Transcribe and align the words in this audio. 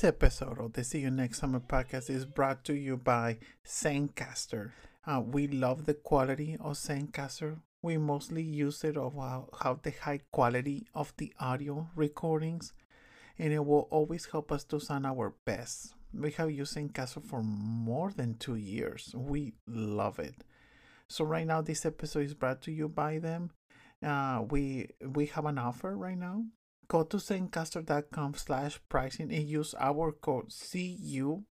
This 0.00 0.08
episode 0.08 0.58
of 0.58 0.72
the 0.72 0.82
See 0.82 1.00
You 1.00 1.10
Next 1.10 1.40
Summer 1.40 1.60
podcast 1.60 2.08
is 2.08 2.24
brought 2.24 2.64
to 2.64 2.72
you 2.72 2.96
by 2.96 3.36
Zencastr. 3.66 4.70
Uh, 5.06 5.20
we 5.20 5.46
love 5.46 5.84
the 5.84 5.92
quality 5.92 6.56
of 6.58 6.76
Zencastr. 6.76 7.58
We 7.82 7.98
mostly 7.98 8.42
use 8.42 8.82
it 8.82 8.96
of 8.96 9.12
how, 9.16 9.78
the 9.82 9.90
high 9.90 10.20
quality 10.32 10.86
of 10.94 11.12
the 11.18 11.34
audio 11.38 11.86
recordings, 11.94 12.72
and 13.38 13.52
it 13.52 13.58
will 13.58 13.88
always 13.90 14.24
help 14.24 14.50
us 14.50 14.64
to 14.64 14.80
sound 14.80 15.04
our 15.04 15.34
best. 15.44 15.92
We 16.14 16.30
have 16.30 16.50
used 16.50 16.78
Zencastr 16.78 17.22
for 17.22 17.42
more 17.42 18.10
than 18.10 18.38
two 18.38 18.56
years. 18.56 19.14
We 19.14 19.52
love 19.66 20.18
it. 20.18 20.44
So 21.08 21.26
right 21.26 21.46
now, 21.46 21.60
this 21.60 21.84
episode 21.84 22.24
is 22.24 22.32
brought 22.32 22.62
to 22.62 22.72
you 22.72 22.88
by 22.88 23.18
them. 23.18 23.50
Uh, 24.02 24.44
we 24.48 24.88
we 25.04 25.26
have 25.26 25.44
an 25.44 25.58
offer 25.58 25.94
right 25.94 26.16
now 26.16 26.44
go 26.90 27.04
to 27.04 27.18
zencastr.com 27.18 28.34
slash 28.34 28.80
pricing 28.88 29.32
and 29.32 29.48
use 29.48 29.76
our 29.78 30.10
code 30.10 30.50
C-U-S-E-E-Y-O-U 30.50 31.44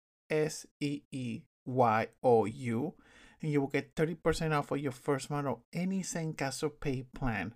and 3.41 3.51
you 3.51 3.61
will 3.61 3.67
get 3.67 3.95
30% 3.95 4.51
off 4.51 4.71
of 4.71 4.79
your 4.79 4.91
first 4.91 5.29
month 5.29 5.47
of 5.47 5.59
any 5.71 6.01
Zencastr 6.03 6.69
pay 6.81 7.05
plan. 7.15 7.53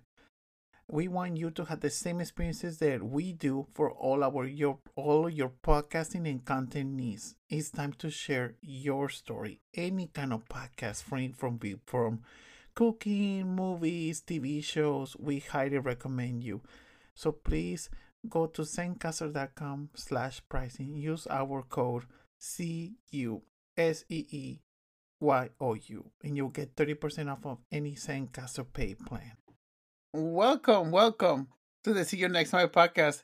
We 0.90 1.08
want 1.08 1.36
you 1.36 1.50
to 1.50 1.64
have 1.66 1.80
the 1.80 1.90
same 1.90 2.22
experiences 2.22 2.78
that 2.78 3.02
we 3.02 3.34
do 3.34 3.66
for 3.74 3.90
all 3.90 4.24
our 4.24 4.46
your 4.46 4.78
all 4.96 5.28
your 5.30 5.52
podcasting 5.62 6.28
and 6.28 6.44
content 6.44 6.92
needs. 6.92 7.36
It's 7.48 7.70
time 7.70 7.94
to 7.94 8.10
share 8.10 8.54
your 8.60 9.08
story. 9.08 9.60
Any 9.74 10.08
kind 10.08 10.32
of 10.32 10.44
podcast 10.46 11.02
from 11.02 11.32
from 11.32 11.58
from 11.86 12.20
cooking, 12.74 13.54
movies, 13.56 14.22
TV 14.26 14.62
shows, 14.62 15.16
we 15.18 15.38
highly 15.40 15.78
recommend 15.78 16.44
you. 16.44 16.60
So 17.14 17.32
please 17.32 17.88
go 18.28 18.46
to 18.46 18.62
zencastr.com 18.62 19.90
slash 19.94 20.42
pricing. 20.48 20.96
Use 20.96 21.26
our 21.30 21.62
code 21.62 22.04
C-U-S-E-E-Y-O-U 22.38 23.40
and 26.22 26.36
you'll 26.36 26.48
get 26.48 26.76
30% 26.76 27.32
off 27.32 27.46
of 27.46 27.58
any 27.70 27.92
Zencastr 27.94 28.66
pay 28.72 28.94
plan. 28.94 29.32
Welcome, 30.12 30.90
welcome 30.90 31.48
to 31.84 31.92
the 31.92 32.04
See 32.04 32.18
You 32.18 32.28
Next 32.28 32.52
My 32.52 32.66
podcast. 32.66 33.22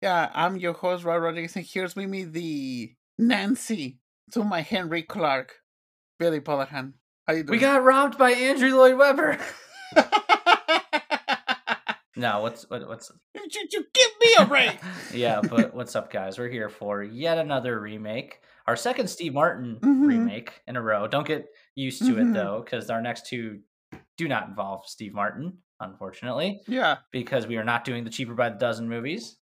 Yeah, 0.00 0.30
I'm 0.34 0.56
your 0.56 0.72
host, 0.72 1.04
Raul 1.04 1.20
Rodriguez, 1.22 1.56
and 1.56 1.66
here's 1.66 1.94
with 1.94 2.08
me 2.08 2.24
the 2.24 2.94
Nancy 3.18 3.98
to 4.32 4.42
my 4.44 4.62
Henry 4.62 5.02
Clark, 5.02 5.56
Billy 6.18 6.40
Pollahan. 6.40 6.94
How 7.26 7.34
you 7.34 7.42
doing? 7.42 7.50
We 7.50 7.58
got 7.58 7.82
robbed 7.84 8.16
by 8.16 8.30
Andrew 8.30 8.74
Lloyd 8.74 8.96
Webber. 8.96 9.38
no, 12.20 12.40
what's 12.40 12.68
what, 12.70 12.86
what's 12.88 13.10
you, 13.34 13.84
give 13.94 14.10
me 14.20 14.34
a 14.38 14.44
break. 14.46 14.78
yeah, 15.14 15.40
but 15.40 15.74
what's 15.74 15.96
up, 15.96 16.12
guys? 16.12 16.38
We're 16.38 16.48
here 16.48 16.68
for 16.68 17.02
yet 17.02 17.38
another 17.38 17.80
remake, 17.80 18.40
our 18.66 18.76
second 18.76 19.08
Steve 19.08 19.34
Martin 19.34 19.78
Mhm. 19.80 20.06
remake 20.06 20.60
in 20.66 20.76
a 20.76 20.82
row. 20.82 21.06
Don't 21.06 21.26
get 21.26 21.48
used 21.74 22.00
to 22.00 22.14
Mhm. 22.14 22.30
it 22.30 22.34
though, 22.34 22.60
because 22.64 22.90
our 22.90 23.00
next 23.02 23.26
two 23.26 23.60
do 24.16 24.28
not 24.28 24.48
involve 24.48 24.86
Steve 24.86 25.14
Martin, 25.14 25.58
unfortunately, 25.80 26.60
yeah. 26.68 26.98
because 27.10 27.46
we 27.46 27.56
are 27.56 27.64
not 27.64 27.84
doing 27.84 28.04
the 28.04 28.10
cheaper 28.10 28.34
by 28.34 28.50
the 28.50 28.58
dozen 28.58 28.88
movies. 28.88 29.38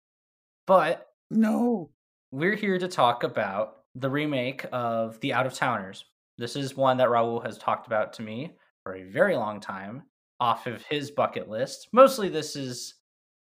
But 0.67 1.07
No. 1.31 1.91
we're 2.31 2.55
here 2.57 2.79
to 2.79 2.89
talk 2.89 3.23
about 3.23 3.79
the 3.95 4.11
remake 4.11 4.67
of 4.73 5.19
The 5.21 5.33
Out 5.33 5.47
of 5.47 5.55
Towners. 5.55 6.05
This 6.39 6.55
is 6.57 6.77
one 6.77 6.99
that 6.99 7.09
Raul 7.09 7.45
has 7.47 7.57
talked 7.57 7.87
about 7.87 8.13
to 8.15 8.23
me 8.23 8.57
for 8.83 8.95
a 8.95 9.05
very 9.05 9.35
long 9.37 9.61
time 9.61 10.03
off 10.41 10.67
of 10.67 10.83
his 10.85 11.11
bucket 11.11 11.49
list. 11.49 11.89
Mostly 11.93 12.29
this 12.29 12.57
is 12.57 12.95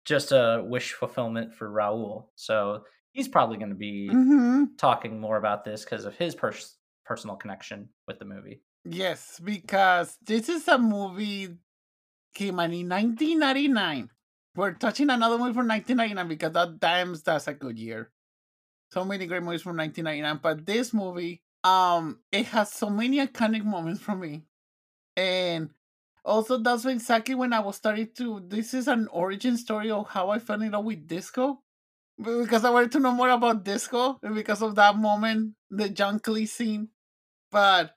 just 0.04 0.32
a 0.32 0.62
wish 0.66 0.92
fulfillment 0.92 1.54
for 1.54 1.70
Raul. 1.70 2.26
So 2.34 2.84
he's 3.12 3.28
probably 3.28 3.56
going 3.56 3.70
to 3.70 3.74
be 3.76 4.08
Mm-hmm. 4.10 4.74
talking 4.76 5.20
more 5.20 5.36
about 5.36 5.64
this 5.64 5.84
because 5.84 6.04
of 6.04 6.16
his 6.16 6.34
pers- 6.34 6.76
personal 7.04 7.36
connection 7.36 7.88
with 8.06 8.18
the 8.18 8.24
movie. 8.24 8.62
Yes, 8.84 9.40
because 9.42 10.18
this 10.24 10.48
is 10.48 10.66
a 10.68 10.76
movie 10.76 11.56
came 12.34 12.58
out 12.60 12.72
in 12.72 12.88
1999. 12.88 14.10
We're 14.56 14.72
touching 14.74 15.08
another 15.10 15.38
movie 15.38 15.54
from 15.54 15.68
1999 15.68 16.28
because 16.28 16.52
that 16.52 16.80
times 16.80 17.22
that's 17.22 17.48
a 17.48 17.54
good 17.54 17.78
year. 17.78 18.10
So 18.90 19.04
many 19.04 19.26
great 19.26 19.42
movies 19.42 19.62
from 19.62 19.76
1999, 19.76 20.40
but 20.42 20.66
this 20.66 20.92
movie, 20.92 21.42
um, 21.64 22.20
it 22.30 22.46
has 22.46 22.70
so 22.72 22.90
many 22.90 23.24
iconic 23.26 23.64
moments 23.64 24.02
for 24.02 24.14
me, 24.14 24.44
and 25.16 25.70
also 26.24 26.58
that's 26.58 26.84
exactly 26.84 27.34
when 27.34 27.52
I 27.52 27.60
was 27.60 27.76
starting 27.76 28.08
to. 28.16 28.40
This 28.46 28.74
is 28.74 28.88
an 28.88 29.08
origin 29.12 29.56
story 29.56 29.90
of 29.90 30.08
how 30.08 30.30
I 30.30 30.38
fell 30.38 30.62
in 30.62 30.72
love 30.72 30.84
with 30.84 31.06
disco, 31.06 31.62
because 32.18 32.64
I 32.64 32.70
wanted 32.70 32.92
to 32.92 33.00
know 33.00 33.12
more 33.12 33.30
about 33.30 33.64
disco, 33.64 34.18
and 34.22 34.34
because 34.34 34.62
of 34.62 34.74
that 34.76 34.96
moment, 34.96 35.54
the 35.70 35.88
John 35.88 36.20
Cleese 36.20 36.50
scene. 36.50 36.88
But 37.50 37.94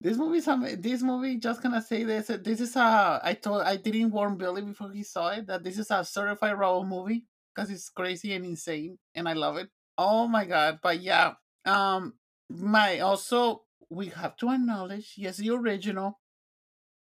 this 0.00 0.16
movie, 0.16 0.40
this 0.76 1.02
movie, 1.02 1.36
just 1.38 1.62
gonna 1.62 1.82
say 1.82 2.04
this. 2.04 2.28
This 2.28 2.60
is 2.60 2.76
a. 2.76 3.20
I 3.22 3.34
told 3.34 3.62
I 3.62 3.76
didn't 3.76 4.10
warn 4.10 4.36
Billy 4.36 4.62
before 4.62 4.92
he 4.92 5.02
saw 5.02 5.30
it 5.30 5.46
that 5.48 5.64
this 5.64 5.78
is 5.78 5.90
a 5.90 6.04
certified 6.04 6.54
Raul 6.56 6.86
movie 6.86 7.24
because 7.54 7.70
it's 7.70 7.88
crazy 7.90 8.32
and 8.34 8.44
insane, 8.44 8.98
and 9.14 9.28
I 9.28 9.32
love 9.32 9.56
it. 9.56 9.68
Oh 9.96 10.28
my 10.28 10.44
god! 10.44 10.78
But 10.82 11.00
yeah, 11.00 11.32
um, 11.64 12.14
my 12.48 13.00
also 13.00 13.64
we 13.90 14.06
have 14.08 14.36
to 14.36 14.50
acknowledge 14.50 15.14
yes, 15.16 15.38
the 15.38 15.50
original. 15.50 16.20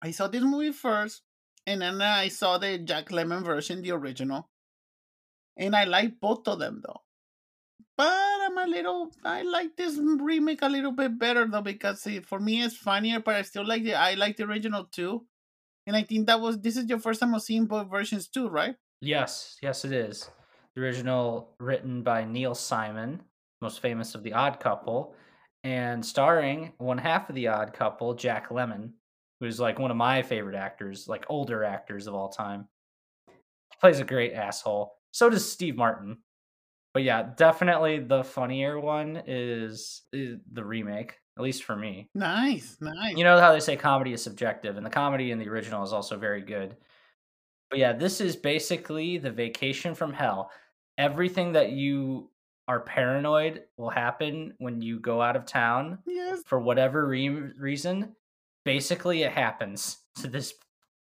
I 0.02 0.12
saw 0.12 0.28
this 0.28 0.44
movie 0.44 0.72
first, 0.72 1.22
and 1.66 1.82
then 1.82 2.02
I 2.02 2.28
saw 2.28 2.58
the 2.58 2.78
Jack 2.78 3.10
Lemmon 3.10 3.44
version, 3.44 3.82
the 3.82 3.92
original, 3.92 4.50
and 5.58 5.76
I 5.76 5.86
like 5.86 6.20
both 6.20 6.48
of 6.48 6.60
them 6.60 6.82
though. 6.86 7.02
But 7.98 8.12
I'm 8.12 8.58
a 8.58 8.68
little. 8.68 9.12
I 9.24 9.44
like 9.44 9.78
this 9.78 9.98
remake 9.98 10.62
a 10.62 10.70
little 10.70 10.92
bit 10.92 11.18
better 11.18 11.48
though 11.48 11.62
because 11.62 12.06
it, 12.08 12.26
for 12.26 12.40
me 12.40 12.62
it's 12.62 12.76
funnier. 12.76 13.20
But 13.20 13.36
I 13.36 13.42
still 13.44 13.66
like 13.66 13.84
the. 13.84 13.96
I 13.96 14.16
like 14.16 14.38
the 14.38 14.44
original 14.44 14.86
too, 14.86 15.26
and 15.88 15.96
I 15.96 16.04
think 16.04 16.28
that 16.28 16.42
was. 16.42 16.60
This 16.60 16.76
is 16.76 16.86
your 16.86 17.00
first 17.00 17.22
time 17.22 17.34
of 17.34 17.42
seeing 17.42 17.66
both 17.66 17.90
versions 17.90 18.28
too, 18.28 18.50
right? 18.50 18.76
Yes, 19.02 19.58
yes, 19.62 19.86
it 19.86 19.94
is. 19.94 20.30
The 20.76 20.82
original 20.82 21.56
written 21.60 22.04
by 22.04 22.26
Neil 22.26 22.54
Simon, 22.54 23.22
most 23.62 23.80
famous 23.80 24.14
of 24.14 24.24
the 24.24 24.34
Odd 24.34 24.60
Couple, 24.60 25.16
and 25.64 26.06
starring 26.06 26.74
one 26.78 26.98
half 26.98 27.30
of 27.30 27.36
the 27.36 27.48
Odd 27.48 27.74
Couple, 27.74 28.14
Jack 28.14 28.50
Lemmon, 28.50 28.92
who's 29.46 29.60
like 29.60 29.80
one 29.80 29.92
of 29.92 29.98
my 29.98 30.24
favorite 30.24 30.56
actors, 30.56 31.08
like 31.08 31.26
older 31.30 31.64
actors 31.64 32.08
of 32.08 32.16
all 32.16 32.30
time. 32.30 32.68
He 33.28 33.78
plays 33.80 34.00
a 34.00 34.04
great 34.04 34.34
asshole. 34.34 34.94
So 35.12 35.30
does 35.30 35.50
Steve 35.50 35.76
Martin. 35.76 36.18
But 36.94 37.04
yeah, 37.04 37.30
definitely 37.36 38.00
the 38.00 38.24
funnier 38.24 38.80
one 38.80 39.22
is, 39.28 40.02
is 40.14 40.40
the 40.52 40.64
remake, 40.64 41.20
at 41.38 41.44
least 41.44 41.64
for 41.64 41.76
me. 41.76 42.10
Nice, 42.16 42.78
nice. 42.80 43.16
You 43.16 43.24
know 43.24 43.40
how 43.40 43.54
they 43.54 43.60
say 43.60 43.76
comedy 43.76 44.14
is 44.14 44.24
subjective, 44.24 44.78
and 44.78 44.86
the 44.86 44.90
comedy 44.90 45.32
in 45.32 45.38
the 45.38 45.50
original 45.50 45.84
is 45.84 45.94
also 45.94 46.18
very 46.18 46.42
good. 46.42 46.76
But 47.70 47.80
yeah, 47.80 47.94
this 47.94 48.22
is 48.22 48.36
basically 48.36 49.18
the 49.18 49.32
vacation 49.32 49.94
from 49.94 50.14
hell. 50.14 50.52
Everything 50.98 51.52
that 51.52 51.72
you 51.72 52.30
are 52.68 52.80
paranoid 52.80 53.64
will 53.78 53.90
happen 53.90 54.54
when 54.58 54.82
you 54.82 55.00
go 55.00 55.22
out 55.22 55.36
of 55.36 55.46
town 55.46 56.00
yes. 56.08 56.42
for 56.46 56.60
whatever 56.60 57.06
re- 57.06 57.52
reason. 57.60 58.16
Basically, 58.66 59.24
it 59.24 59.32
happens 59.32 59.98
to 60.22 60.28
this 60.28 60.54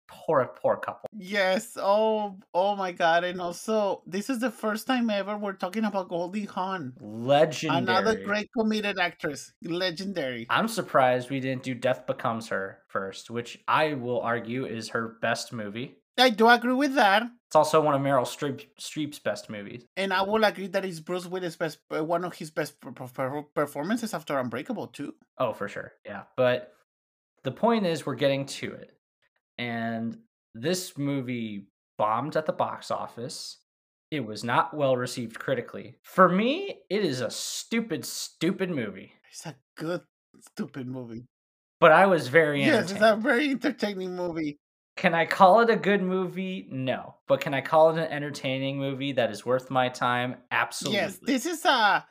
poor, 0.09 0.44
poor 0.62 0.77
couple. 0.77 1.09
Yes. 1.12 1.77
Oh, 1.81 2.37
oh 2.55 2.77
my 2.77 2.93
God! 2.93 3.25
And 3.25 3.41
also, 3.41 4.03
this 4.06 4.28
is 4.31 4.39
the 4.41 4.50
first 4.50 4.87
time 4.87 5.09
ever 5.11 5.37
we're 5.37 5.55
talking 5.55 5.84
about 5.84 6.09
Goldie 6.09 6.44
Hawn, 6.44 6.93
Legendary. 7.00 7.82
another 7.82 8.14
great 8.25 8.50
comedic 8.56 8.99
actress, 9.00 9.53
legendary. 9.64 10.47
I'm 10.50 10.69
surprised 10.69 11.31
we 11.31 11.41
didn't 11.41 11.62
do 11.62 11.75
Death 11.75 12.06
Becomes 12.06 12.49
Her 12.49 12.81
first, 12.88 13.31
which 13.31 13.59
I 13.67 13.94
will 13.94 14.20
argue 14.20 14.67
is 14.67 14.91
her 14.91 15.17
best 15.23 15.52
movie. 15.52 15.97
I 16.19 16.31
do 16.31 16.49
agree 16.49 16.73
with 16.73 16.94
that, 16.94 17.25
It's 17.49 17.56
also 17.56 17.79
one 17.82 17.94
of 17.94 18.00
Meryl 18.00 18.25
Streep, 18.25 18.64
Streep's 18.81 19.19
best 19.19 19.50
movies. 19.50 19.85
and 19.99 20.14
I 20.14 20.23
will 20.23 20.44
agree 20.44 20.67
that 20.69 20.82
it's 20.85 20.99
Bruce 21.00 21.26
Willis' 21.26 21.56
best, 21.56 21.79
uh, 21.94 22.02
one 22.02 22.25
of 22.25 22.32
his 22.35 22.50
best 22.50 22.81
per- 22.81 22.93
per- 22.93 23.43
performances 23.55 24.14
after 24.14 24.38
Unbreakable 24.38 24.87
too. 24.87 25.14
Oh, 25.37 25.52
for 25.52 25.69
sure. 25.69 25.93
Yeah. 26.06 26.23
But 26.35 26.73
the 27.46 27.52
point 27.52 27.87
is, 27.87 28.04
we're 28.04 28.16
getting 28.16 28.44
to 28.44 28.72
it. 28.72 28.90
And 29.56 30.19
this 30.52 30.98
movie 30.98 31.69
bombed 31.96 32.37
at 32.37 32.44
the 32.44 32.52
box 32.52 32.90
office. 32.90 33.58
It 34.10 34.26
was 34.26 34.43
not 34.43 34.75
well 34.75 34.96
received 34.96 35.38
critically. 35.38 35.94
For 36.02 36.28
me, 36.28 36.81
it 36.90 37.04
is 37.04 37.20
a 37.20 37.31
stupid, 37.31 38.04
stupid 38.04 38.69
movie. 38.70 39.12
It's 39.31 39.46
a 39.46 39.54
good, 39.76 40.02
stupid 40.40 40.88
movie. 40.88 41.25
But 41.78 41.93
I 41.93 42.06
was 42.06 42.26
very 42.26 42.64
Yes, 42.64 42.90
it's 42.90 43.00
a 43.00 43.14
very 43.14 43.50
entertaining 43.50 44.16
movie. 44.16 44.58
Can 44.96 45.14
I 45.14 45.25
call 45.25 45.60
it 45.60 45.70
a 45.70 45.76
good 45.76 46.02
movie? 46.02 46.66
No. 46.69 47.14
But 47.28 47.40
can 47.40 47.54
I 47.54 47.60
call 47.60 47.90
it 47.90 47.99
an 47.99 48.10
entertaining 48.10 48.76
movie 48.76 49.12
that 49.12 49.31
is 49.31 49.46
worth 49.46 49.70
my 49.70 49.88
time? 49.88 50.37
Absolutely. 50.50 50.99
Yes, 50.99 51.19
this 51.22 51.46
is 51.46 51.64
a 51.64 52.04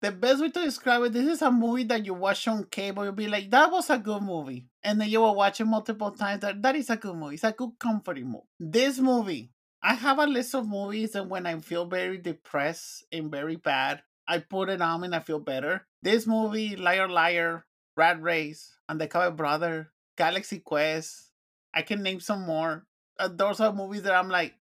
the 0.00 0.12
best 0.12 0.40
way 0.40 0.50
to 0.50 0.64
describe 0.64 1.02
it. 1.02 1.12
This 1.12 1.26
is 1.26 1.42
a 1.42 1.50
movie 1.50 1.84
that 1.84 2.06
you 2.06 2.14
watch 2.14 2.46
on 2.48 2.64
cable. 2.64 3.04
You'll 3.04 3.12
be 3.12 3.28
like, 3.28 3.50
"That 3.50 3.70
was 3.70 3.90
a 3.90 3.98
good 3.98 4.22
movie," 4.22 4.66
and 4.82 5.00
then 5.00 5.08
you 5.08 5.20
will 5.20 5.34
watch 5.34 5.60
it 5.60 5.64
multiple 5.64 6.12
times. 6.12 6.40
That 6.42 6.62
that 6.62 6.76
is 6.76 6.90
a 6.90 6.96
good 6.96 7.16
movie. 7.16 7.34
It's 7.34 7.44
a 7.44 7.52
good 7.52 7.72
comforting 7.78 8.26
movie. 8.26 8.46
This 8.60 8.98
movie, 8.98 9.52
I 9.82 9.94
have 9.94 10.18
a 10.18 10.26
list 10.26 10.54
of 10.54 10.68
movies, 10.68 11.14
and 11.14 11.30
when 11.30 11.46
I 11.46 11.58
feel 11.60 11.86
very 11.86 12.18
depressed 12.18 13.04
and 13.12 13.30
very 13.30 13.56
bad, 13.56 14.02
I 14.26 14.38
put 14.38 14.68
it 14.68 14.80
on 14.82 15.04
and 15.04 15.14
I 15.14 15.20
feel 15.20 15.40
better. 15.40 15.86
This 16.02 16.26
movie, 16.26 16.76
Liar 16.76 17.08
Liar, 17.08 17.66
Rat 17.96 18.22
Race, 18.22 18.76
Undercover 18.88 19.34
Brother, 19.34 19.92
Galaxy 20.16 20.60
Quest. 20.60 21.32
I 21.74 21.82
can 21.82 22.02
name 22.02 22.20
some 22.20 22.42
more. 22.42 22.86
Uh, 23.18 23.28
those 23.28 23.60
are 23.60 23.72
movies 23.72 24.02
that 24.02 24.14
I'm 24.14 24.28
like, 24.28 24.54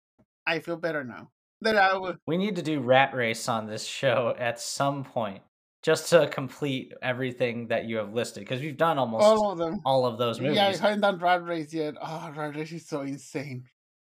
I 0.47 0.61
feel 0.61 0.77
better 0.77 1.03
now. 1.05 1.31
That 1.65 1.77
I 1.77 1.97
would. 1.97 2.19
We 2.27 2.37
need 2.37 2.57
to 2.57 2.63
do 2.63 2.81
Rat 2.81 3.15
Race 3.15 3.49
on 3.49 3.67
this 3.67 3.85
show 3.85 4.35
at 4.39 4.61
some 4.61 5.03
point, 5.05 5.43
just 5.83 6.11
to 6.11 6.29
complete 6.29 6.93
everything 7.03 7.69
that 7.69 7.87
you 7.87 7.97
have 7.97 8.13
listed, 8.15 8.43
because 8.45 8.61
we've 8.61 8.77
done 8.77 8.99
almost 8.99 9.25
All 9.25 9.51
of 9.51 9.59
them. 9.59 9.81
all 9.85 10.07
of 10.07 10.19
those 10.19 10.41
movies. 10.41 10.57
Yeah, 10.57 10.69
I 10.69 10.77
haven't 10.77 11.01
done 11.01 11.19
Rat 11.19 11.45
Race 11.45 11.73
yet. 11.75 11.95
Oh, 12.01 12.33
Rat 12.37 12.55
Race 12.55 12.73
is 12.73 12.87
so 12.87 13.01
insane. 13.01 13.65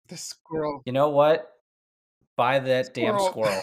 The 0.09 0.17
squirrel. 0.17 0.83
You 0.85 0.93
know 0.93 1.11
what? 1.11 1.51
Buy 2.37 2.59
that 2.59 2.93
damn 2.95 3.19
Squirrel. 3.19 3.63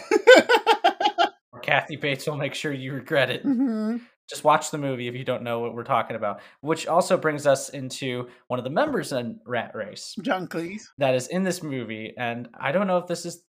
or 1.52 1.60
Kathy 1.60 1.96
Bates 1.96 2.26
will 2.26 2.36
make 2.36 2.54
sure 2.54 2.72
you 2.72 2.92
regret 2.94 3.30
it. 3.30 3.44
Mhm. 3.44 4.00
Just 4.30 4.44
watch 4.44 4.70
the 4.70 4.78
movie 4.78 5.08
if 5.08 5.14
you 5.14 5.24
don't 5.24 5.42
know 5.42 5.58
what 5.60 5.74
we're 5.74 5.84
talking 5.84 6.16
about. 6.16 6.40
Which 6.60 6.86
also 6.86 7.16
brings 7.16 7.46
us 7.46 7.68
into 7.68 8.28
one 8.46 8.58
of 8.58 8.64
the 8.64 8.70
members 8.70 9.12
in 9.12 9.40
Rat 9.44 9.72
Race 9.74 10.14
John 10.22 10.46
Cleese. 10.48 10.84
that 10.98 11.14
is 11.14 11.26
in 11.28 11.42
this 11.42 11.62
movie, 11.62 12.14
and 12.16 12.48
I 12.58 12.72
don't 12.72 12.86
know 12.86 12.96
if 12.98 13.06
this 13.06 13.26
is 13.26 13.44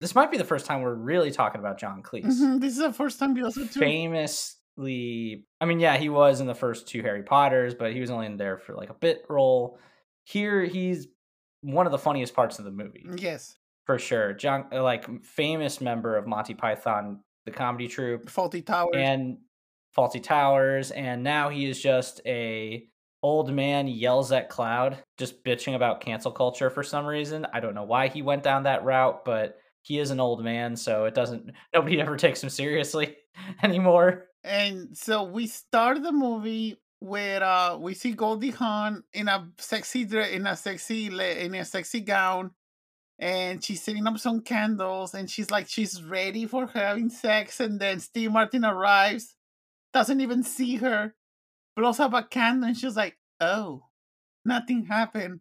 this 0.00 0.14
might 0.14 0.30
be 0.30 0.38
the 0.38 0.44
first 0.44 0.66
time 0.66 0.82
we're 0.82 0.94
really 0.94 1.30
talking 1.30 1.58
about 1.60 1.78
John 1.78 2.02
Cleese. 2.02 2.24
Mhm, 2.40 2.60
This 2.60 2.72
is 2.72 2.78
the 2.82 2.92
first 2.92 3.18
time 3.18 3.36
you 3.36 3.44
also 3.44 3.66
too. 3.66 3.80
Famously, 3.80 5.44
I 5.60 5.64
mean, 5.66 5.80
yeah, 5.80 5.96
he 5.96 6.08
was 6.08 6.40
in 6.40 6.46
the 6.46 6.54
first 6.54 6.88
two 6.88 7.02
Harry 7.02 7.22
Potters, 7.22 7.74
but 7.74 7.92
he 7.92 8.00
was 8.00 8.10
only 8.10 8.26
in 8.26 8.36
there 8.36 8.58
for 8.58 8.74
like 8.74 8.90
a 8.90 8.94
bit 8.94 9.24
role. 9.28 9.78
Here, 10.24 10.64
he's 10.64 11.08
one 11.62 11.86
of 11.86 11.92
the 11.92 11.98
funniest 11.98 12.34
parts 12.34 12.58
of 12.58 12.64
the 12.64 12.70
movie 12.70 13.04
Yes. 13.16 13.56
for 13.84 13.98
sure. 13.98 14.32
John, 14.32 14.66
uh, 14.72 14.82
like 14.82 15.22
famous 15.24 15.80
member 15.80 16.16
of 16.16 16.26
Monty 16.26 16.54
Python, 16.54 17.20
the 17.44 17.50
comedy 17.50 17.88
troupe, 17.88 18.26
Fawlty 18.30 18.64
Towers. 18.64 18.94
and 18.94 19.38
Fawlty 19.96 20.22
Towers, 20.22 20.90
and 20.92 21.22
now 21.22 21.48
he 21.48 21.68
is 21.68 21.80
just 21.82 22.20
a 22.26 22.86
old 23.22 23.52
man 23.52 23.86
yells 23.86 24.32
at 24.32 24.48
cloud, 24.48 24.96
just 25.18 25.44
bitching 25.44 25.74
about 25.74 26.00
cancel 26.00 26.32
culture 26.32 26.70
for 26.70 26.82
some 26.82 27.04
reason. 27.04 27.46
I 27.52 27.60
don't 27.60 27.74
know 27.74 27.82
why 27.82 28.08
he 28.08 28.22
went 28.22 28.42
down 28.42 28.62
that 28.62 28.82
route, 28.84 29.24
but 29.26 29.58
he 29.82 29.98
is 29.98 30.10
an 30.10 30.20
old 30.20 30.44
man, 30.44 30.76
so 30.76 31.04
it 31.04 31.14
doesn't. 31.14 31.52
Nobody 31.74 32.00
ever 32.00 32.16
takes 32.16 32.42
him 32.42 32.50
seriously 32.50 33.16
anymore. 33.62 34.26
And 34.44 34.96
so 34.96 35.24
we 35.24 35.46
start 35.46 36.02
the 36.02 36.12
movie 36.12 36.80
with 37.00 37.42
uh 37.42 37.78
we 37.80 37.94
see 37.94 38.12
Goldie 38.12 38.50
Hawn 38.50 39.02
in 39.14 39.28
a 39.28 39.48
sexy 39.58 40.02
in 40.02 40.46
a 40.46 40.54
sexy 40.54 41.06
in 41.06 41.54
a 41.54 41.64
sexy 41.64 42.00
gown 42.00 42.50
and 43.18 43.64
she's 43.64 43.82
setting 43.82 44.06
up 44.06 44.18
some 44.18 44.42
candles 44.42 45.14
and 45.14 45.30
she's 45.30 45.50
like 45.50 45.66
she's 45.66 46.02
ready 46.02 46.46
for 46.46 46.66
having 46.66 47.08
sex 47.08 47.60
and 47.60 47.80
then 47.80 48.00
Steve 48.00 48.32
Martin 48.32 48.66
arrives 48.66 49.34
doesn't 49.94 50.20
even 50.20 50.42
see 50.42 50.76
her 50.76 51.14
blows 51.74 52.00
up 52.00 52.12
a 52.12 52.22
candle 52.22 52.68
and 52.68 52.76
she's 52.76 52.96
like 52.96 53.16
oh 53.40 53.82
nothing 54.44 54.84
happened 54.84 55.40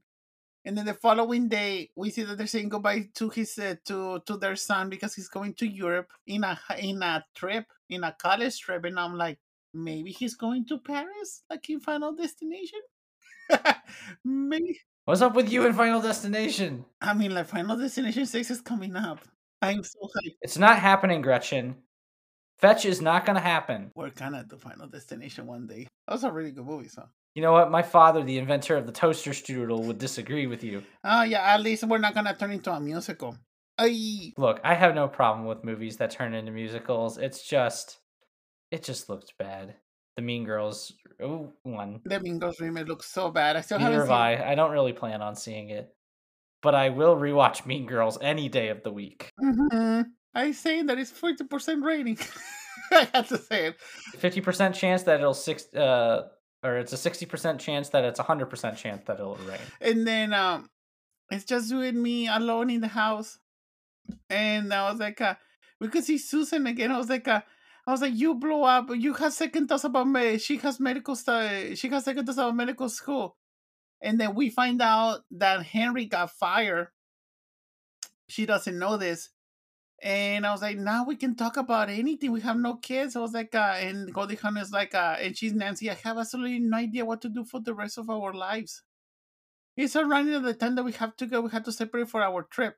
and 0.66 0.78
then 0.78 0.86
the 0.86 0.94
following 0.94 1.48
day 1.48 1.90
we 1.96 2.10
see 2.10 2.24
that 2.24 2.38
they're 2.38 2.48
saying 2.48 2.70
goodbye 2.70 3.10
to 3.16 3.30
his 3.30 3.58
uh, 3.58 3.76
to 3.86 4.20
to 4.26 4.38
their 4.38 4.56
son 4.56 4.90
because 4.90 5.16
he's 5.16 5.30
going 5.30 5.54
to 5.56 5.68
Europe 5.68 6.12
in 6.28 6.44
a 6.44 6.60
in 6.78 7.02
a 7.02 7.26
trip 7.36 7.66
in 7.90 8.04
a 8.04 8.16
college 8.20 8.60
trip 8.60 8.86
and 8.86 9.00
I'm 9.00 9.16
like 9.16 9.40
maybe 9.74 10.12
he's 10.12 10.36
going 10.36 10.66
to 10.68 10.80
Paris 10.80 11.44
like 11.50 11.70
in 11.70 11.80
Final 11.80 12.14
Destination 12.14 12.80
maybe 14.26 14.80
What's 15.06 15.22
up 15.22 15.34
with 15.34 15.52
you 15.52 15.66
in 15.66 15.74
Final 15.74 16.02
Destination? 16.02 16.86
I 17.02 17.14
mean 17.16 17.34
like 17.34 17.48
Final 17.48 17.78
Destination 17.78 18.26
6 18.26 18.52
is 18.52 18.62
coming 18.62 18.96
up 18.96 19.20
I'm 19.62 19.84
so 19.84 20.00
hyped 20.02 20.36
It's 20.42 20.58
not 20.58 20.80
happening, 20.80 21.22
Gretchen. 21.22 21.76
Fetch 22.60 22.86
is 22.86 23.02
not 23.02 23.26
going 23.26 23.36
to 23.36 23.42
happen. 23.42 23.92
we're 23.96 24.10
gonna 24.10 24.44
do 24.48 24.58
Final 24.58 24.88
Destination 24.88 25.48
one 25.48 25.66
day 25.68 25.88
that 26.08 26.14
was 26.14 26.24
a 26.24 26.32
really 26.32 26.52
good 26.52 26.66
movie 26.66 26.90
so 26.90 27.08
You 27.40 27.44
know 27.44 27.54
what? 27.54 27.72
My 27.72 27.84
father, 27.84 28.22
the 28.22 28.38
inventor 28.38 28.76
of 28.76 28.86
the 28.86 28.92
toaster 28.92 29.32
strudel, 29.32 29.86
would 29.86 29.98
disagree 29.98 30.46
with 30.46 30.62
you. 30.62 30.84
oh 31.06 31.22
yeah 31.24 31.54
at 31.54 31.62
least 31.62 31.86
we're 31.88 31.98
not 31.98 32.14
gonna 32.14 32.36
turn 32.36 32.52
into 32.52 32.70
a 32.70 32.82
musical 32.82 33.38
Ay, 33.78 34.34
Look, 34.36 34.60
I 34.62 34.74
have 34.76 34.94
no 34.94 35.08
problem 35.08 35.48
with 35.48 35.64
movies 35.64 35.96
that 35.98 36.12
turn 36.12 36.34
into 36.34 36.52
musicals. 36.52 37.18
It's 37.18 37.42
just, 37.48 38.00
it 38.72 38.84
just 38.84 39.08
looked 39.08 39.38
bad. 39.38 39.76
The 40.18 40.22
Mean 40.22 40.44
Girls 40.44 40.92
ooh, 41.22 41.54
one. 41.64 42.02
the 42.04 42.20
Mean 42.20 42.40
Girls 42.40 42.60
remake 42.60 42.90
looks 42.90 43.10
so 43.10 43.32
bad 43.32 43.56
I 43.56 43.62
still 43.62 43.80
Neither 43.80 44.04
haven't 44.04 44.10
have 44.10 44.38
seen 44.38 44.46
I. 44.46 44.52
I 44.52 44.56
don't 44.56 44.72
really 44.72 44.92
plan 44.92 45.22
on 45.22 45.38
seeing 45.38 45.70
it, 45.70 45.96
but 46.62 46.76
I 46.76 46.90
will 46.90 47.16
rewatch 47.16 47.66
Mean 47.66 47.86
Girls 47.86 48.18
any 48.22 48.50
day 48.50 48.68
of 48.68 48.84
the 48.84 48.92
week. 48.92 49.30
Mhm. 49.42 50.08
I 50.36 50.52
say 50.52 50.82
that 50.82 51.00
it's 51.00 51.12
forty 51.12 51.46
percent 51.46 51.86
rating. 51.86 52.18
I 52.92 53.08
have 53.14 53.30
to 53.30 53.38
say 53.38 53.68
it. 53.68 53.80
Fifty 54.18 54.42
percent 54.42 54.76
chance 54.76 55.04
that 55.04 55.22
it'll 55.22 55.34
six, 55.34 55.74
uh, 55.74 56.28
or 56.64 56.78
it's 56.78 56.94
a 56.94 56.98
sixty 56.98 57.26
percent 57.26 57.60
chance 57.62 57.90
that 57.90 58.04
it's 58.04 58.20
a 58.20 58.24
hundred 58.24 58.48
percent 58.48 58.78
chance 58.78 59.06
that 59.06 59.20
it'll 59.20 59.36
rain. 59.38 59.60
And 59.82 60.06
then 60.06 60.34
um, 60.34 60.70
it's 61.32 61.46
just 61.46 61.72
you 61.72 61.82
and 61.82 62.02
me 62.02 62.28
alone 62.28 62.70
in 62.70 62.82
the 62.82 62.88
house, 62.88 63.40
and 64.30 64.74
I 64.74 64.92
was 64.92 65.00
like, 65.00 65.22
uh, 65.22 65.36
we 65.80 65.88
could 65.88 66.04
see 66.04 66.18
Susan 66.18 66.68
again. 66.68 66.92
I 66.92 66.98
was 66.98 67.10
like, 67.10 67.28
uh, 67.28 67.42
I 67.88 67.92
was 67.92 68.02
like, 68.02 68.14
you 68.14 68.36
blow 68.36 68.64
up. 68.64 68.90
You 68.94 69.14
have 69.14 69.34
second 69.34 69.68
thoughts 69.68 69.84
about 69.84 70.08
me. 70.08 70.38
She 70.38 70.58
has 70.58 70.80
medical 70.80 71.16
stuff. 71.16 71.76
She 71.76 71.90
has 71.90 72.04
second 72.06 72.26
thoughts 72.26 72.38
about 72.38 72.56
medical 72.56 72.90
school, 72.90 73.38
and 74.02 74.20
then 74.20 74.36
we 74.36 74.50
find 74.50 74.82
out 74.82 75.22
that 75.32 75.64
Henry 75.64 76.06
got 76.06 76.32
fired. 76.32 76.90
She 78.28 78.46
doesn't 78.46 78.78
know 78.78 78.98
this. 78.98 79.30
And 80.02 80.46
I 80.46 80.52
was 80.52 80.62
like, 80.62 80.78
now 80.78 81.04
we 81.04 81.16
can 81.16 81.36
talk 81.36 81.58
about 81.58 81.90
anything. 81.90 82.32
We 82.32 82.42
have 82.42 82.58
no 82.58 82.76
kids. 82.76 83.16
I 83.16 83.20
was 83.20 83.34
like, 83.34 83.54
uh, 83.54 83.76
and 83.78 84.14
Goldie 84.14 84.40
is 84.58 84.72
like, 84.72 84.96
uh, 84.96 85.18
and 85.20 85.38
she's 85.38 85.54
Nancy. 85.54 85.90
I 85.90 85.96
have 85.96 86.18
absolutely 86.18 86.60
no 86.60 86.78
idea 86.78 87.04
what 87.04 87.22
to 87.24 87.30
do 87.30 87.44
for 87.44 87.60
the 87.60 87.74
rest 87.74 87.98
of 87.98 88.10
our 88.10 88.34
lives. 88.34 88.84
It's 89.76 89.96
around 89.96 90.44
the 90.44 90.54
time 90.54 90.76
that 90.76 90.84
we 90.84 90.94
have 90.94 91.16
to 91.18 91.26
go. 91.26 91.42
We 91.42 91.52
have 91.52 91.64
to 91.64 91.72
separate 91.72 92.10
for 92.10 92.22
our 92.22 92.44
trip. 92.44 92.76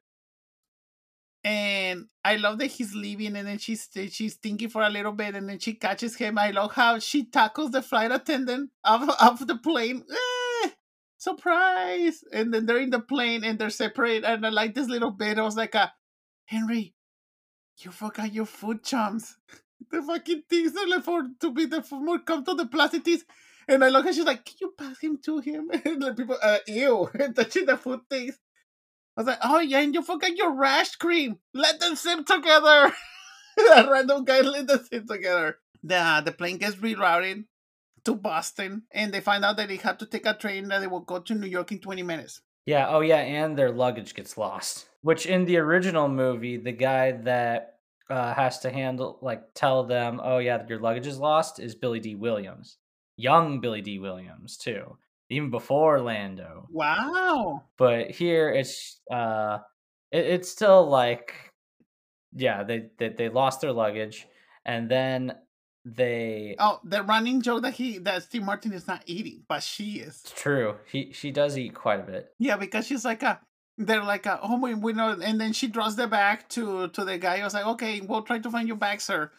And 1.44 2.06
I 2.24 2.36
love 2.36 2.60
that 2.60 2.68
he's 2.68 2.94
leaving, 2.94 3.36
and 3.36 3.48
then 3.48 3.58
she's 3.58 3.90
she's 4.12 4.36
thinking 4.36 4.70
for 4.70 4.84
a 4.84 4.90
little 4.90 5.12
bit, 5.12 5.34
and 5.34 5.50
then 5.50 5.58
she 5.58 5.74
catches 5.74 6.16
him. 6.16 6.38
I 6.38 6.52
love 6.52 6.74
how 6.74 7.00
she 7.00 7.26
tackles 7.26 7.72
the 7.72 7.82
flight 7.82 8.12
attendant 8.12 8.70
off 8.84 9.42
of 9.42 9.48
the 9.48 9.58
plane. 9.58 10.04
Eh, 10.64 10.70
surprise! 11.18 12.24
And 12.32 12.54
then 12.54 12.68
they're 12.68 12.78
in 12.78 12.92
the 12.92 13.00
plane 13.00 13.44
and 13.44 13.58
they're 13.58 13.72
separate. 13.72 14.24
And 14.24 14.46
I 14.46 14.50
like 14.50 14.76
this 14.76 14.88
little 14.88 15.10
bit. 15.10 15.40
I 15.40 15.42
was 15.42 15.58
like, 15.58 15.74
uh, 15.74 15.88
Henry, 16.46 16.94
you 17.84 17.92
forgot 17.92 18.34
your 18.34 18.46
food 18.46 18.84
chums. 18.84 19.38
The 19.90 20.00
fucking 20.04 20.44
things 20.48 20.78
are 20.78 20.88
like 20.88 21.04
for 21.04 21.24
to 21.40 21.52
be 21.52 21.66
the 21.66 21.84
more 21.92 22.20
comfortable 22.20 22.56
the 22.56 22.68
plastic 22.68 23.04
things. 23.04 23.26
And 23.68 23.84
I 23.84 23.90
look 23.90 24.06
and 24.06 24.14
she's 24.14 24.24
like, 24.24 24.46
Can 24.46 24.56
you 24.62 24.74
pass 24.78 25.00
him 25.00 25.18
to 25.24 25.40
him? 25.40 25.72
And 25.86 26.00
the 26.00 26.14
people, 26.14 26.38
uh, 26.42 26.60
ew, 26.68 27.10
touching 27.36 27.66
the 27.66 27.78
food 27.78 28.02
things. 28.08 28.38
I 29.18 29.22
was 29.22 29.28
like, 29.28 29.40
Oh 29.42 29.60
yeah, 29.60 29.80
and 29.80 29.94
you 29.94 30.04
forgot 30.04 30.38
your 30.38 30.54
rash 30.54 30.96
cream. 30.98 31.40
Let 31.56 31.80
them 31.80 31.96
sit 31.96 32.28
together. 32.28 32.94
random 33.58 34.24
guy 34.24 34.42
let 34.42 34.68
them 34.68 34.86
sit 34.88 35.08
together. 35.08 35.58
The 35.84 36.22
the 36.24 36.32
plane 36.32 36.60
gets 36.60 36.76
rerouted 36.76 37.46
to 38.06 38.16
Boston, 38.16 38.84
and 38.92 39.12
they 39.12 39.20
find 39.20 39.44
out 39.44 39.58
that 39.58 39.68
they 39.68 39.78
have 39.78 39.98
to 39.98 40.06
take 40.06 40.28
a 40.28 40.36
train 40.36 40.68
that 40.68 40.80
they 40.80 40.88
will 40.88 41.02
go 41.02 41.20
to 41.20 41.34
New 41.34 41.48
York 41.48 41.72
in 41.72 41.80
20 41.80 42.04
minutes. 42.04 42.42
Yeah. 42.66 42.88
Oh, 42.90 43.02
yeah. 43.02 43.18
And 43.18 43.58
their 43.58 43.72
luggage 43.72 44.14
gets 44.14 44.38
lost. 44.38 44.88
Which 45.02 45.26
in 45.26 45.46
the 45.46 45.58
original 45.58 46.08
movie, 46.08 46.58
the 46.58 46.72
guy 46.72 47.12
that 47.12 47.71
uh, 48.12 48.34
has 48.34 48.60
to 48.60 48.70
handle, 48.70 49.18
like, 49.22 49.42
tell 49.56 49.86
them, 49.86 50.20
"Oh 50.22 50.40
yeah, 50.40 50.66
your 50.68 50.80
luggage 50.80 51.08
is 51.08 51.18
lost," 51.18 51.60
is 51.60 51.76
Billy 51.76 52.02
Dee 52.02 52.16
Williams, 52.16 52.78
young 53.16 53.62
Billy 53.62 53.82
Dee 53.82 54.00
Williams 54.00 54.58
too, 54.58 54.98
even 55.30 55.50
before 55.50 56.02
Lando. 56.02 56.68
Wow. 56.70 57.64
But 57.78 58.12
here 58.12 58.50
it's 58.50 59.00
uh, 59.10 59.60
it, 60.12 60.26
it's 60.26 60.50
still 60.50 60.88
like, 60.90 61.54
yeah, 62.34 62.64
they, 62.64 62.90
they 62.98 63.10
they 63.10 63.30
lost 63.30 63.62
their 63.62 63.72
luggage, 63.72 64.28
and 64.66 64.92
then 64.92 65.34
they. 65.86 66.56
Oh, 66.60 66.82
the 66.84 67.04
running 67.04 67.42
joke 67.42 67.62
that 67.64 67.76
he 67.76 67.98
that 68.00 68.24
Steve 68.24 68.44
Martin 68.44 68.74
is 68.74 68.88
not 68.88 69.04
eating, 69.06 69.44
but 69.48 69.64
she 69.64 70.00
is. 70.00 70.22
It's 70.26 70.34
true. 70.34 70.76
He 70.92 71.14
she 71.14 71.32
does 71.32 71.58
eat 71.58 71.74
quite 71.74 72.02
a 72.02 72.04
bit. 72.04 72.34
Yeah, 72.40 72.58
because 72.58 72.86
she's 72.88 73.06
like 73.06 73.24
a 73.24 73.40
they're 73.86 74.04
like 74.04 74.26
a 74.26 74.40
oh 74.42 74.60
we, 74.60 74.74
we 74.74 74.94
know 74.94 75.18
and 75.24 75.40
then 75.40 75.54
she 75.54 75.68
draws 75.68 75.96
the 75.96 76.08
bag 76.08 76.48
to 76.50 76.88
to 76.90 77.06
the 77.06 77.18
guy. 77.18 77.40
I 77.40 77.44
was 77.44 77.54
like, 77.54 77.66
okay, 77.66 78.02
we'll 78.02 78.24
try 78.24 78.40
to 78.40 78.52
find 78.52 78.68
your 78.68 78.78
bag, 78.78 79.02
sir. 79.02 79.32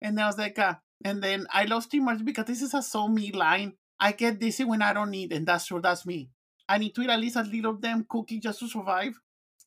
And 0.00 0.16
then 0.16 0.24
I 0.24 0.28
was 0.28 0.38
like, 0.38 0.58
uh, 0.58 0.74
and 1.04 1.22
then 1.22 1.46
I 1.52 1.64
love 1.64 1.84
Steve 1.84 2.02
Martin 2.02 2.24
because 2.24 2.46
this 2.46 2.62
is 2.62 2.74
a 2.74 2.82
so 2.82 3.08
me 3.08 3.32
line. 3.32 3.74
I 3.98 4.12
get 4.12 4.38
dizzy 4.38 4.64
when 4.64 4.82
I 4.82 4.92
don't 4.92 5.14
eat, 5.14 5.32
and 5.32 5.46
that's 5.46 5.66
true, 5.66 5.80
that's 5.80 6.04
me. 6.04 6.30
I 6.68 6.78
need 6.78 6.94
to 6.94 7.02
eat 7.02 7.10
at 7.10 7.20
least 7.20 7.36
a 7.36 7.42
little 7.42 7.74
damn 7.74 8.04
cookie 8.04 8.40
just 8.40 8.58
to 8.60 8.68
survive. 8.68 9.18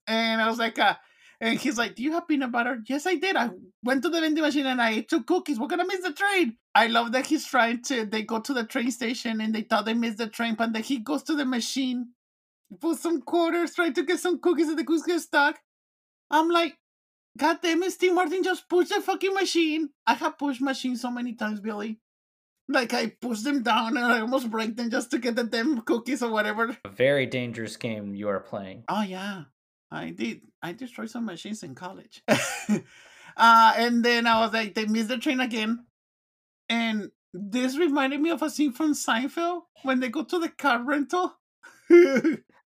And 0.05 0.41
I 0.41 0.47
was 0.47 0.59
like, 0.59 0.77
uh, 0.79 0.95
and 1.39 1.59
he's 1.59 1.77
like, 1.77 1.95
Do 1.95 2.03
you 2.03 2.11
have 2.13 2.27
peanut 2.27 2.51
butter? 2.51 2.81
Yes, 2.87 3.05
I 3.05 3.15
did. 3.15 3.35
I 3.35 3.49
went 3.83 4.01
to 4.03 4.09
the 4.09 4.19
vending 4.19 4.43
machine 4.43 4.65
and 4.65 4.81
I 4.81 4.91
ate 4.91 5.09
two 5.09 5.23
cookies. 5.23 5.59
We're 5.59 5.67
gonna 5.67 5.85
miss 5.85 6.01
the 6.01 6.13
train. 6.13 6.57
I 6.73 6.87
love 6.87 7.11
that 7.11 7.27
he's 7.27 7.45
trying 7.45 7.83
to 7.83 8.05
they 8.05 8.23
go 8.23 8.39
to 8.39 8.53
the 8.53 8.63
train 8.63 8.91
station 8.91 9.41
and 9.41 9.53
they 9.53 9.61
thought 9.61 9.85
they 9.85 9.93
missed 9.93 10.17
the 10.17 10.27
train, 10.27 10.55
but 10.55 10.73
then 10.73 10.83
he 10.83 10.97
goes 10.97 11.23
to 11.23 11.35
the 11.35 11.45
machine, 11.45 12.09
put 12.79 12.97
some 12.97 13.21
quarters, 13.21 13.73
trying 13.73 13.93
to 13.93 14.03
get 14.03 14.19
some 14.19 14.39
cookies 14.39 14.67
and 14.67 14.77
the 14.77 14.83
cookies 14.83 15.03
get 15.03 15.21
stuck. 15.21 15.59
I'm 16.29 16.49
like, 16.49 16.77
God 17.37 17.57
damn 17.61 17.83
it, 17.83 17.91
Steve 17.91 18.13
Martin 18.13 18.43
just 18.43 18.67
pushed 18.67 18.89
the 18.89 19.01
fucking 19.01 19.33
machine. 19.33 19.89
I 20.05 20.15
have 20.15 20.37
pushed 20.37 20.61
machines 20.61 21.01
so 21.01 21.11
many 21.11 21.33
times, 21.33 21.59
Billy. 21.59 21.99
Like 22.69 22.93
I 22.93 23.13
push 23.21 23.41
them 23.41 23.63
down 23.63 23.95
and 23.95 24.05
I 24.05 24.19
almost 24.19 24.51
break 24.51 24.75
them 24.75 24.89
just 24.89 25.11
to 25.11 25.19
get 25.19 25.35
the 25.35 25.45
damn 25.45 25.81
cookies 25.81 26.21
or 26.21 26.31
whatever. 26.31 26.75
A 26.83 26.89
very 26.89 27.25
dangerous 27.25 27.77
game 27.77 28.13
you 28.13 28.27
are 28.27 28.41
playing. 28.41 28.83
Oh 28.89 29.03
yeah, 29.03 29.43
I 29.89 30.09
did. 30.09 30.41
I 30.61 30.73
destroyed 30.73 31.09
some 31.09 31.25
machines 31.25 31.63
in 31.63 31.75
college. 31.75 32.23
uh, 32.27 33.73
and 33.77 34.03
then 34.03 34.27
I 34.27 34.41
was 34.41 34.51
like, 34.51 34.73
they 34.73 34.85
missed 34.85 35.07
the 35.07 35.17
train 35.17 35.39
again. 35.39 35.85
And 36.67 37.11
this 37.33 37.77
reminded 37.77 38.19
me 38.19 38.31
of 38.31 38.41
a 38.41 38.49
scene 38.49 38.73
from 38.73 38.93
Seinfeld 38.93 39.61
when 39.83 40.01
they 40.01 40.09
go 40.09 40.23
to 40.23 40.39
the 40.39 40.49
car 40.49 40.83
rental. 40.83 41.37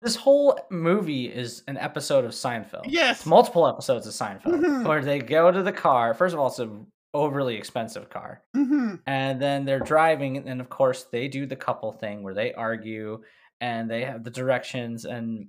This 0.06 0.14
whole 0.14 0.56
movie 0.70 1.24
is 1.26 1.64
an 1.66 1.76
episode 1.78 2.24
of 2.24 2.30
Seinfeld. 2.30 2.84
yes. 2.86 3.16
It's 3.18 3.26
multiple 3.26 3.66
episodes 3.66 4.06
of 4.06 4.12
Seinfeld 4.12 4.60
Mhm. 4.60 4.86
where 4.86 5.02
they 5.04 5.18
go 5.18 5.50
to 5.50 5.64
the 5.64 5.72
car. 5.72 6.14
First 6.14 6.32
of 6.32 6.38
all, 6.38 6.46
it's 6.46 6.60
an 6.60 6.86
overly 7.12 7.56
expensive 7.56 8.08
car. 8.08 8.44
hmm 8.54 8.94
And 9.04 9.42
then 9.42 9.64
they're 9.64 9.80
driving, 9.80 10.36
and 10.48 10.60
of 10.60 10.68
course, 10.68 11.02
they 11.10 11.26
do 11.26 11.44
the 11.44 11.56
couple 11.56 11.90
thing 11.90 12.22
where 12.22 12.34
they 12.34 12.54
argue 12.54 13.24
and 13.60 13.90
they 13.90 14.04
have 14.04 14.22
the 14.22 14.30
directions. 14.30 15.04
And 15.04 15.48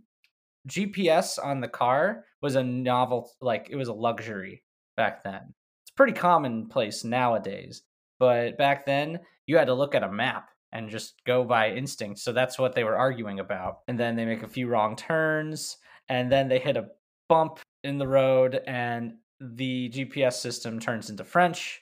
GPS 0.67 1.37
on 1.37 1.61
the 1.61 1.67
car 1.67 2.25
was 2.41 2.55
a 2.55 2.63
novel, 2.63 3.29
like 3.39 3.67
it 3.69 3.75
was 3.75 3.89
a 3.89 3.93
luxury 3.93 4.63
back 4.95 5.23
then. 5.23 5.53
It's 5.83 5.91
pretty 5.91 6.13
commonplace 6.13 7.03
nowadays, 7.03 7.83
but 8.17 8.57
back 8.57 8.87
then 8.87 9.19
you 9.45 9.57
had 9.57 9.67
to 9.67 9.75
look 9.75 9.93
at 9.93 10.01
a 10.01 10.11
map 10.11 10.49
and 10.71 10.89
just 10.89 11.15
go 11.25 11.43
by 11.43 11.71
instinct. 11.71 12.19
So 12.19 12.33
that's 12.33 12.59
what 12.59 12.73
they 12.75 12.83
were 12.83 12.97
arguing 12.97 13.39
about. 13.39 13.79
And 13.87 13.99
then 13.99 14.15
they 14.15 14.25
make 14.25 14.43
a 14.43 14.47
few 14.47 14.67
wrong 14.67 14.95
turns, 14.95 15.77
and 16.09 16.31
then 16.31 16.47
they 16.47 16.59
hit 16.59 16.77
a 16.77 16.87
bump 17.29 17.59
in 17.83 17.97
the 17.97 18.07
road, 18.07 18.59
and 18.67 19.15
the 19.39 19.89
GPS 19.89 20.33
system 20.33 20.79
turns 20.79 21.09
into 21.09 21.23
French. 21.23 21.81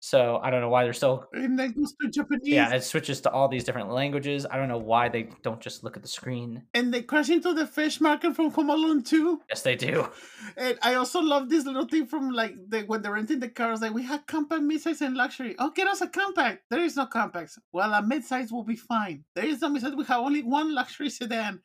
So 0.00 0.38
I 0.42 0.50
don't 0.50 0.60
know 0.60 0.68
why 0.68 0.84
they're 0.84 0.92
still 0.92 1.26
And 1.32 1.58
then 1.58 1.72
goes 1.72 1.94
to 2.00 2.08
Japanese. 2.08 2.46
yeah, 2.46 2.72
it 2.72 2.84
switches 2.84 3.20
to 3.22 3.30
all 3.30 3.48
these 3.48 3.64
different 3.64 3.90
languages. 3.90 4.46
I 4.48 4.56
don't 4.56 4.68
know 4.68 4.78
why 4.78 5.08
they 5.08 5.30
don't 5.42 5.60
just 5.60 5.82
look 5.82 5.96
at 5.96 6.02
the 6.02 6.08
screen. 6.08 6.62
And 6.74 6.92
they 6.94 7.02
crash 7.02 7.30
into 7.30 7.54
the 7.54 7.66
fish 7.66 8.00
market 8.00 8.36
from 8.36 8.50
Home 8.50 8.70
Alone 8.70 9.02
2. 9.02 9.40
Yes, 9.48 9.62
they 9.62 9.74
do. 9.74 10.08
And 10.58 10.78
I 10.82 10.94
also 10.94 11.20
love 11.20 11.50
this 11.50 11.66
little 11.66 11.86
thing 11.86 12.06
from 12.06 12.30
like 12.30 12.54
the, 12.68 12.82
when 12.82 13.02
they're 13.02 13.12
renting 13.12 13.40
the 13.40 13.48
cars. 13.48 13.82
Like 13.82 13.92
we 13.92 14.04
have 14.04 14.26
compact, 14.26 14.62
midsize, 14.62 15.02
and 15.02 15.14
luxury. 15.14 15.54
Oh, 15.58 15.70
get 15.70 15.86
us 15.86 16.00
a 16.00 16.08
compact. 16.08 16.62
There 16.70 16.82
is 16.82 16.96
no 16.96 17.04
compacts. 17.06 17.58
Well, 17.72 17.92
a 17.92 18.02
midsize 18.02 18.50
will 18.50 18.64
be 18.64 18.76
fine. 18.76 19.24
There 19.34 19.44
is 19.44 19.60
no 19.60 19.68
midsize. 19.68 19.96
We 19.96 20.04
have 20.04 20.20
only 20.20 20.42
one 20.42 20.74
luxury 20.74 21.10
sedan. 21.10 21.60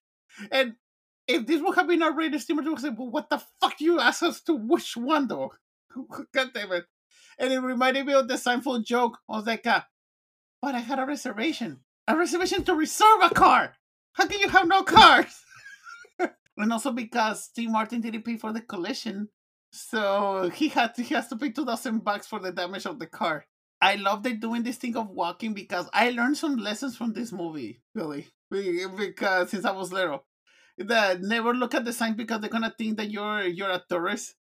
And 0.51 0.75
if 1.25 1.48
this 1.48 1.62
would 1.62 1.75
have 1.75 1.88
been 1.88 2.03
our 2.03 2.13
rated 2.13 2.41
steamer, 2.41 2.63
would 2.63 2.79
say, 2.79 2.89
"Well, 2.89 3.10
what 3.10 3.29
the 3.29 3.41
fuck 3.62 3.79
you 3.79 4.00
asked 4.00 4.24
us 4.24 4.41
to 4.41 4.55
which 4.55 4.98
one 4.98 5.27
though?" 5.27 5.53
God 6.33 6.51
damn 6.53 6.74
it! 6.74 6.86
And 7.39 7.53
it 7.53 7.60
reminded 7.60 8.05
me 8.05 8.13
of 8.13 8.27
the 8.27 8.33
Seinfeld 8.33 8.86
joke. 8.86 9.19
I 9.29 9.38
was 9.38 9.45
like, 9.45 9.65
uh, 9.65 9.81
"But 10.62 10.75
I 10.75 10.79
had 10.79 11.00
a 11.00 11.05
reservation. 11.05 11.79
A 12.10 12.17
reservation 12.17 12.65
to 12.65 12.75
reserve 12.75 13.21
a 13.21 13.29
car. 13.29 13.75
How 14.13 14.27
can 14.27 14.39
you 14.41 14.50
have 14.50 14.67
no 14.67 14.83
cars?" 14.83 15.45
And 16.62 16.72
also 16.72 16.91
because 16.91 17.46
Steve 17.46 17.70
Martin 17.70 18.01
didn't 18.01 18.24
pay 18.24 18.38
for 18.38 18.53
the 18.53 18.62
collision, 18.62 19.30
so 19.72 20.50
he 20.53 20.70
had 20.70 20.96
to, 20.96 21.03
he 21.03 21.15
has 21.15 21.27
to 21.30 21.36
pay 21.36 21.51
two 21.51 21.65
thousand 21.65 22.03
bucks 22.03 22.27
for 22.27 22.39
the 22.39 22.51
damage 22.51 22.86
of 22.86 23.00
the 23.00 23.08
car. 23.08 23.46
I 23.82 23.96
love 23.96 24.22
they 24.24 24.34
doing 24.34 24.63
this 24.63 24.77
thing 24.77 24.96
of 24.96 25.10
walking 25.10 25.53
because 25.53 25.89
I 25.91 26.12
learned 26.12 26.38
some 26.38 26.58
lessons 26.58 26.96
from 26.96 27.13
this 27.13 27.32
movie, 27.32 27.82
really. 27.96 28.27
Because 28.50 29.50
since 29.50 29.65
I 29.65 29.72
was 29.72 29.91
little, 29.91 30.25
that 30.77 31.22
never 31.22 31.53
look 31.53 31.74
at 31.74 31.86
the 31.86 31.94
sign 31.94 32.15
because 32.15 32.41
they're 32.41 32.50
gonna 32.50 32.74
think 32.77 32.98
that 32.98 33.10
you're 33.10 33.44
you're 33.44 33.72
a 33.72 33.84
tourist, 33.89 34.36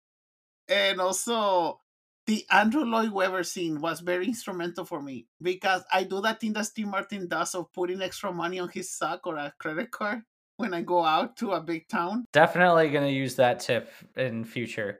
and 0.68 1.00
also 1.00 1.80
the 2.26 2.44
Andrew 2.50 2.84
Lloyd 2.84 3.10
Webber 3.10 3.42
scene 3.42 3.80
was 3.80 4.00
very 4.00 4.26
instrumental 4.26 4.84
for 4.84 5.00
me 5.00 5.26
because 5.40 5.82
I 5.92 6.04
do 6.04 6.20
that 6.20 6.40
thing 6.40 6.52
that 6.54 6.66
Steve 6.66 6.88
Martin 6.88 7.28
does 7.28 7.54
of 7.54 7.72
putting 7.72 8.02
extra 8.02 8.32
money 8.32 8.58
on 8.58 8.68
his 8.68 8.90
sock 8.90 9.26
or 9.26 9.36
a 9.36 9.54
credit 9.58 9.90
card 9.90 10.22
when 10.58 10.74
I 10.74 10.82
go 10.82 11.04
out 11.04 11.36
to 11.38 11.52
a 11.52 11.60
big 11.60 11.88
town. 11.88 12.24
Definitely 12.32 12.90
gonna 12.90 13.08
use 13.08 13.36
that 13.36 13.60
tip 13.60 13.90
in 14.16 14.44
future. 14.44 14.98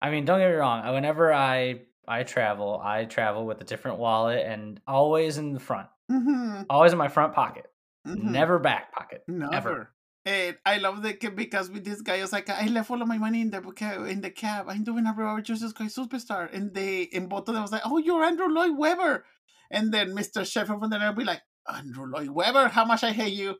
I 0.00 0.10
mean, 0.10 0.24
don't 0.24 0.38
get 0.38 0.48
me 0.48 0.54
wrong. 0.54 0.90
Whenever 0.94 1.32
I 1.34 1.82
I 2.08 2.22
travel, 2.22 2.80
I 2.82 3.04
travel 3.04 3.44
with 3.44 3.60
a 3.60 3.64
different 3.64 3.98
wallet 3.98 4.44
and 4.46 4.80
always 4.86 5.36
in 5.36 5.52
the 5.52 5.60
front, 5.60 5.88
Mm-hmm. 6.10 6.62
always 6.70 6.92
in 6.92 6.98
my 6.98 7.08
front 7.08 7.34
pocket, 7.34 7.66
Mhm. 8.08 8.22
never 8.32 8.58
back 8.58 8.92
pocket. 8.92 9.22
Never. 9.28 9.54
Ever. 9.54 9.94
And 10.26 10.56
I 10.66 10.78
love 10.78 11.02
the 11.02 11.14
ca- 11.14 11.30
because 11.30 11.70
with 11.70 11.84
this 11.84 12.02
guy, 12.02 12.18
I 12.18 12.20
was 12.22 12.32
like, 12.32 12.48
I 12.50 12.66
left 12.66 12.90
all 12.90 13.00
of 13.02 13.08
my 13.08 13.18
money 13.18 13.40
in 13.40 13.50
the 13.50 14.04
in 14.08 14.20
the 14.20 14.30
cab. 14.30 14.66
I'm 14.68 14.84
doing 14.84 15.06
a 15.06 15.14
Robert 15.16 15.44
Jesus 15.44 15.72
Christ 15.72 15.96
superstar, 15.96 16.52
and 16.52 16.72
they 16.74 17.02
in 17.02 17.26
both 17.26 17.48
of 17.48 17.54
them 17.54 17.62
was 17.62 17.72
like, 17.72 17.82
Oh, 17.84 17.98
you're 17.98 18.22
Andrew 18.24 18.46
Lloyd 18.48 18.76
Webber, 18.78 19.24
and 19.70 19.92
then 19.92 20.10
Mr. 20.14 20.44
Sheffield 20.50 20.80
from 20.80 20.90
the 20.90 20.98
will 20.98 21.12
be 21.14 21.24
like, 21.24 21.42
Andrew 21.68 22.06
Lloyd 22.06 22.30
Webber, 22.30 22.68
how 22.68 22.84
much 22.84 23.02
I 23.04 23.12
hate 23.12 23.32
you, 23.34 23.56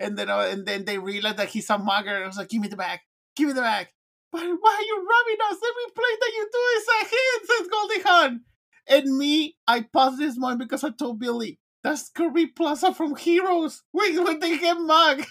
and 0.00 0.16
then 0.16 0.28
uh, 0.28 0.48
and 0.50 0.66
then 0.66 0.84
they 0.84 0.98
realize 0.98 1.36
that 1.36 1.50
he's 1.50 1.70
a 1.70 1.78
mugger. 1.78 2.14
and 2.14 2.24
I 2.24 2.26
was 2.26 2.38
like, 2.38 2.48
Give 2.48 2.60
me 2.60 2.68
the 2.68 2.76
bag, 2.76 3.00
give 3.36 3.46
me 3.46 3.52
the 3.52 3.60
bag. 3.60 3.88
But 4.32 4.40
why 4.40 4.74
are 4.74 4.82
you 4.82 4.96
robbing 4.96 5.40
us? 5.50 5.58
Every 5.58 5.92
place 5.94 6.18
that 6.20 6.32
you 6.34 6.48
do 6.52 6.58
is 6.76 6.86
a 6.88 7.04
hit, 7.04 7.46
says 7.46 7.68
Goldie 7.68 8.02
Hawn. 8.02 8.40
And 8.88 9.18
me, 9.18 9.56
I 9.66 9.82
paused 9.92 10.18
this 10.18 10.38
moment 10.38 10.60
because 10.60 10.84
I 10.84 10.90
told 10.90 11.18
Billy, 11.18 11.58
that's 11.82 12.10
Kirby 12.10 12.46
Plaza 12.46 12.94
from 12.94 13.16
Heroes. 13.16 13.82
Wait, 13.92 14.18
when 14.18 14.38
they 14.38 14.58
get 14.58 14.74
mugged. 14.74 15.26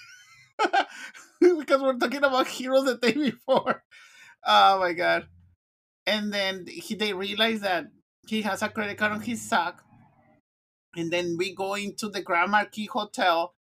because 1.40 1.82
we're 1.82 1.98
talking 1.98 2.24
about 2.24 2.48
Heroes 2.48 2.86
the 2.86 2.98
day 2.98 3.14
before. 3.14 3.84
Oh 4.46 4.80
my 4.80 4.94
god. 4.94 5.28
And 6.06 6.34
then 6.34 6.66
he, 6.68 6.96
they 6.96 7.14
realize 7.14 7.62
that 7.62 7.86
he 8.28 8.42
has 8.42 8.62
a 8.62 8.70
credit 8.70 8.98
card 8.98 9.14
on 9.14 9.22
his 9.22 9.42
sock. 9.42 9.84
And 10.96 11.12
then 11.12 11.36
we 11.38 11.54
go 11.54 11.76
into 11.76 12.10
the 12.10 12.22
Grand 12.22 12.52
Marquis 12.52 12.90
Hotel. 12.92 13.54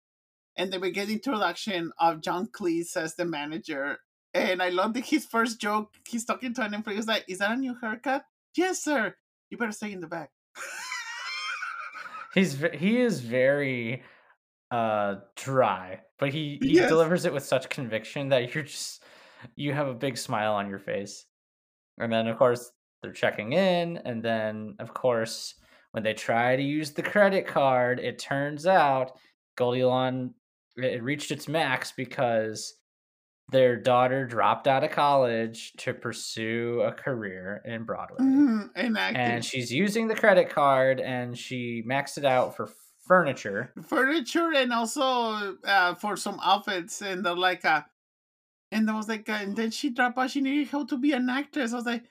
And 0.57 0.73
then 0.73 0.81
we 0.81 0.91
get 0.91 1.09
introduction 1.09 1.91
of 1.99 2.21
John 2.21 2.47
Cleese 2.47 2.97
as 2.97 3.15
the 3.15 3.25
manager. 3.25 3.99
And 4.33 4.61
I 4.61 4.69
love 4.69 4.93
that 4.95 5.05
his 5.05 5.25
first 5.25 5.61
joke, 5.61 5.93
he's 6.07 6.25
talking 6.25 6.53
to 6.55 6.63
an 6.63 6.73
employee. 6.73 6.95
He's 6.95 7.07
like, 7.07 7.25
Is 7.27 7.39
that 7.39 7.51
a 7.51 7.55
new 7.55 7.75
haircut? 7.79 8.23
Yes, 8.55 8.83
sir. 8.83 9.15
You 9.49 9.57
better 9.57 9.71
stay 9.71 9.91
in 9.91 10.01
the 10.01 10.07
back. 10.07 10.31
He's 12.33 12.61
he 12.73 12.99
is 12.99 13.21
very 13.21 14.03
uh 14.69 15.15
dry, 15.35 16.01
but 16.19 16.29
he 16.33 16.59
he 16.61 16.73
Yes. 16.75 16.89
delivers 16.89 17.25
it 17.25 17.33
with 17.33 17.43
such 17.45 17.69
conviction 17.69 18.29
that 18.29 18.53
you're 18.53 18.63
just 18.63 19.03
you 19.55 19.73
have 19.73 19.87
a 19.87 19.93
big 19.93 20.17
smile 20.17 20.53
on 20.53 20.69
your 20.69 20.79
face. 20.79 21.25
And 21.97 22.11
then 22.11 22.27
of 22.27 22.37
course 22.37 22.71
they're 23.01 23.13
checking 23.13 23.53
in 23.53 23.97
and 23.97 24.21
then 24.21 24.75
of 24.79 24.93
course 24.93 25.55
when 25.91 26.03
they 26.03 26.13
try 26.13 26.55
to 26.55 26.61
use 26.61 26.91
the 26.91 27.01
credit 27.01 27.47
card, 27.47 27.99
it 27.99 28.19
turns 28.19 28.67
out 28.67 29.17
Goldilon 29.57 30.33
it 30.77 31.03
reached 31.03 31.31
its 31.31 31.47
max 31.47 31.91
because 31.91 32.75
their 33.49 33.77
daughter 33.77 34.25
dropped 34.25 34.67
out 34.67 34.83
of 34.83 34.91
college 34.91 35.73
to 35.77 35.93
pursue 35.93 36.81
a 36.81 36.91
career 36.91 37.61
in 37.65 37.83
Broadway. 37.83 38.17
Mhm, 38.19 38.71
And 38.75 38.97
and 39.17 39.45
she's 39.45 39.71
using 39.71 40.07
the 40.07 40.15
credit 40.15 40.49
card 40.49 40.99
and 40.99 41.37
she 41.37 41.83
maxed 41.87 42.17
it 42.17 42.25
out 42.25 42.55
for 42.55 42.69
furniture. 43.07 43.71
furniture 43.83 44.51
and 44.53 44.73
also 44.73 45.57
uh, 45.63 45.95
for 45.95 46.17
some 46.17 46.39
outfits 46.43 47.01
and 47.01 47.25
they're 47.25 47.35
like 47.35 47.63
uh 47.63 47.83
and 48.71 48.89
I 48.89 48.95
was 48.95 49.07
like 49.07 49.29
uh, 49.29 49.33
and 49.33 49.55
then 49.55 49.71
she 49.71 49.89
dropped 49.91 50.17
out. 50.17 50.31
She 50.31 50.41
needed 50.41 50.67
help 50.67 50.89
to 50.89 50.97
be 50.97 51.13
an 51.13 51.29
actress. 51.29 51.73
I 51.73 51.75
was 51.77 51.85
like 51.85 52.03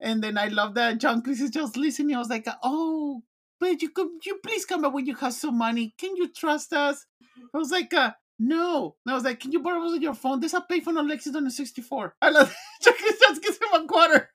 and 0.00 0.22
then 0.22 0.36
I 0.36 0.48
love 0.48 0.74
that 0.74 0.98
John 0.98 1.22
Cleese 1.22 1.40
is 1.40 1.50
just 1.50 1.76
listening. 1.76 2.14
I 2.14 2.18
was 2.18 2.28
like 2.28 2.46
oh 2.62 3.22
but 3.62 3.80
you 3.80 3.90
could 3.90 4.08
you 4.26 4.38
please 4.44 4.66
come 4.66 4.82
back 4.82 4.92
when 4.92 5.06
you 5.06 5.14
have 5.14 5.32
some 5.32 5.56
money 5.56 5.94
can 5.96 6.16
you 6.16 6.28
trust 6.32 6.72
us 6.72 7.06
I 7.54 7.58
was 7.58 7.70
like 7.70 7.94
uh 7.94 8.12
no 8.38 8.96
and 9.06 9.12
I 9.12 9.14
was 9.14 9.24
like 9.24 9.40
can 9.40 9.52
you 9.52 9.60
borrow 9.60 9.84
us 9.84 10.00
your 10.00 10.14
phone 10.14 10.40
there's 10.40 10.54
a 10.54 10.60
payphone 10.60 10.98
on 10.98 11.08
Lexington 11.08 11.44
and 11.44 11.52
64 11.52 12.16
I 12.22 12.30
love 12.30 12.54
just 12.82 13.42
gives 13.42 13.58
him 13.58 13.72
a 13.72 13.86
quarter 13.86 14.30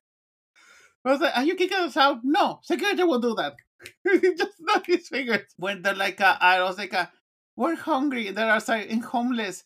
I 1.05 1.12
was 1.12 1.22
like 1.22 1.38
are 1.38 1.43
you 1.43 1.55
kicking 1.55 1.77
us 1.77 1.98
out 1.98 2.22
no 2.24 2.60
security 2.63 3.03
will 3.03 3.19
do 3.19 3.36
that 3.36 3.55
he 4.03 4.34
just 4.38 4.57
snap 4.57 4.86
his 4.86 5.07
fingers 5.07 5.46
when 5.57 5.81
they're 5.81 5.96
like, 5.96 6.22
uh, 6.22 6.38
I 6.39 6.62
was 6.63 6.77
like, 6.77 6.93
uh, 6.93 7.07
we're 7.55 7.75
hungry. 7.75 8.31
They're 8.31 8.50
outside 8.50 8.88
and 8.89 9.03
homeless. 9.03 9.63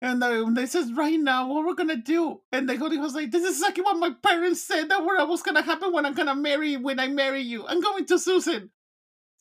And 0.00 0.20
they 0.56 0.66
says, 0.66 0.92
right 0.92 1.18
now, 1.18 1.46
what 1.46 1.64
we're 1.64 1.74
gonna 1.74 1.96
do? 1.96 2.40
And 2.50 2.68
the 2.68 2.76
Goldie 2.76 2.98
was 2.98 3.14
like, 3.14 3.30
this 3.30 3.44
is 3.44 3.60
exactly 3.60 3.84
what 3.84 3.98
my 3.98 4.10
parents 4.20 4.60
said 4.60 4.88
that 4.90 5.04
what 5.04 5.28
was 5.28 5.42
gonna 5.42 5.62
happen 5.62 5.92
when 5.92 6.04
I'm 6.04 6.14
gonna 6.14 6.34
marry 6.34 6.76
when 6.76 6.98
I 6.98 7.06
marry 7.06 7.42
you. 7.42 7.66
I'm 7.68 7.80
going 7.80 8.04
to 8.06 8.18
Susan. 8.18 8.70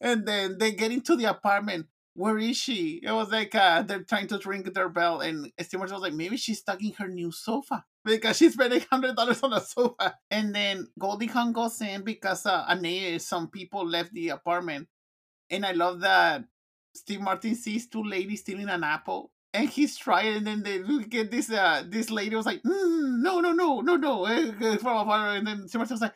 And 0.02 0.28
then 0.28 0.58
they 0.58 0.72
get 0.72 0.92
into 0.92 1.16
the 1.16 1.26
apartment. 1.26 1.88
Where 2.14 2.38
is 2.38 2.58
she? 2.58 3.00
It 3.04 3.12
was 3.12 3.32
like 3.32 3.56
uh, 3.56 3.84
they're 3.84 4.04
trying 4.04 4.28
to 4.28 4.40
ring 4.44 4.64
their 4.64 4.90
bell, 4.90 5.22
and 5.22 5.50
Steve 5.62 5.80
Martin 5.80 5.96
was 5.96 6.04
like, 6.04 6.14
maybe 6.14 6.36
she's 6.36 6.60
stuck 6.60 6.84
in 6.84 6.92
her 6.94 7.08
new 7.08 7.32
sofa 7.32 7.86
because 8.04 8.38
she's 8.38 8.54
spending 8.54 8.82
hundred 8.92 9.16
dollars 9.16 9.42
on 9.44 9.54
a 9.54 9.62
sofa. 9.62 10.16
And 10.30 10.54
then 10.54 10.88
Goldie 11.00 11.28
Hawn 11.28 11.54
goes 11.54 11.80
in 11.80 12.04
because 12.04 12.46
uh, 12.46 12.66
Ane, 12.68 13.20
some 13.20 13.50
people 13.50 13.88
left 13.88 14.14
the 14.14 14.30
apartment, 14.30 14.90
and 15.50 15.66
I 15.66 15.72
love 15.72 16.02
that 16.02 16.44
Steve 16.94 17.22
Martin 17.22 17.56
sees 17.56 17.88
two 17.88 18.04
ladies 18.04 18.42
stealing 18.42 18.70
an 18.70 18.84
apple, 18.84 19.32
and 19.54 19.70
he's 19.70 19.98
trying, 19.98 20.36
and 20.36 20.48
then 20.48 20.64
they 20.64 20.80
get 21.10 21.32
this 21.32 21.52
uh 21.52 21.84
this 21.88 22.10
lady 22.10 22.36
was 22.36 22.46
like, 22.46 22.62
mm, 22.64 23.22
no, 23.22 23.40
no, 23.40 23.52
no, 23.52 23.82
no, 23.82 23.96
no, 23.96 24.26
eh, 24.26 24.52
eh, 24.62 24.76
afar, 24.76 25.36
and 25.36 25.48
then 25.48 25.68
Sebastian 25.68 25.96
was 25.96 26.02
like, 26.02 26.14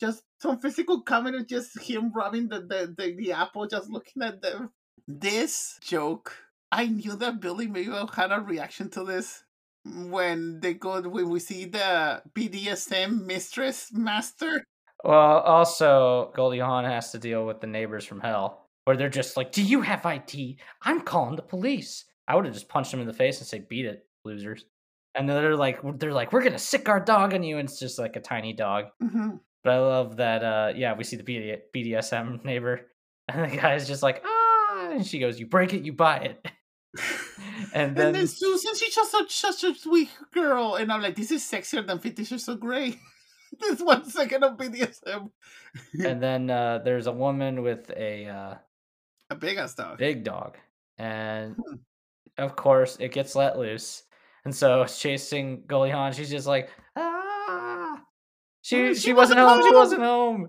just 0.00 0.22
some 0.40 0.58
physical 0.58 1.02
comment 1.02 1.36
of 1.36 1.46
just 1.46 1.78
him 1.80 2.12
rubbing 2.12 2.48
the, 2.48 2.60
the 2.60 2.94
the, 2.96 3.14
the 3.16 3.32
apple, 3.32 3.66
just 3.66 3.90
looking 3.90 4.22
at 4.22 4.42
them. 4.42 4.70
This 5.06 5.78
joke, 5.82 6.36
I 6.72 6.86
knew 6.86 7.16
that 7.16 7.40
Billy 7.40 7.66
Mayo 7.66 8.06
had 8.06 8.32
a 8.32 8.40
reaction 8.40 8.90
to 8.90 9.04
this 9.04 9.44
when 9.84 10.60
they 10.60 10.74
go 10.74 11.00
when 11.02 11.28
we 11.28 11.40
see 11.40 11.66
the 11.66 12.22
BDSM 12.34 13.24
mistress 13.26 13.92
master. 13.92 14.64
Well, 15.04 15.40
also 15.40 16.32
Goldie 16.34 16.60
Hawn 16.60 16.84
has 16.84 17.12
to 17.12 17.18
deal 17.18 17.46
with 17.46 17.60
the 17.60 17.66
neighbors 17.66 18.06
from 18.06 18.20
hell, 18.20 18.68
where 18.84 18.96
they're 18.96 19.10
just 19.10 19.36
like, 19.36 19.52
"Do 19.52 19.62
you 19.62 19.82
have 19.82 20.06
ID? 20.06 20.58
I'm 20.82 21.02
calling 21.02 21.36
the 21.36 21.42
police." 21.42 22.06
I 22.26 22.34
would 22.36 22.46
have 22.46 22.54
just 22.54 22.70
punched 22.70 22.90
them 22.90 23.00
in 23.00 23.06
the 23.06 23.12
face 23.12 23.38
and 23.38 23.46
say, 23.46 23.58
"Beat 23.68 23.84
it, 23.84 24.06
losers." 24.24 24.64
And 25.14 25.28
then 25.28 25.36
they're 25.36 25.56
like, 25.56 25.78
"They're 25.98 26.12
like, 26.14 26.32
we're 26.32 26.42
gonna 26.42 26.58
sick 26.58 26.88
our 26.88 27.00
dog 27.00 27.34
on 27.34 27.42
you," 27.42 27.58
and 27.58 27.68
it's 27.68 27.78
just 27.78 27.98
like 27.98 28.16
a 28.16 28.20
tiny 28.20 28.54
dog. 28.54 28.86
Mhm. 29.02 29.40
But 29.64 29.72
I 29.74 29.78
love 29.78 30.16
that. 30.18 30.44
uh 30.44 30.72
Yeah, 30.76 30.94
we 30.94 31.04
see 31.04 31.16
the 31.16 31.24
BD- 31.24 31.60
BDSM 31.74 32.44
neighbor, 32.44 32.86
and 33.28 33.50
the 33.50 33.56
guy's 33.56 33.88
just 33.88 34.02
like, 34.02 34.22
"Ah," 34.24 34.90
and 34.92 35.04
she 35.06 35.18
goes, 35.18 35.40
"You 35.40 35.46
break 35.46 35.72
it, 35.74 35.82
you 35.82 35.92
buy 35.94 36.18
it." 36.18 36.46
and 37.74 37.88
And 37.90 37.96
then 37.96 38.12
then 38.12 38.26
Susan, 38.28 38.74
she's 38.76 38.94
just 38.94 39.10
such, 39.10 39.34
such 39.34 39.64
a 39.64 39.74
sweet 39.74 40.10
girl, 40.32 40.76
and 40.76 40.92
I'm 40.92 41.02
like, 41.02 41.16
this 41.16 41.30
is 41.32 41.42
sexier 41.42 41.84
than 41.86 41.98
Fifty 41.98 42.24
Shades 42.24 42.46
of 42.48 42.60
Grey. 42.60 42.98
this 43.60 43.80
one 43.80 44.04
second 44.08 44.44
of 44.44 44.56
BDSM, 44.58 45.30
and 46.04 46.22
then 46.22 46.50
uh 46.50 46.78
there's 46.84 47.06
a 47.06 47.12
woman 47.12 47.62
with 47.62 47.90
a 47.96 48.26
uh 48.26 48.54
a 49.30 49.34
big 49.34 49.56
ass 49.58 49.74
dog. 49.74 49.98
big 49.98 50.24
dog, 50.24 50.56
and 50.98 51.56
Hmm. 51.56 51.76
of 52.38 52.56
course 52.56 52.96
it 53.00 53.12
gets 53.12 53.34
let 53.34 53.58
loose, 53.58 54.02
and 54.44 54.54
so 54.54 54.82
it's 54.82 54.98
chasing 55.00 55.64
Goldie 55.66 55.90
Hawn. 55.92 56.12
She's 56.12 56.30
just 56.30 56.46
like, 56.46 56.68
ah. 56.96 57.13
She 58.64 58.94
she, 58.94 59.00
she 59.00 59.12
wasn't 59.12 59.40
wasn't 59.40 59.62
home. 59.62 59.70
She 59.70 59.74
wasn't 59.76 60.02
home. 60.02 60.48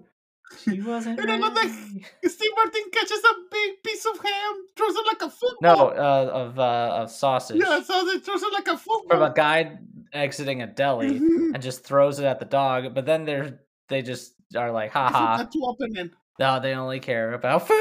She 0.63 0.81
wasn't. 0.81 1.19
And 1.19 1.43
that. 1.43 2.01
Steve 2.25 2.51
Martin 2.55 2.83
catches 2.93 3.19
a 3.19 3.33
big 3.51 3.83
piece 3.83 4.05
of 4.05 4.17
ham, 4.23 4.53
throws 4.77 4.95
it 4.95 5.05
like 5.05 5.21
a 5.21 5.25
No, 5.25 5.31
football. 5.75 5.89
uh, 5.89 6.25
of 6.41 6.59
uh, 6.59 6.89
of 7.01 7.11
sausage 7.11 7.57
yeah, 7.61 7.81
so 7.81 8.05
they 8.05 8.19
throws 8.19 8.41
it 8.41 8.53
like 8.53 8.67
a 8.69 8.77
football 8.77 9.09
from 9.09 9.21
a 9.21 9.33
guy 9.33 9.77
exiting 10.13 10.61
a 10.61 10.67
deli 10.67 11.17
and 11.17 11.61
just 11.61 11.83
throws 11.83 12.19
it 12.19 12.25
at 12.25 12.39
the 12.39 12.45
dog. 12.45 12.93
But 12.95 13.05
then 13.05 13.25
they're 13.25 13.59
they 13.89 14.01
just 14.01 14.33
are 14.55 14.71
like, 14.71 14.91
haha. 14.91 15.37
forgot 15.37 15.51
to 15.51 15.59
open 15.65 15.97
it, 15.97 16.11
No, 16.39 16.59
they 16.61 16.73
only 16.73 16.99
care 17.01 17.33
about 17.33 17.67
food. 17.67 17.75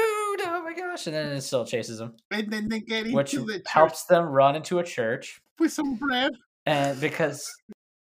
Oh 0.47 0.61
my 0.65 0.73
gosh! 0.75 1.07
And 1.07 1.15
then 1.15 1.31
it 1.37 1.41
still 1.41 1.65
chases 1.65 1.99
them, 1.99 2.13
and 2.31 2.51
then 2.51 2.67
they 2.67 2.81
get 2.81 3.05
into 3.05 3.15
which 3.15 3.31
the 3.31 3.45
church 3.45 3.63
helps 3.67 4.03
them 4.05 4.25
run 4.25 4.55
into 4.57 4.79
a 4.79 4.83
church. 4.83 5.39
with 5.59 5.71
some 5.71 5.95
bread. 5.95 6.33
and 6.65 6.99
because 6.99 7.49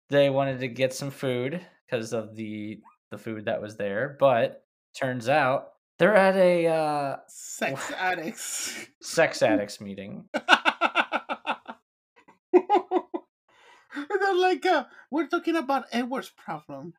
they 0.09 0.29
wanted 0.31 0.59
to 0.61 0.67
get 0.67 0.93
some 0.93 1.11
food 1.11 1.61
because 1.93 2.11
of 2.13 2.35
the 2.35 2.79
the 3.11 3.17
food 3.17 3.45
that 3.45 3.61
was 3.61 3.75
there 3.77 4.17
but 4.19 4.65
turns 4.95 5.29
out 5.29 5.73
they're 5.99 6.15
at 6.15 6.35
a 6.35 6.65
uh, 6.67 7.17
Sex 7.27 7.91
addicts. 7.91 8.87
sex 9.01 9.43
addicts 9.43 9.79
meeting 9.79 10.25
and 10.33 10.53
then 13.93 14.41
like 14.41 14.65
uh, 14.65 14.85
we're 15.11 15.27
talking 15.27 15.55
about 15.55 15.85
Edward's 15.91 16.31
problem. 16.31 16.93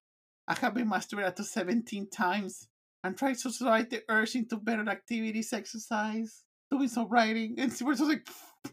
I 0.46 0.54
have 0.54 0.74
been 0.74 0.88
masturbated 0.88 1.34
to 1.36 1.44
17 1.44 2.08
times. 2.10 2.68
I'm 3.02 3.16
trying 3.16 3.34
to 3.34 3.50
survive 3.50 3.90
the 3.90 4.02
urge 4.08 4.36
into 4.36 4.56
better 4.56 4.88
activities, 4.88 5.52
exercise, 5.52 6.44
doing 6.70 6.88
some 6.88 7.08
writing, 7.08 7.56
and 7.58 7.76
we're 7.82 7.94
just 7.94 8.08
like 8.08 8.28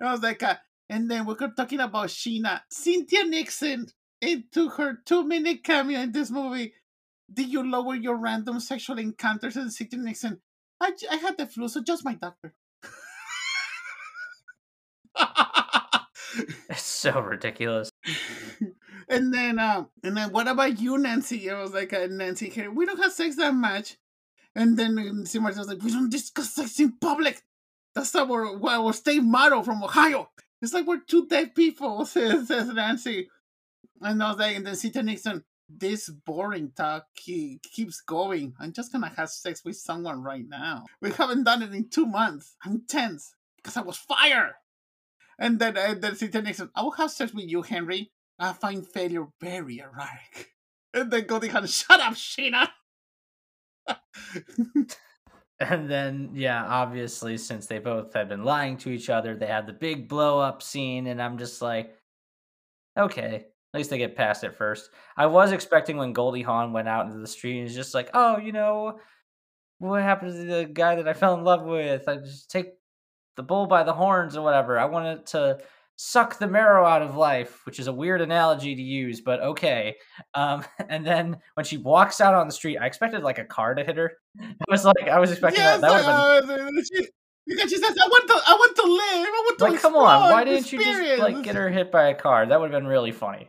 and 0.00 0.08
I 0.08 0.12
was 0.12 0.22
like 0.22 0.42
uh, 0.42 0.56
and 0.88 1.10
then 1.10 1.26
we're 1.26 1.34
talking 1.34 1.80
about 1.80 2.08
Sheena. 2.08 2.62
Cynthia 2.70 3.24
Nixon 3.24 3.86
into 4.24 4.68
her 4.70 4.98
two 5.04 5.24
minute 5.24 5.64
cameo 5.64 6.00
in 6.00 6.12
this 6.12 6.30
movie. 6.30 6.74
Did 7.32 7.48
you 7.48 7.68
lower 7.68 7.94
your 7.94 8.16
random 8.16 8.60
sexual 8.60 8.98
encounters 8.98 9.56
and 9.56 9.72
Cynthia 9.72 9.98
Nixon? 9.98 10.40
I, 10.80 10.90
j- 10.92 11.08
I 11.10 11.16
had 11.16 11.38
the 11.38 11.46
flu, 11.46 11.68
so 11.68 11.82
just 11.82 12.04
my 12.04 12.14
doctor. 12.14 12.54
it's 16.68 16.82
so 16.82 17.20
ridiculous 17.20 17.90
and 19.08 19.32
then 19.32 19.58
um 19.58 19.88
and 20.02 20.16
then 20.16 20.32
what 20.32 20.48
about 20.48 20.80
you, 20.80 20.98
Nancy? 20.98 21.50
I 21.50 21.60
was 21.60 21.72
like 21.72 21.92
uh, 21.92 22.06
Nancy 22.10 22.48
here. 22.48 22.70
We 22.70 22.86
don't 22.86 23.02
have 23.02 23.12
sex 23.12 23.36
that 23.36 23.54
much. 23.54 23.96
And 24.56 24.78
then 24.78 24.98
um, 24.98 25.26
Simon 25.26 25.56
was 25.56 25.66
like, 25.66 25.82
we 25.82 25.90
don't 25.90 26.10
discuss 26.10 26.54
sex 26.54 26.78
in 26.78 26.92
public. 26.92 27.42
That's 27.94 28.14
our 28.14 28.58
our 28.68 28.92
state 28.92 29.22
motto 29.22 29.62
from 29.62 29.82
Ohio. 29.82 30.30
It's 30.62 30.72
like 30.72 30.86
we're 30.86 31.00
two 31.00 31.26
dead 31.26 31.54
people, 31.54 32.06
says, 32.06 32.48
says 32.48 32.68
Nancy. 32.68 33.28
And 34.00 34.22
I 34.22 34.28
was 34.28 34.38
like, 34.38 34.56
and 34.56 34.66
then 34.66 34.76
Cynthia 34.76 35.02
Nixon, 35.02 35.44
this 35.68 36.08
boring 36.08 36.72
talk 36.76 37.06
he 37.18 37.60
keeps 37.62 38.00
going. 38.00 38.54
I'm 38.60 38.72
just 38.72 38.92
gonna 38.92 39.12
have 39.16 39.30
sex 39.30 39.64
with 39.64 39.76
someone 39.76 40.22
right 40.22 40.48
now. 40.48 40.84
We 41.00 41.10
haven't 41.10 41.44
done 41.44 41.62
it 41.62 41.74
in 41.74 41.88
two 41.88 42.06
months. 42.06 42.56
I'm 42.64 42.82
tense 42.88 43.34
because 43.56 43.76
I 43.76 43.82
was 43.82 43.96
fired. 43.96 44.54
And 45.38 45.58
then, 45.58 45.76
and 45.76 46.00
then 46.00 46.16
Cynthia 46.16 46.42
Nixon, 46.42 46.70
I 46.74 46.82
will 46.82 46.92
have 46.92 47.10
sex 47.10 47.32
with 47.34 47.48
you, 47.48 47.62
Henry. 47.62 48.12
I 48.38 48.52
find 48.52 48.86
failure 48.86 49.26
very 49.40 49.78
erotic. 49.78 50.52
And 50.92 51.10
then 51.10 51.26
Goldie 51.26 51.48
Hawn, 51.48 51.66
shut 51.66 52.00
up, 52.00 52.14
Sheena. 52.14 52.68
and 55.60 55.88
then 55.90 56.30
yeah 56.34 56.64
obviously 56.66 57.36
since 57.36 57.66
they 57.66 57.78
both 57.78 58.12
had 58.14 58.28
been 58.28 58.44
lying 58.44 58.76
to 58.76 58.90
each 58.90 59.08
other 59.08 59.36
they 59.36 59.46
had 59.46 59.66
the 59.66 59.72
big 59.72 60.08
blow 60.08 60.38
up 60.40 60.62
scene 60.62 61.06
and 61.06 61.22
i'm 61.22 61.38
just 61.38 61.62
like 61.62 61.96
okay 62.98 63.46
at 63.74 63.78
least 63.78 63.90
they 63.90 63.98
get 63.98 64.14
past 64.14 64.44
it 64.44 64.54
first. 64.54 64.90
I 65.16 65.26
was 65.26 65.50
expecting 65.50 65.96
when 65.96 66.12
goldie 66.12 66.42
hawn 66.42 66.72
went 66.72 66.86
out 66.86 67.06
into 67.06 67.18
the 67.18 67.26
street 67.26 67.56
and 67.56 67.64
was 67.64 67.74
just 67.74 67.92
like 67.92 68.08
oh 68.14 68.38
you 68.38 68.52
know 68.52 69.00
what 69.78 70.00
happened 70.00 70.32
to 70.32 70.44
the 70.44 70.64
guy 70.64 70.94
that 70.94 71.08
i 71.08 71.12
fell 71.12 71.34
in 71.34 71.42
love 71.42 71.64
with? 71.64 72.08
I 72.08 72.18
just 72.18 72.50
take 72.50 72.74
the 73.36 73.42
bull 73.42 73.66
by 73.66 73.82
the 73.82 73.92
horns 73.92 74.36
or 74.36 74.42
whatever. 74.42 74.78
I 74.78 74.84
wanted 74.84 75.26
to 75.26 75.58
suck 75.96 76.38
the 76.38 76.46
marrow 76.46 76.84
out 76.84 77.02
of 77.02 77.16
life 77.16 77.64
which 77.66 77.78
is 77.78 77.86
a 77.86 77.92
weird 77.92 78.20
analogy 78.20 78.74
to 78.76 78.82
use 78.82 79.20
but 79.20 79.40
okay. 79.40 79.96
Um 80.34 80.64
and 80.88 81.04
then 81.04 81.38
when 81.54 81.66
she 81.66 81.76
walks 81.76 82.20
out 82.20 82.34
on 82.34 82.46
the 82.46 82.52
street 82.52 82.78
i 82.78 82.86
expected 82.86 83.24
like 83.24 83.38
a 83.38 83.44
car 83.44 83.74
to 83.74 83.82
hit 83.82 83.96
her. 83.96 84.12
I 84.40 84.54
was 84.68 84.84
like 84.84 85.08
i 85.08 85.18
was 85.18 85.32
expecting 85.32 85.62
yes, 85.62 85.80
that 85.80 85.90
that 85.90 86.44
would 86.44 86.48
have 86.48 86.66
been 86.66 86.84
she, 86.84 87.08
because 87.46 87.70
she 87.70 87.76
says, 87.76 87.94
I 88.00 88.08
want 88.08 88.26
to, 88.28 88.34
I 88.34 88.54
want 88.54 88.76
to 88.76 88.82
live. 88.84 89.28
I 89.28 89.42
want 89.44 89.58
to 89.58 89.64
like 89.64 89.80
come 89.82 89.96
on 89.96 90.32
why 90.32 90.44
didn't 90.44 90.72
you 90.72 90.78
just 90.78 91.18
like 91.18 91.42
get 91.42 91.56
her 91.56 91.68
hit 91.68 91.90
by 91.90 92.08
a 92.08 92.14
car? 92.14 92.46
That 92.46 92.60
would 92.60 92.72
have 92.72 92.80
been 92.80 92.88
really 92.88 93.12
funny 93.12 93.48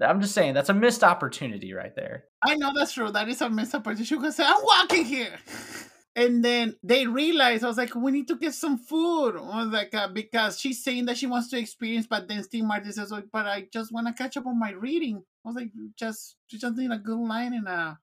i'm 0.00 0.20
just 0.20 0.34
saying 0.34 0.54
that's 0.54 0.68
a 0.68 0.74
missed 0.74 1.04
opportunity 1.04 1.72
right 1.72 1.94
there 1.94 2.24
I 2.46 2.56
know 2.56 2.72
that's 2.74 2.92
true. 2.92 3.10
That 3.10 3.28
is 3.28 3.40
a 3.40 3.48
missed 3.48 3.74
opportunity. 3.74 4.04
She 4.04 4.18
could 4.18 4.34
say, 4.34 4.44
I'm 4.46 4.62
walking 4.62 5.04
here. 5.04 5.38
And 6.16 6.44
then 6.44 6.76
they 6.84 7.08
realized, 7.08 7.64
I 7.64 7.66
was 7.66 7.76
like, 7.76 7.92
we 7.96 8.12
need 8.12 8.28
to 8.28 8.36
get 8.36 8.54
some 8.54 8.78
food. 8.78 9.30
I 9.30 9.64
was 9.64 9.72
like, 9.72 9.92
uh, 9.92 10.06
because 10.06 10.60
she's 10.60 10.84
saying 10.84 11.06
that 11.06 11.16
she 11.16 11.26
wants 11.26 11.50
to 11.50 11.58
experience, 11.58 12.06
but 12.06 12.28
then 12.28 12.44
Steve 12.44 12.62
Martin 12.62 12.92
says, 12.92 13.12
but 13.32 13.46
I 13.46 13.66
just 13.72 13.92
want 13.92 14.06
to 14.06 14.12
catch 14.12 14.36
up 14.36 14.46
on 14.46 14.56
my 14.56 14.70
reading. 14.70 15.24
I 15.44 15.48
was 15.48 15.56
like, 15.56 15.70
just, 15.98 16.36
just 16.48 16.76
need 16.76 16.92
a 16.92 16.98
good 16.98 17.18
line 17.18 17.52
and 17.52 17.66
a, 17.66 17.98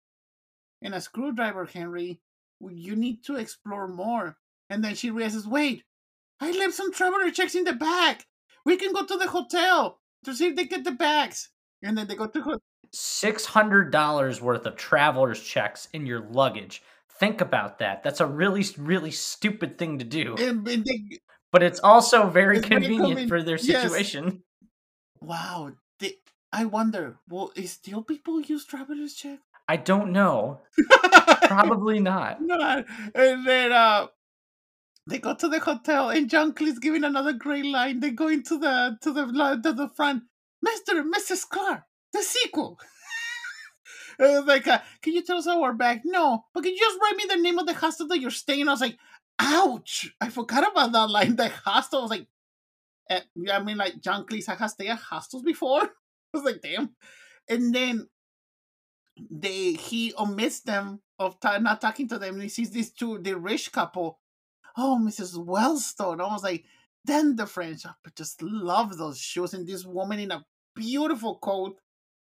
and 0.81 0.93
a 0.93 0.99
screwdriver, 0.99 1.63
Henry. 1.63 2.19
You 2.59 2.97
need 2.97 3.23
to 3.27 3.37
explore 3.37 3.87
more. 3.87 4.35
And 4.69 4.83
then 4.83 4.95
she 4.95 5.09
realizes, 5.09 5.47
wait, 5.47 5.83
I 6.41 6.51
left 6.51 6.73
some 6.73 6.91
traveler 6.91 7.31
checks 7.31 7.55
in 7.55 7.63
the 7.63 7.71
bag. 7.71 8.25
We 8.65 8.75
can 8.75 8.91
go 8.91 9.05
to 9.05 9.15
the 9.15 9.29
hotel 9.29 10.01
to 10.25 10.35
see 10.35 10.47
if 10.47 10.57
they 10.57 10.65
get 10.65 10.83
the 10.83 10.91
bags. 10.91 11.49
And 11.83 11.97
then 11.97 12.07
they 12.07 12.15
go 12.15 12.27
to, 12.27 12.59
$600 12.95 14.41
worth 14.41 14.65
of 14.65 14.75
traveler's 14.75 15.41
checks 15.41 15.87
in 15.93 16.05
your 16.05 16.19
luggage 16.29 16.81
think 17.19 17.39
about 17.39 17.77
that 17.77 18.01
that's 18.01 18.19
a 18.19 18.25
really 18.25 18.65
really 18.79 19.11
stupid 19.11 19.77
thing 19.77 19.99
to 19.99 20.03
do 20.03 20.35
and, 20.39 20.67
and 20.67 20.83
they, 20.83 21.19
but 21.51 21.61
it's 21.61 21.79
also 21.81 22.27
very 22.27 22.57
It's 22.57 22.67
convenient 22.67 23.19
conven- 23.19 23.27
for 23.29 23.43
their 23.43 23.57
yes. 23.61 23.83
situation 23.83 24.41
Wow. 25.21 25.73
They, 25.99 26.15
I 26.51 26.65
wonder, 26.65 27.19
will 27.29 27.51
is 27.55 27.71
still 27.73 28.01
people 28.01 28.41
use 28.41 28.65
traveler's 28.65 29.13
check? 29.13 29.39
i 29.69 29.77
don't 29.77 30.11
know 30.11 30.59
probably 31.43 31.99
not 31.99 32.41
not. 32.41 32.85
And 33.13 33.45
then 33.47 33.71
uh 33.71 34.07
they 35.07 35.19
go 35.19 35.33
to 35.35 35.47
the 35.47 35.59
hotel 35.59 36.09
and 36.09 36.29
John 36.29 36.53
Cleese's 36.53 36.79
giving 36.79 37.03
another 37.03 37.33
great 37.33 37.65
line. 37.65 37.99
They 37.99 38.11
go 38.11 38.27
into 38.27 38.57
the 38.57 38.97
to 39.01 39.13
the 39.13 39.25
to 39.63 39.73
the 39.73 39.89
front. 39.95 40.23
Mr. 40.65 40.99
and 40.99 41.13
Mrs. 41.13 41.47
Clark, 41.47 41.83
the 42.13 42.21
sequel. 42.21 42.79
like, 44.19 44.67
uh, 44.67 44.79
can 45.01 45.13
you 45.13 45.23
tell 45.23 45.37
us 45.37 45.45
how 45.45 45.61
we're 45.61 45.73
back? 45.73 46.01
No, 46.05 46.45
but 46.53 46.63
can 46.63 46.73
you 46.73 46.79
just 46.79 46.99
write 47.01 47.15
me 47.15 47.25
the 47.27 47.41
name 47.41 47.57
of 47.57 47.65
the 47.65 47.73
hostel 47.73 48.07
that 48.07 48.19
you're 48.19 48.31
staying? 48.31 48.67
I 48.67 48.71
was 48.71 48.81
like, 48.81 48.97
ouch! 49.39 50.13
I 50.21 50.29
forgot 50.29 50.71
about 50.71 50.91
that 50.91 51.09
line. 51.09 51.35
The 51.35 51.49
hostel 51.49 51.99
I 51.99 52.01
was 52.03 52.11
like, 52.11 52.27
eh, 53.09 53.21
I 53.51 53.59
mean, 53.63 53.77
like 53.77 54.01
John 54.01 54.25
Cleese 54.25 54.55
has 54.55 54.71
stayed 54.71 54.89
at 54.89 54.99
hostels 54.99 55.43
before. 55.43 55.81
I 55.83 55.89
was 56.33 56.43
like, 56.43 56.61
damn. 56.61 56.91
And 57.49 57.73
then 57.73 58.07
they 59.29 59.73
he 59.73 60.13
omits 60.17 60.61
them 60.61 61.01
of 61.19 61.39
ta- 61.39 61.57
not 61.57 61.81
talking 61.81 62.07
to 62.09 62.17
them. 62.17 62.35
And 62.35 62.43
he 62.43 62.49
sees 62.49 62.71
these 62.71 62.91
two, 62.91 63.19
the 63.19 63.37
rich 63.37 63.71
couple. 63.71 64.19
Oh, 64.77 64.99
Mrs. 65.01 65.35
Wellstone. 65.35 66.21
I 66.21 66.31
was 66.31 66.43
like, 66.43 66.63
Then 67.03 67.35
the 67.35 67.45
French 67.45 67.85
I 67.85 67.91
just 68.15 68.41
love 68.41 68.97
those 68.97 69.19
shoes 69.19 69.53
and 69.53 69.67
this 69.67 69.85
woman 69.85 70.19
in 70.19 70.31
a 70.31 70.45
beautiful 70.75 71.37
coat. 71.37 71.77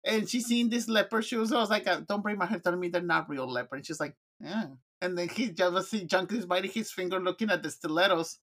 And 0.06 0.30
she's 0.30 0.48
seeing 0.48 0.69
these 0.69 0.89
leopard 0.89 1.24
shoes. 1.26 1.54
I 1.54 1.60
was 1.60 1.69
like, 1.69 1.88
uh, 1.88 2.02
don't 2.08 2.22
break 2.22 2.38
my 2.38 2.46
heart 2.46 2.63
telling 2.63 2.80
me 2.80 2.89
they're 2.89 3.02
not 3.02 3.30
real 3.30 3.50
leopard. 3.50 3.78
And 3.80 3.86
she's 3.86 4.02
like, 4.02 4.15
yeah. 4.39 4.65
And 5.02 5.17
then 5.17 5.30
he 5.30 5.50
just 5.50 5.89
see 5.89 6.06
John 6.06 6.28
Cleese 6.28 6.48
biting 6.48 6.72
his 6.72 6.91
finger 6.91 7.19
looking 7.19 7.50
at 7.50 7.63
the 7.63 7.69
stilettos. 7.69 8.39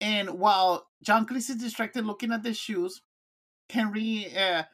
And 0.00 0.38
while 0.38 0.86
John 1.02 1.26
Cleese 1.26 1.50
is 1.50 1.56
distracted 1.56 2.04
looking 2.04 2.32
at 2.32 2.42
the 2.42 2.54
shoes, 2.54 3.02
Henry 3.68 4.34
uh, 4.36 4.64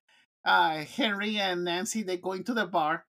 uh, 0.45 0.85
Henry 0.85 1.39
and 1.39 1.65
Nancy 1.65 2.03
they 2.03 2.17
go 2.17 2.33
into 2.33 2.55
the 2.55 2.67
bar 2.67 3.05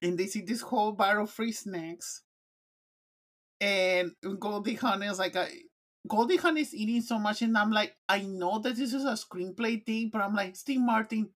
and 0.00 0.16
they 0.18 0.26
see 0.26 0.42
this 0.42 0.60
whole 0.60 0.92
bar 0.92 1.20
of 1.20 1.30
free 1.30 1.52
snacks. 1.52 2.22
And 3.60 4.12
Goldie 4.38 4.74
Hawn 4.74 5.02
is 5.02 5.18
like 5.18 5.36
a 5.36 5.48
Goldie 6.06 6.36
Hawn 6.36 6.58
is 6.58 6.74
eating 6.74 7.00
so 7.00 7.18
much, 7.18 7.40
and 7.40 7.56
I'm 7.56 7.70
like, 7.70 7.96
I 8.08 8.20
know 8.20 8.58
that 8.58 8.76
this 8.76 8.92
is 8.92 9.04
a 9.04 9.12
screenplay 9.12 9.84
thing, 9.84 10.10
but 10.12 10.20
I'm 10.20 10.34
like, 10.34 10.54
Steve 10.54 10.80
Martin, 10.80 11.30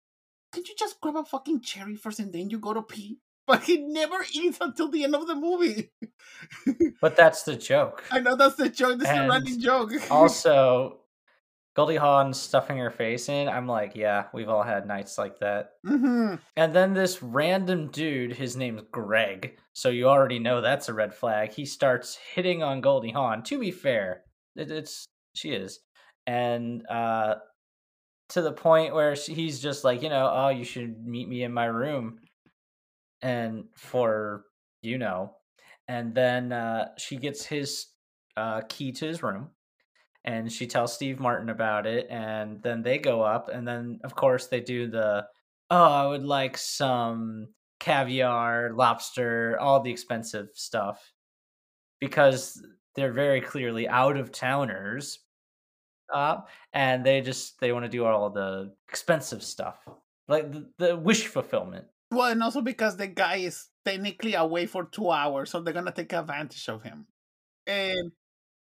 can't 0.52 0.68
you 0.68 0.76
just 0.78 1.00
grab 1.00 1.16
a 1.16 1.24
fucking 1.24 1.62
cherry 1.62 1.96
first 1.96 2.20
and 2.20 2.34
then 2.34 2.50
you 2.50 2.60
go 2.60 2.74
to 2.74 2.82
pee? 2.82 3.20
But 3.48 3.64
he 3.64 3.78
never 3.78 4.26
eats 4.34 4.58
until 4.60 4.90
the 4.90 5.06
end 5.06 5.16
of 5.16 5.26
the 5.26 5.34
movie. 5.34 5.94
but 7.02 7.16
that's 7.16 7.44
the 7.44 7.56
joke. 7.56 8.04
I 8.12 8.20
know 8.20 8.36
that's 8.36 8.56
the 8.56 8.68
joke. 8.68 9.00
This 9.00 9.08
and 9.08 9.20
is 9.20 9.24
a 9.24 9.28
running 9.30 9.62
joke. 9.62 9.92
also, 10.12 10.98
Goldie 11.74 11.96
Hawn 11.96 12.34
stuffing 12.34 12.78
her 12.78 12.92
face 12.92 13.30
in. 13.30 13.48
I'm 13.48 13.66
like, 13.66 13.96
yeah, 13.96 14.26
we've 14.34 14.50
all 14.50 14.64
had 14.64 14.86
nights 14.86 15.18
like 15.18 15.40
that. 15.40 15.70
Mm-hmm. 15.86 16.36
And 16.58 16.74
then 16.74 16.94
this 16.94 17.24
random 17.24 17.88
dude, 17.88 18.34
his 18.34 18.58
name's 18.58 18.82
Greg, 18.92 19.58
so 19.72 19.88
you 19.88 20.10
already 20.10 20.40
know 20.40 20.60
that's 20.60 20.90
a 20.90 20.94
red 20.94 21.14
flag. 21.14 21.54
He 21.54 21.66
starts 21.66 22.20
hitting 22.34 22.64
on 22.64 22.82
Goldie 22.82 23.12
Hawn. 23.12 23.44
To 23.44 23.58
be 23.58 23.72
fair, 23.72 24.24
it, 24.58 24.72
it's 24.72 25.06
she 25.34 25.52
is, 25.52 25.80
and 26.26 26.86
uh, 26.90 27.36
to 28.30 28.42
the 28.42 28.52
point 28.52 28.94
where 28.94 29.16
she, 29.16 29.34
he's 29.34 29.60
just 29.60 29.84
like, 29.84 30.02
you 30.02 30.10
know, 30.10 30.30
oh, 30.34 30.50
you 30.50 30.64
should 30.64 31.06
meet 31.06 31.28
me 31.30 31.44
in 31.44 31.54
my 31.54 31.66
room, 31.66 32.20
and 33.22 33.66
for 33.76 34.46
you 34.82 34.98
know, 34.98 35.36
and 35.88 36.14
then 36.14 36.52
uh, 36.52 36.90
she 36.98 37.18
gets 37.18 37.46
his 37.46 37.88
uh, 38.36 38.62
key 38.70 38.92
to 38.92 39.06
his 39.08 39.24
room 39.24 39.50
and 40.28 40.52
she 40.52 40.68
tells 40.68 40.94
Steve 40.94 41.22
Martin 41.22 41.50
about 41.50 41.88
it, 41.88 42.06
and 42.10 42.62
then 42.62 42.84
they 42.84 42.98
go 42.98 43.22
up, 43.22 43.48
and 43.48 43.66
then 43.66 43.98
of 44.04 44.14
course 44.14 44.48
they 44.48 44.60
do 44.60 44.88
the 44.88 45.26
oh, 45.72 45.84
I 45.84 46.06
would 46.08 46.24
like 46.24 46.58
some 46.58 47.48
caviar, 47.80 48.74
lobster, 48.74 49.58
all 49.60 49.82
the 49.82 49.92
expensive 49.92 50.50
stuff 50.54 51.14
because 52.00 52.62
they're 52.98 53.14
very 53.14 53.40
clearly 53.40 53.88
out 53.88 54.18
of 54.18 54.32
towners. 54.32 55.20
Uh, 56.12 56.40
and 56.74 57.06
they 57.06 57.22
just 57.22 57.60
they 57.60 57.72
want 57.72 57.86
to 57.86 57.90
do 57.90 58.04
all 58.04 58.30
the 58.30 58.74
expensive 58.90 59.44
stuff, 59.44 59.78
like 60.28 60.52
the, 60.52 60.66
the 60.80 60.98
wish 60.98 61.28
fulfillment. 61.28 61.86
Well, 62.12 62.32
and 62.32 62.42
also 62.42 62.62
because 62.62 62.96
the 62.98 63.08
guy 63.08 63.38
is 63.38 63.68
technically 63.86 64.34
away 64.34 64.66
for 64.66 64.86
two 64.86 65.12
hours, 65.12 65.52
so 65.52 65.62
they're 65.62 65.74
gonna 65.74 65.92
take 65.92 66.14
advantage 66.14 66.68
of 66.70 66.82
him. 66.84 67.08
And 67.68 68.14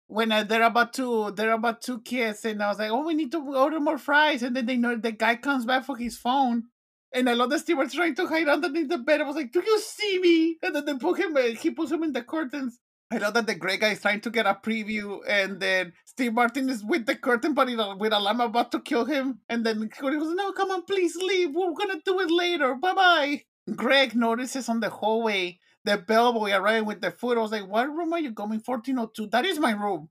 when 0.09 0.31
they're 0.31 0.63
about 0.63 0.95
to 0.95 1.31
they're 1.33 1.53
about 1.53 1.83
to 1.83 2.01
kiss 2.01 2.45
and 2.47 2.63
I 2.63 2.69
was 2.69 2.79
like, 2.79 2.91
oh, 2.91 3.05
we 3.07 3.15
need 3.15 3.33
to 3.33 3.55
order 3.55 3.79
more 3.79 3.99
fries, 3.99 4.43
and 4.43 4.57
then 4.57 4.65
they 4.65 4.77
know 4.79 4.97
the 4.97 5.13
guy 5.13 5.37
comes 5.37 5.67
back 5.67 5.85
for 5.85 5.97
his 5.99 6.17
phone, 6.17 6.65
and 7.13 7.29
I 7.29 7.35
love 7.35 7.51
the 7.51 7.59
steward's 7.59 7.93
trying 7.93 8.15
to 8.15 8.27
hide 8.27 8.49
underneath 8.49 8.89
the 8.89 8.99
bed. 8.99 9.21
I 9.21 9.25
was 9.25 9.37
like, 9.37 9.53
do 9.53 9.63
you 9.65 9.79
see 9.79 10.19
me? 10.21 10.57
And 10.63 10.75
then 10.75 10.87
they 10.87 10.95
put 10.95 11.21
him, 11.21 11.37
uh, 11.37 11.43
he 11.61 11.71
puts 11.71 11.93
him 11.93 12.03
in 12.03 12.15
the 12.15 12.23
curtains. 12.23 12.81
I 13.11 13.19
love 13.19 13.35
that 13.35 13.47
the 13.47 13.55
gray 13.55 13.77
guy 13.77 13.91
is 13.91 14.01
trying 14.01 14.21
to 14.23 14.31
get 14.31 14.47
a 14.47 14.55
preview, 14.55 15.21
and 15.29 15.61
then 15.61 15.93
Steve 16.05 16.35
Martin 16.35 16.69
is 16.69 16.83
with 16.85 17.07
the 17.07 17.15
curtain, 17.15 17.55
but 17.55 17.69
with 17.99 18.13
a 18.13 18.19
llama 18.19 18.47
about 18.47 18.73
to 18.73 18.81
kill 18.81 19.05
him. 19.05 19.41
And 19.49 19.65
then 19.65 19.89
Goldie 20.01 20.19
goes, 20.19 20.35
No, 20.35 20.51
come 20.53 20.73
on, 20.73 20.83
please 20.83 21.15
leave. 21.15 21.55
We're 21.55 21.73
gonna 21.73 22.01
do 22.05 22.19
it 22.21 22.31
later. 22.31 22.75
Bye 22.75 22.95
bye. 22.95 23.43
Greg 23.75 24.17
notices 24.17 24.69
on 24.69 24.81
the 24.81 24.91
hallway 24.91 25.61
the 25.87 25.97
bellboy 25.97 26.51
arriving 26.51 26.85
with 26.85 27.01
the 27.01 27.13
food. 27.13 27.39
I 27.39 27.41
was 27.41 27.53
like, 27.53 27.67
what 27.67 27.89
room 27.89 28.13
are 28.13 28.19
you 28.19 28.33
going? 28.33 28.61
1402. 28.65 29.29
That 29.29 29.47
is 29.47 29.61
my 29.61 29.71
room. 29.71 30.11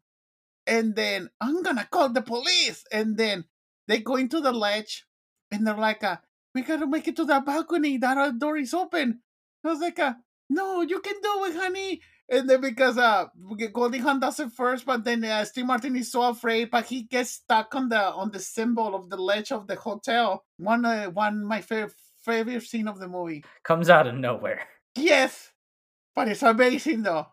And 0.66 0.96
then 0.96 1.30
I'm 1.42 1.62
gonna 1.62 1.88
call 1.92 2.10
the 2.10 2.22
police. 2.22 2.86
And 2.92 3.18
then 3.18 3.44
they 3.88 4.00
go 4.00 4.16
into 4.16 4.40
the 4.40 4.54
ledge 4.54 5.06
and 5.52 5.68
they're 5.68 5.78
like, 5.78 6.04
uh, 6.04 6.18
we 6.56 6.62
gotta 6.62 6.88
make 6.88 7.10
it 7.10 7.18
to 7.18 7.26
the 7.26 7.42
balcony. 7.42 7.98
That 7.98 8.40
door 8.40 8.58
is 8.58 8.74
open. 8.74 9.20
I 9.64 9.68
was 9.68 9.82
like, 9.82 10.00
uh, 10.00 10.14
no, 10.50 10.82
you 10.82 11.02
can 11.02 11.16
do 11.22 11.46
it, 11.46 11.56
honey. 11.56 12.02
And 12.30 12.50
then 12.50 12.62
because 12.62 12.98
uh 12.98 13.26
Goldie 13.72 14.00
Hawn 14.00 14.20
does 14.20 14.40
it 14.40 14.52
first, 14.52 14.86
but 14.86 15.04
then 15.04 15.24
uh, 15.24 15.46
Steve 15.46 15.68
Martin 15.68 15.96
is 15.96 16.12
so 16.12 16.24
afraid, 16.24 16.72
but 16.72 16.86
he 16.86 17.04
gets 17.04 17.30
stuck 17.32 17.76
on 17.76 17.90
the 17.90 18.02
on 18.02 18.32
the 18.32 18.40
symbol 18.40 18.96
of 18.96 19.10
the 19.10 19.18
ledge 19.18 19.52
of 19.52 19.68
the 19.68 19.76
hotel. 19.76 20.44
One 20.58 20.86
uh, 20.86 21.06
one 21.12 21.46
my 21.46 21.62
favorite 21.62 21.94
favorite 22.24 22.64
scene 22.64 22.88
of 22.88 23.00
the 23.00 23.08
movie 23.08 23.44
comes 23.64 23.90
out 23.90 24.08
of 24.08 24.16
nowhere. 24.16 24.62
Yes, 24.96 25.52
but 26.16 26.28
it's 26.28 26.42
amazing 26.42 27.04
though. 27.04 27.28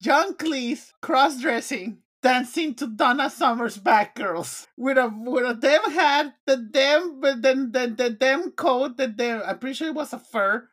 John 0.00 0.34
Cleese 0.34 0.92
cross 1.02 1.40
dressing, 1.40 1.98
dancing 2.22 2.74
to 2.76 2.86
Donna 2.86 3.30
Summer's 3.30 3.78
Bad 3.78 4.10
Girls 4.14 4.68
with 4.76 4.96
a 4.96 5.12
with 5.12 5.44
a 5.44 5.54
damn 5.54 5.90
hat, 5.90 6.34
the 6.46 6.56
damn 6.56 7.20
but 7.20 7.42
then 7.42 7.72
the, 7.72 7.92
the 7.96 8.10
damn 8.10 8.52
coat, 8.52 8.96
the 8.96 9.08
damn 9.08 9.42
I'm 9.42 9.58
pretty 9.58 9.74
sure 9.74 9.88
it 9.88 9.94
was 9.94 10.12
a 10.12 10.20
fur, 10.20 10.68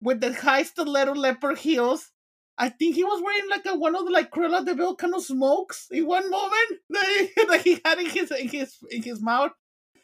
with 0.00 0.20
the 0.20 0.32
high 0.32 0.64
stiletto 0.64 1.14
leopard 1.14 1.58
heels. 1.58 2.10
I 2.58 2.70
think 2.70 2.94
he 2.94 3.04
was 3.04 3.22
wearing 3.22 3.50
like 3.50 3.66
a 3.66 3.76
one 3.76 3.94
of 3.94 4.04
the 4.04 4.10
like 4.10 4.30
Cruella 4.30 4.64
de 4.64 4.74
Vil 4.74 4.96
kind 4.96 5.14
of 5.14 5.22
smokes 5.22 5.88
in 5.90 6.06
one 6.06 6.30
moment 6.30 6.72
that 6.90 7.60
he, 7.62 7.80
had 7.84 7.98
in 7.98 8.06
his 8.06 8.30
in 8.30 8.48
his 8.48 8.76
in 8.90 9.02
his 9.02 9.22
mouth. 9.22 9.52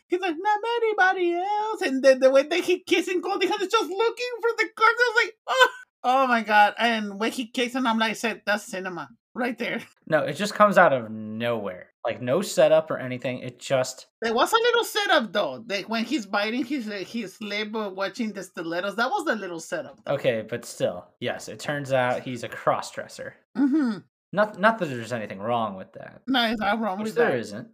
He's 0.09 0.21
like, 0.21 0.37
not 0.39 0.61
anybody 0.83 1.33
else. 1.33 1.81
And 1.81 2.03
then 2.03 2.21
the 2.21 2.31
way 2.31 2.43
that 2.43 2.61
he 2.61 2.81
kissing 2.81 3.23
Goldie 3.23 3.47
Hawn 3.47 3.63
is 3.63 3.69
just 3.69 3.89
looking 3.89 4.33
for 4.43 4.51
the 4.59 4.69
cards. 4.77 5.01
I 5.01 5.13
was 5.15 5.25
like, 5.25 5.35
oh 5.49 5.69
Oh 6.05 6.27
my 6.27 6.43
god! 6.43 6.75
And 6.79 7.19
when 7.21 7.31
he 7.31 7.47
kicks 7.47 7.75
him, 7.75 7.87
I'm 7.87 7.99
like, 7.99 8.17
said 8.17 8.43
that's 8.45 8.67
cinema 8.67 9.09
right 9.35 9.57
there. 9.57 9.83
No, 10.07 10.21
it 10.21 10.35
just 10.35 10.55
comes 10.55 10.77
out 10.77 10.93
of 10.93 11.11
nowhere. 11.11 11.92
Like 12.05 12.21
no 12.21 12.43
setup 12.43 12.91
or 12.91 12.99
anything. 12.99 13.39
It 13.39 13.61
just 13.61 14.07
there 14.21 14.35
was 14.35 14.53
a 14.53 14.57
little 14.57 14.85
setup 14.85 15.33
though. 15.33 15.65
Like 15.69 15.89
when 15.89 16.05
he's 16.05 16.27
biting 16.27 16.65
his 16.65 16.89
uh, 16.89 17.05
his 17.07 17.41
lip, 17.41 17.73
watching 17.73 18.33
the 18.33 18.43
stilettos. 18.43 18.97
That 18.97 19.09
was 19.09 19.27
a 19.29 19.37
little 19.37 19.61
setup. 19.61 20.01
Though. 20.05 20.15
Okay, 20.15 20.45
but 20.49 20.65
still, 20.65 21.07
yes. 21.21 21.49
It 21.49 21.61
turns 21.61 21.93
out 21.93 22.23
he's 22.23 22.43
a 22.43 22.49
cross 22.49 22.91
dresser. 22.91 23.35
Mm-hmm. 23.57 23.99
Not 24.33 24.59
not 24.59 24.79
that 24.79 24.87
there's 24.87 25.13
anything 25.13 25.39
wrong 25.39 25.77
with 25.77 25.93
that. 25.93 26.23
No, 26.27 26.51
it's 26.51 26.61
not 26.61 26.81
wrong 26.81 27.03
with 27.03 27.15
there 27.15 27.27
that. 27.27 27.31
There 27.31 27.41
isn't. 27.41 27.69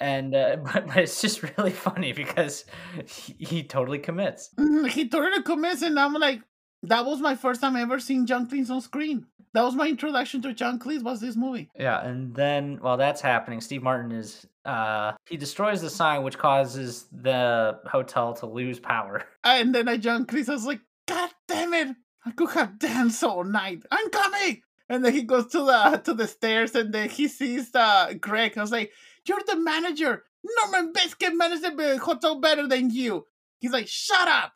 And 0.00 0.34
uh, 0.34 0.56
but, 0.64 0.86
but 0.86 0.96
it's 0.98 1.20
just 1.20 1.42
really 1.42 1.70
funny 1.86 2.12
because 2.12 2.64
he, 3.06 3.32
he 3.38 3.62
totally 3.64 3.98
commits. 3.98 4.50
Mm-hmm. 4.58 4.86
He 4.86 5.08
totally 5.08 5.42
commits, 5.42 5.82
and 5.82 5.98
I'm 5.98 6.14
like, 6.14 6.42
that 6.82 7.04
was 7.04 7.20
my 7.20 7.34
first 7.34 7.60
time 7.60 7.76
ever 7.76 7.98
seeing 7.98 8.26
John 8.26 8.48
Cleese 8.48 8.70
on 8.70 8.80
screen. 8.80 9.26
That 9.54 9.62
was 9.62 9.74
my 9.74 9.88
introduction 9.88 10.42
to 10.42 10.52
John 10.52 10.78
Cleese 10.78 11.02
was 11.02 11.20
this 11.20 11.34
movie. 11.34 11.70
Yeah, 11.78 12.04
and 12.04 12.34
then 12.34 12.78
while 12.80 12.96
that's 12.96 13.20
happening, 13.20 13.60
Steve 13.60 13.82
Martin 13.82 14.12
is 14.12 14.46
uh 14.64 15.12
he 15.28 15.36
destroys 15.36 15.80
the 15.80 15.88
sign 15.90 16.22
which 16.22 16.36
causes 16.38 17.06
the 17.10 17.78
hotel 17.86 18.34
to 18.34 18.46
lose 18.46 18.78
power. 18.78 19.24
And 19.44 19.74
then 19.74 19.88
I 19.88 19.96
John 19.96 20.26
Cleese 20.26 20.48
I 20.48 20.52
was 20.52 20.66
like, 20.66 20.80
God 21.06 21.30
damn 21.46 21.72
it! 21.74 21.96
I 22.26 22.30
could 22.32 22.50
have 22.50 22.78
danced 22.78 23.24
all 23.24 23.44
night. 23.44 23.82
I'm 23.90 24.10
coming! 24.10 24.62
And 24.90 25.04
then 25.04 25.12
he 25.12 25.22
goes 25.22 25.46
to 25.48 25.58
the 25.58 26.02
to 26.04 26.14
the 26.14 26.28
stairs 26.28 26.74
and 26.74 26.92
then 26.92 27.08
he 27.08 27.28
sees 27.28 27.74
uh 27.74 28.12
Greg. 28.20 28.56
I 28.58 28.60
was 28.60 28.72
like, 28.72 28.92
You're 29.26 29.40
the 29.46 29.56
manager. 29.56 30.24
Norman 30.62 30.92
Bates 30.92 31.14
can 31.14 31.36
manage 31.36 31.62
the 31.62 31.98
hotel 32.02 32.38
better 32.40 32.68
than 32.68 32.90
you. 32.90 33.26
He's 33.58 33.72
like, 33.72 33.88
Shut 33.88 34.28
up! 34.28 34.52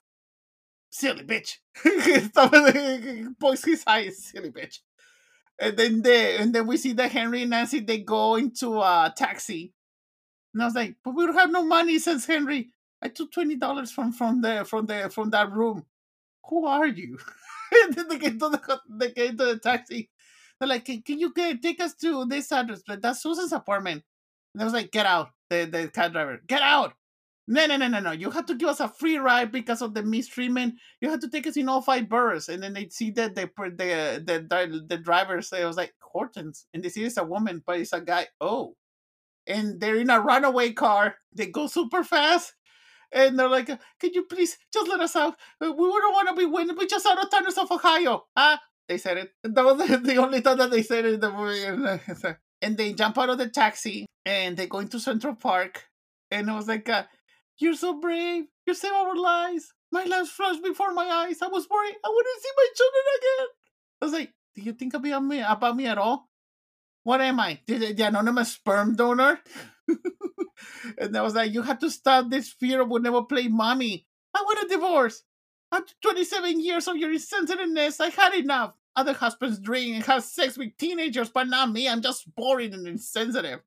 Silly 0.92 1.24
bitch. 1.24 1.56
Points 3.40 3.64
his 3.64 3.82
eyes, 3.86 4.24
silly 4.24 4.50
bitch. 4.50 4.78
And 5.58 5.76
then 5.76 6.02
they 6.02 6.36
and 6.36 6.54
then 6.54 6.66
we 6.66 6.76
see 6.76 6.92
that 6.94 7.12
Henry 7.12 7.42
and 7.42 7.50
Nancy 7.50 7.80
they 7.80 7.98
go 7.98 8.36
into 8.36 8.80
a 8.80 9.12
taxi. 9.16 9.72
And 10.54 10.62
I 10.62 10.66
was 10.66 10.74
like, 10.74 10.96
but 11.02 11.14
we 11.14 11.26
don't 11.26 11.34
have 11.34 11.50
no 11.50 11.64
money, 11.64 11.98
says 11.98 12.26
Henry. 12.26 12.70
I 13.02 13.08
took 13.08 13.32
twenty 13.32 13.56
dollars 13.56 13.90
from 13.90 14.12
from 14.12 14.42
the 14.42 14.64
from 14.64 14.86
the 14.86 15.10
from 15.10 15.30
that 15.30 15.50
room. 15.50 15.84
Who 16.48 16.66
are 16.66 16.86
you? 16.86 17.18
and 17.84 17.94
then 17.94 18.08
they 18.08 18.18
get 18.18 18.38
to 18.38 18.48
the 18.50 18.80
they 18.88 19.10
get 19.10 19.38
to 19.38 19.44
the 19.44 19.58
taxi. 19.58 20.10
They're 20.58 20.68
like, 20.68 20.84
can, 20.84 21.02
can 21.02 21.18
you 21.18 21.32
get, 21.32 21.60
take 21.60 21.80
us 21.80 21.94
to 21.94 22.24
this 22.26 22.52
address? 22.52 22.82
But 22.86 23.02
that's 23.02 23.20
Susan's 23.20 23.52
apartment. 23.52 24.04
And 24.54 24.62
I 24.62 24.64
was 24.64 24.72
like, 24.72 24.92
get 24.92 25.06
out. 25.06 25.30
The 25.50 25.64
the 25.64 25.88
cab 25.88 26.12
driver, 26.12 26.40
get 26.46 26.62
out. 26.62 26.94
No, 27.48 27.66
no, 27.66 27.76
no, 27.76 27.88
no, 27.88 28.00
no. 28.00 28.12
You 28.12 28.30
have 28.30 28.46
to 28.46 28.54
give 28.54 28.68
us 28.68 28.80
a 28.80 28.88
free 28.88 29.18
ride 29.18 29.50
because 29.50 29.82
of 29.82 29.94
the 29.94 30.02
mistreatment. 30.02 30.74
You 31.00 31.10
have 31.10 31.20
to 31.20 31.28
take 31.28 31.46
us 31.46 31.56
in 31.56 31.68
all 31.68 31.82
five 31.82 32.08
boroughs. 32.08 32.48
And 32.48 32.62
then 32.62 32.72
they 32.72 32.88
see 32.88 33.10
that 33.12 33.34
the 33.34 33.50
the 33.56 34.22
the, 34.24 34.84
the, 34.88 34.96
driver 34.96 35.42
say, 35.42 35.62
I 35.62 35.66
was 35.66 35.76
like, 35.76 35.92
Hortons. 36.00 36.66
And 36.72 36.82
they 36.82 36.88
see 36.88 37.04
it's 37.04 37.16
a 37.16 37.24
woman, 37.24 37.62
but 37.66 37.80
it's 37.80 37.92
a 37.92 38.00
guy. 38.00 38.28
Oh. 38.40 38.76
And 39.46 39.80
they're 39.80 39.96
in 39.96 40.10
a 40.10 40.20
runaway 40.20 40.72
car. 40.72 41.16
They 41.34 41.46
go 41.46 41.66
super 41.66 42.04
fast. 42.04 42.54
And 43.12 43.38
they're 43.38 43.48
like, 43.48 43.66
can 43.66 44.14
you 44.14 44.24
please 44.24 44.56
just 44.72 44.88
let 44.88 45.00
us 45.00 45.16
out? 45.16 45.34
We 45.60 45.66
don't 45.66 45.78
want 45.78 46.28
to 46.28 46.34
be 46.34 46.46
winning. 46.46 46.76
We 46.78 46.86
just 46.86 47.04
out 47.04 47.22
of 47.22 47.30
towners 47.30 47.58
of 47.58 47.70
Ohio. 47.70 48.24
Ah, 48.36 48.58
they 48.88 48.98
said 48.98 49.18
it. 49.18 49.30
That 49.42 49.64
was 49.64 49.78
the 50.02 50.16
only 50.16 50.40
time 50.40 50.58
that 50.58 50.70
they 50.70 50.82
said 50.82 51.04
it 51.04 51.14
in 51.14 51.20
the 51.20 51.30
movie. 51.30 52.36
and 52.62 52.76
they 52.76 52.94
jump 52.94 53.18
out 53.18 53.30
of 53.30 53.38
the 53.38 53.48
taxi 53.48 54.06
and 54.24 54.56
they 54.56 54.66
go 54.66 54.78
into 54.78 54.98
Central 54.98 55.34
Park. 55.34 55.84
And 56.30 56.48
it 56.48 56.52
was 56.52 56.68
like, 56.68 56.88
uh, 56.88 57.04
You're 57.62 57.74
so 57.74 58.00
brave. 58.00 58.46
You 58.66 58.74
saved 58.74 58.92
our 58.92 59.14
lives. 59.14 59.72
My 59.92 60.02
life 60.02 60.26
flashed 60.26 60.64
before 60.64 60.92
my 60.92 61.06
eyes. 61.06 61.40
I 61.40 61.46
was 61.46 61.70
worried. 61.70 61.94
I 62.04 62.08
wouldn't 62.08 62.42
see 62.42 62.50
my 62.56 62.66
children 62.74 63.04
again. 63.18 63.46
I 64.00 64.04
was 64.04 64.12
like, 64.12 64.32
Do 64.56 64.62
you 64.62 64.72
think 64.72 64.94
about 64.94 65.24
me, 65.24 65.40
about 65.40 65.76
me 65.76 65.86
at 65.86 65.96
all? 65.96 66.28
What 67.04 67.20
am 67.20 67.38
I? 67.38 67.60
The, 67.68 67.92
the 67.92 68.02
anonymous 68.02 68.52
sperm 68.52 68.96
donor? 68.96 69.38
and 70.98 71.16
I 71.16 71.22
was 71.22 71.36
like, 71.36 71.52
You 71.52 71.62
have 71.62 71.78
to 71.78 71.90
stop 71.90 72.30
this 72.30 72.48
fear 72.48 72.80
of 72.80 72.88
will 72.88 73.00
never 73.00 73.22
play 73.22 73.46
mommy. 73.46 74.08
I 74.34 74.42
want 74.42 74.64
a 74.64 74.68
divorce. 74.68 75.22
After 75.70 75.94
27 76.02 76.60
years 76.60 76.88
of 76.88 76.96
your 76.96 77.12
insensitiveness, 77.12 78.00
I 78.00 78.08
had 78.08 78.34
enough. 78.34 78.74
Other 78.96 79.12
husbands 79.12 79.60
drink 79.60 79.94
and 79.94 80.04
have 80.04 80.24
sex 80.24 80.58
with 80.58 80.76
teenagers, 80.78 81.30
but 81.30 81.46
not 81.46 81.70
me. 81.70 81.88
I'm 81.88 82.02
just 82.02 82.34
boring 82.34 82.74
and 82.74 82.88
insensitive. 82.88 83.60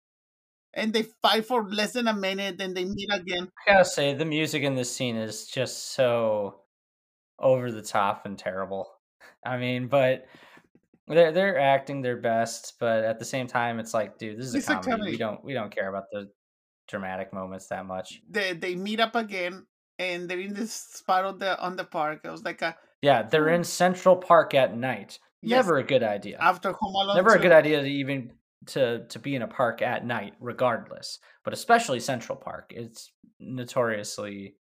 And 0.75 0.91
they 0.91 1.03
fight 1.21 1.45
for 1.45 1.63
less 1.69 1.93
than 1.93 2.07
a 2.07 2.13
minute, 2.13 2.57
then 2.57 2.73
they 2.73 2.83
meet 2.85 3.09
again. 3.11 3.49
I 3.65 3.71
gotta 3.71 3.85
say, 3.85 4.13
the 4.13 4.25
music 4.25 4.63
in 4.63 4.75
this 4.75 4.91
scene 4.93 5.15
is 5.15 5.47
just 5.47 5.93
so 5.93 6.61
over 7.39 7.71
the 7.71 7.81
top 7.81 8.25
and 8.25 8.37
terrible. 8.37 8.89
I 9.45 9.57
mean, 9.57 9.87
but 9.87 10.25
they're 11.07 11.31
they're 11.31 11.59
acting 11.59 12.01
their 12.01 12.17
best, 12.17 12.73
but 12.79 13.03
at 13.03 13.19
the 13.19 13.25
same 13.25 13.47
time, 13.47 13.79
it's 13.79 13.93
like, 13.93 14.17
dude, 14.17 14.37
this 14.37 14.47
is 14.47 14.55
It's 14.55 14.69
a 14.69 14.77
a 14.77 14.81
comedy. 14.81 15.11
We 15.11 15.17
don't 15.17 15.43
we 15.43 15.53
don't 15.53 15.73
care 15.73 15.87
about 15.87 16.05
the 16.11 16.29
dramatic 16.87 17.31
moments 17.33 17.67
that 17.67 17.85
much. 17.85 18.21
They 18.29 18.53
they 18.53 18.75
meet 18.75 18.99
up 18.99 19.15
again, 19.15 19.65
and 19.99 20.27
they're 20.27 20.39
in 20.39 20.53
this 20.53 20.73
spot 20.73 21.25
on 21.25 21.39
the 21.39 21.59
on 21.61 21.75
the 21.75 21.83
park. 21.85 22.21
It 22.23 22.29
was 22.29 22.43
like, 22.43 22.61
uh, 22.61 22.73
Yeah, 23.01 23.23
they're 23.23 23.49
in 23.49 23.63
Central 23.63 24.15
Park 24.15 24.53
at 24.53 24.75
night. 24.75 25.19
Yes. 25.41 25.57
Never 25.65 25.77
a 25.77 25.83
good 25.83 26.01
idea. 26.03 26.37
after 26.41 26.71
Home 26.71 26.95
Alone. 26.95 27.15
Never 27.15 27.35
a 27.35 27.39
good 27.39 27.51
idea 27.51 27.81
to 27.81 27.87
even 27.87 28.31
to 28.67 29.05
to 29.07 29.19
be 29.19 29.35
in 29.35 29.41
a 29.41 29.47
park 29.47 29.81
at 29.81 30.05
night, 30.05 30.33
regardless. 30.39 31.19
But 31.43 31.53
especially 31.53 31.99
Central 31.99 32.37
Park, 32.37 32.71
it's 32.75 33.11
notoriously 33.39 34.55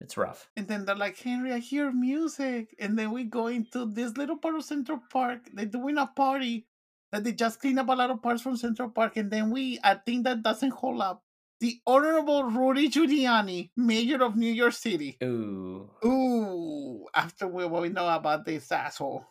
it's 0.00 0.16
rough. 0.16 0.48
And 0.56 0.68
then 0.68 0.84
they're 0.84 0.94
like, 0.94 1.18
Henry, 1.18 1.52
I 1.52 1.58
hear 1.58 1.90
music. 1.90 2.74
And 2.78 2.98
then 2.98 3.10
we 3.10 3.24
go 3.24 3.48
into 3.48 3.86
this 3.86 4.16
little 4.16 4.36
part 4.36 4.54
of 4.54 4.64
Central 4.64 5.00
Park. 5.10 5.48
They're 5.52 5.66
doing 5.66 5.98
a 5.98 6.06
party 6.06 6.66
that 7.10 7.24
they 7.24 7.32
just 7.32 7.60
clean 7.60 7.78
up 7.78 7.88
a 7.88 7.92
lot 7.92 8.10
of 8.10 8.22
parts 8.22 8.42
from 8.42 8.56
Central 8.56 8.90
Park. 8.90 9.16
And 9.16 9.30
then 9.30 9.50
we, 9.50 9.78
i 9.82 9.94
think 9.94 10.24
that 10.24 10.42
doesn't 10.42 10.70
hold 10.70 11.00
up. 11.00 11.22
The 11.60 11.80
Honorable 11.84 12.44
Rudy 12.44 12.88
Giuliani, 12.88 13.70
Mayor 13.76 14.22
of 14.22 14.36
New 14.36 14.52
York 14.52 14.74
City. 14.74 15.18
Ooh. 15.24 15.90
Ooh, 16.04 17.06
after 17.12 17.48
we, 17.48 17.64
what 17.64 17.82
we 17.82 17.88
know 17.88 18.08
about 18.08 18.44
this 18.44 18.70
asshole. 18.70 19.24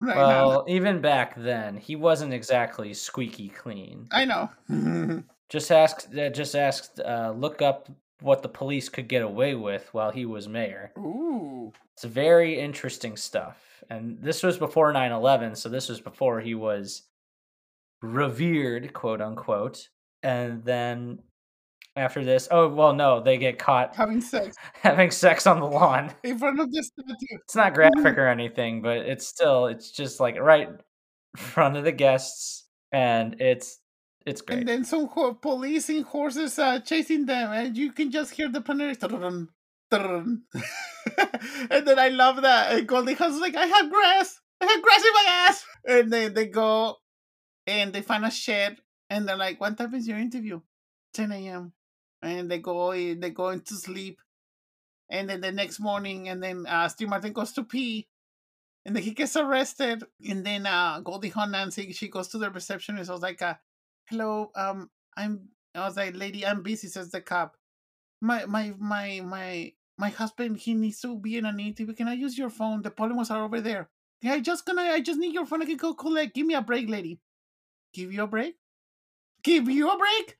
Right 0.00 0.16
now. 0.16 0.48
Well, 0.48 0.64
even 0.68 1.00
back 1.00 1.34
then, 1.36 1.76
he 1.76 1.96
wasn't 1.96 2.32
exactly 2.32 2.94
squeaky 2.94 3.48
clean. 3.48 4.08
I 4.12 4.24
know. 4.24 4.50
Just 5.48 5.72
ask, 5.72 6.06
uh, 6.16 6.28
just 6.28 6.54
ask. 6.54 6.90
uh, 7.02 7.32
look 7.34 7.62
up 7.62 7.88
what 8.20 8.42
the 8.42 8.48
police 8.50 8.90
could 8.90 9.08
get 9.08 9.22
away 9.22 9.54
with 9.54 9.88
while 9.92 10.10
he 10.10 10.26
was 10.26 10.46
mayor. 10.46 10.92
Ooh. 10.98 11.72
It's 11.94 12.04
very 12.04 12.58
interesting 12.60 13.16
stuff. 13.16 13.82
And 13.88 14.20
this 14.20 14.42
was 14.42 14.58
before 14.58 14.92
9 14.92 15.10
11, 15.10 15.56
so 15.56 15.70
this 15.70 15.88
was 15.88 16.00
before 16.00 16.40
he 16.40 16.54
was 16.54 17.02
revered, 18.02 18.92
quote 18.92 19.20
unquote. 19.22 19.88
And 20.22 20.64
then 20.64 21.20
after 21.98 22.24
this, 22.24 22.48
oh, 22.50 22.68
well, 22.68 22.92
no, 22.94 23.20
they 23.20 23.36
get 23.38 23.58
caught 23.58 23.94
Having 23.96 24.20
sex 24.22 24.56
having 24.82 25.10
sex 25.10 25.46
on 25.46 25.60
the 25.60 25.66
lawn. 25.66 26.12
in 26.22 26.38
front 26.38 26.60
of 26.60 26.70
the 26.72 26.82
statue. 26.82 27.38
It's 27.44 27.56
not 27.56 27.74
graphic 27.74 28.16
or 28.18 28.28
anything, 28.28 28.82
but 28.82 28.98
it's 28.98 29.26
still, 29.26 29.66
it's 29.66 29.90
just 29.90 30.20
like 30.20 30.38
right 30.40 30.68
in 30.68 30.78
front 31.36 31.76
of 31.76 31.84
the 31.84 31.92
guests. 31.92 32.64
And 32.92 33.40
it's, 33.40 33.78
it's 34.24 34.40
great. 34.40 34.60
And 34.60 34.68
then 34.68 34.84
some 34.84 35.06
ho- 35.08 35.34
police 35.34 35.88
and 35.88 36.04
horses 36.04 36.58
uh, 36.58 36.80
chasing 36.80 37.26
them, 37.26 37.52
and 37.52 37.76
you 37.76 37.92
can 37.92 38.10
just 38.10 38.32
hear 38.32 38.48
the 38.48 38.60
dun. 38.60 39.48
and 41.70 41.86
then 41.86 41.98
I 41.98 42.08
love 42.08 42.42
that. 42.42 42.72
And 42.72 42.86
Goldie 42.86 43.14
Hawn's 43.14 43.40
like, 43.40 43.56
I 43.56 43.66
have 43.66 43.90
grass. 43.90 44.40
I 44.60 44.66
have 44.66 44.82
grass 44.82 45.04
in 45.04 45.12
my 45.14 45.24
ass. 45.28 45.64
And 45.86 46.12
then 46.12 46.34
they 46.34 46.46
go 46.46 46.96
and 47.66 47.92
they 47.92 48.02
find 48.02 48.24
a 48.24 48.30
shed, 48.30 48.78
and 49.10 49.28
they're 49.28 49.36
like, 49.36 49.60
What 49.60 49.76
time 49.76 49.94
is 49.94 50.08
your 50.08 50.18
interview? 50.18 50.60
10 51.14 51.32
a.m. 51.32 51.72
And 52.22 52.50
they 52.50 52.58
go, 52.58 52.92
in- 52.92 53.20
they 53.20 53.30
go 53.30 53.50
into 53.50 53.74
sleep. 53.74 54.20
And 55.10 55.28
then 55.28 55.40
the 55.40 55.52
next 55.52 55.80
morning, 55.80 56.28
and 56.28 56.42
then 56.42 56.66
uh, 56.66 56.88
Steve 56.88 57.08
Martin 57.08 57.32
goes 57.32 57.52
to 57.52 57.64
pee, 57.64 58.08
and 58.84 58.94
then 58.94 59.02
he 59.02 59.12
gets 59.12 59.36
arrested. 59.36 60.04
And 60.28 60.44
then 60.44 60.66
uh, 60.66 61.00
Goldie 61.00 61.30
Hawn 61.30 61.52
Nancy, 61.52 61.92
she 61.92 62.08
goes 62.08 62.28
to 62.28 62.38
the 62.38 62.50
receptionist. 62.50 63.08
I 63.08 63.14
was 63.14 63.22
like, 63.22 63.40
uh, 63.40 63.54
"Hello, 64.10 64.50
um, 64.54 64.90
I'm." 65.16 65.48
I 65.74 65.86
was 65.86 65.96
like, 65.96 66.14
"Lady, 66.14 66.44
I'm 66.44 66.62
busy," 66.62 66.88
says 66.88 67.10
the 67.10 67.22
cop. 67.22 67.56
My 68.20 68.44
my 68.44 68.74
my 68.78 69.22
my 69.24 69.72
my 69.96 70.08
husband, 70.10 70.58
he 70.58 70.74
needs 70.74 71.00
to 71.00 71.16
be 71.16 71.38
in 71.38 71.46
an 71.46 71.58
interview. 71.58 71.94
Can 71.94 72.08
I 72.08 72.12
use 72.14 72.36
your 72.36 72.50
phone? 72.50 72.82
The 72.82 72.90
polymers 72.90 73.30
are 73.30 73.44
over 73.44 73.60
there. 73.62 73.88
Yeah, 74.20 74.34
I 74.34 74.40
just 74.40 74.66
gonna, 74.66 74.82
I 74.82 75.00
just 75.00 75.18
need 75.18 75.32
your 75.32 75.46
phone. 75.46 75.62
I 75.62 75.66
can 75.66 75.76
go 75.76 75.94
collect. 75.94 76.34
Give 76.34 76.46
me 76.46 76.54
a 76.54 76.60
break, 76.60 76.88
lady. 76.90 77.20
Give 77.94 78.12
you 78.12 78.22
a 78.24 78.26
break? 78.26 78.56
Give 79.42 79.68
you 79.70 79.90
a 79.90 79.96
break? 79.96 80.36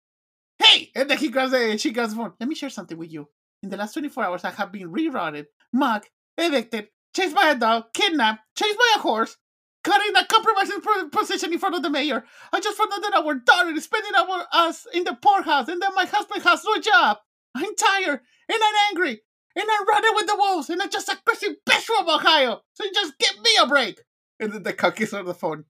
Hey! 0.58 0.90
And 0.94 1.08
then 1.08 1.18
he 1.18 1.28
grabs 1.28 1.52
the, 1.52 1.78
she 1.78 1.92
grabs 1.92 2.10
the 2.10 2.16
phone. 2.16 2.32
Let 2.40 2.48
me 2.48 2.54
share 2.54 2.70
something 2.70 2.98
with 2.98 3.12
you. 3.12 3.28
In 3.62 3.70
the 3.70 3.76
last 3.76 3.92
24 3.94 4.24
hours, 4.24 4.44
I 4.44 4.50
have 4.50 4.72
been 4.72 4.92
rerouted, 4.92 5.46
mugged, 5.72 6.08
evicted, 6.36 6.88
chased 7.14 7.34
by 7.34 7.50
a 7.50 7.54
dog, 7.54 7.86
kidnapped, 7.92 8.40
chased 8.56 8.78
by 8.78 8.92
a 8.96 9.00
horse, 9.00 9.36
caught 9.84 10.06
in 10.06 10.16
a 10.16 10.26
compromising 10.26 10.80
position 11.10 11.52
in 11.52 11.58
front 11.58 11.74
of 11.74 11.82
the 11.82 11.90
mayor. 11.90 12.24
I 12.52 12.60
just 12.60 12.76
found 12.76 12.92
out 12.92 13.02
that 13.02 13.14
our 13.14 13.34
daughter 13.34 13.70
is 13.70 13.84
spending 13.84 14.14
our 14.14 14.46
us 14.52 14.86
in 14.92 15.04
the 15.04 15.14
poorhouse, 15.14 15.68
and 15.68 15.80
then 15.82 15.94
my 15.94 16.04
husband 16.04 16.42
has 16.42 16.64
no 16.64 16.80
job. 16.80 17.18
I'm 17.54 17.74
tired 17.74 18.20
and 18.48 18.58
I'm 18.62 18.74
angry, 18.90 19.20
and 19.56 19.64
I'm 19.70 19.86
running 19.88 20.14
with 20.14 20.26
the 20.26 20.36
wolves, 20.36 20.70
and 20.70 20.80
I'm 20.80 20.90
just 20.90 21.08
a 21.08 21.18
crazy 21.24 21.56
bitch 21.68 21.82
from 21.82 22.08
Ohio. 22.08 22.60
So 22.74 22.84
just 22.94 23.18
give 23.18 23.38
me 23.42 23.50
a 23.60 23.66
break. 23.66 24.00
And 24.40 24.52
then 24.52 24.62
the 24.62 24.72
cock 24.72 25.00
is 25.00 25.12
on 25.12 25.24
the 25.24 25.34
phone. 25.34 25.64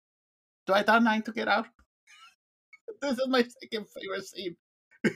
Do 0.66 0.74
I 0.74 0.82
dial 0.82 1.00
nine 1.00 1.22
to 1.22 1.32
get 1.32 1.48
out? 1.48 1.66
this 3.00 3.12
is 3.18 3.28
my 3.28 3.42
second 3.42 3.86
favorite 3.88 4.26
scene. 4.26 4.56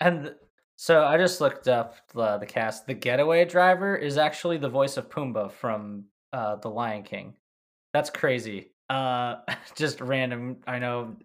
And 0.00 0.34
so 0.76 1.04
I 1.04 1.16
just 1.16 1.40
looked 1.40 1.68
up 1.68 1.96
the, 2.12 2.38
the 2.38 2.46
cast. 2.46 2.86
The 2.86 2.94
getaway 2.94 3.44
driver 3.44 3.96
is 3.96 4.18
actually 4.18 4.58
the 4.58 4.68
voice 4.68 4.96
of 4.96 5.08
Pumbaa 5.08 5.50
from 5.50 6.04
uh, 6.32 6.56
The 6.56 6.68
Lion 6.68 7.02
King. 7.02 7.34
That's 7.94 8.10
crazy. 8.10 8.72
Uh, 8.90 9.36
just 9.74 10.00
random, 10.00 10.58
I 10.66 10.78
know, 10.78 11.16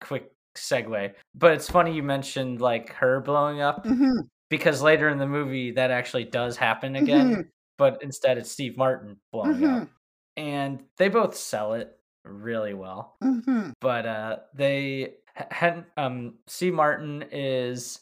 quick 0.00 0.30
segue. 0.56 1.14
But 1.34 1.52
it's 1.54 1.70
funny 1.70 1.94
you 1.94 2.02
mentioned 2.02 2.60
like 2.60 2.92
her 2.94 3.20
blowing 3.20 3.60
up 3.62 3.86
Mhm, 3.86 4.28
because 4.50 4.82
later 4.82 5.08
in 5.08 5.18
the 5.18 5.26
movie 5.26 5.72
that 5.72 5.90
actually 5.90 6.24
does 6.24 6.56
happen 6.56 6.96
again, 6.96 7.50
but 7.78 8.02
instead 8.02 8.36
it's 8.38 8.50
Steve 8.50 8.76
Martin 8.76 9.16
blowing 9.32 9.64
up. 9.64 9.82
mhm, 9.84 9.88
And 10.36 10.84
they 10.98 11.08
both 11.08 11.34
sell 11.36 11.74
it 11.74 11.94
really 12.24 12.74
well 12.74 13.16
mhm. 13.24 13.72
but 13.80 14.04
uh 14.04 14.36
they 14.54 15.14
Hen, 15.50 15.86
um 15.96 16.38
Steve 16.46 16.74
Martin 16.74 17.24
is 17.30 18.00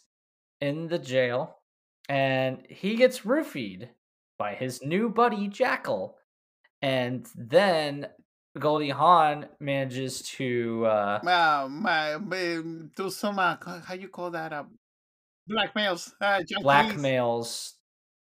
in 0.61 0.89
the 0.89 0.99
jail 0.99 1.59
and 2.09 2.67
he 2.69 2.97
gets 2.97 3.21
roofied 3.21 3.89
by 4.39 4.55
his 4.55 4.83
new 4.83 5.09
buddy 5.09 5.49
Jackal 5.49 6.17
and 6.83 7.27
then 7.35 8.09
Goldie 8.59 8.91
Hawn 8.91 9.49
manages 9.61 10.23
to 10.37 10.87
uh 10.87 11.21
Uh, 11.23 11.69
my, 11.71 12.15
um, 12.15 12.91
do 12.97 13.11
some, 13.11 13.39
uh, 13.39 13.57
how 13.81 13.95
you 13.95 14.09
call 14.09 14.31
that? 14.31 14.53
Uh, 14.53 14.65
blackmails. 15.51 16.13
Uh, 16.21 16.43
John 16.43 16.63
Cleese. 16.63 16.65
blackmails 16.65 17.73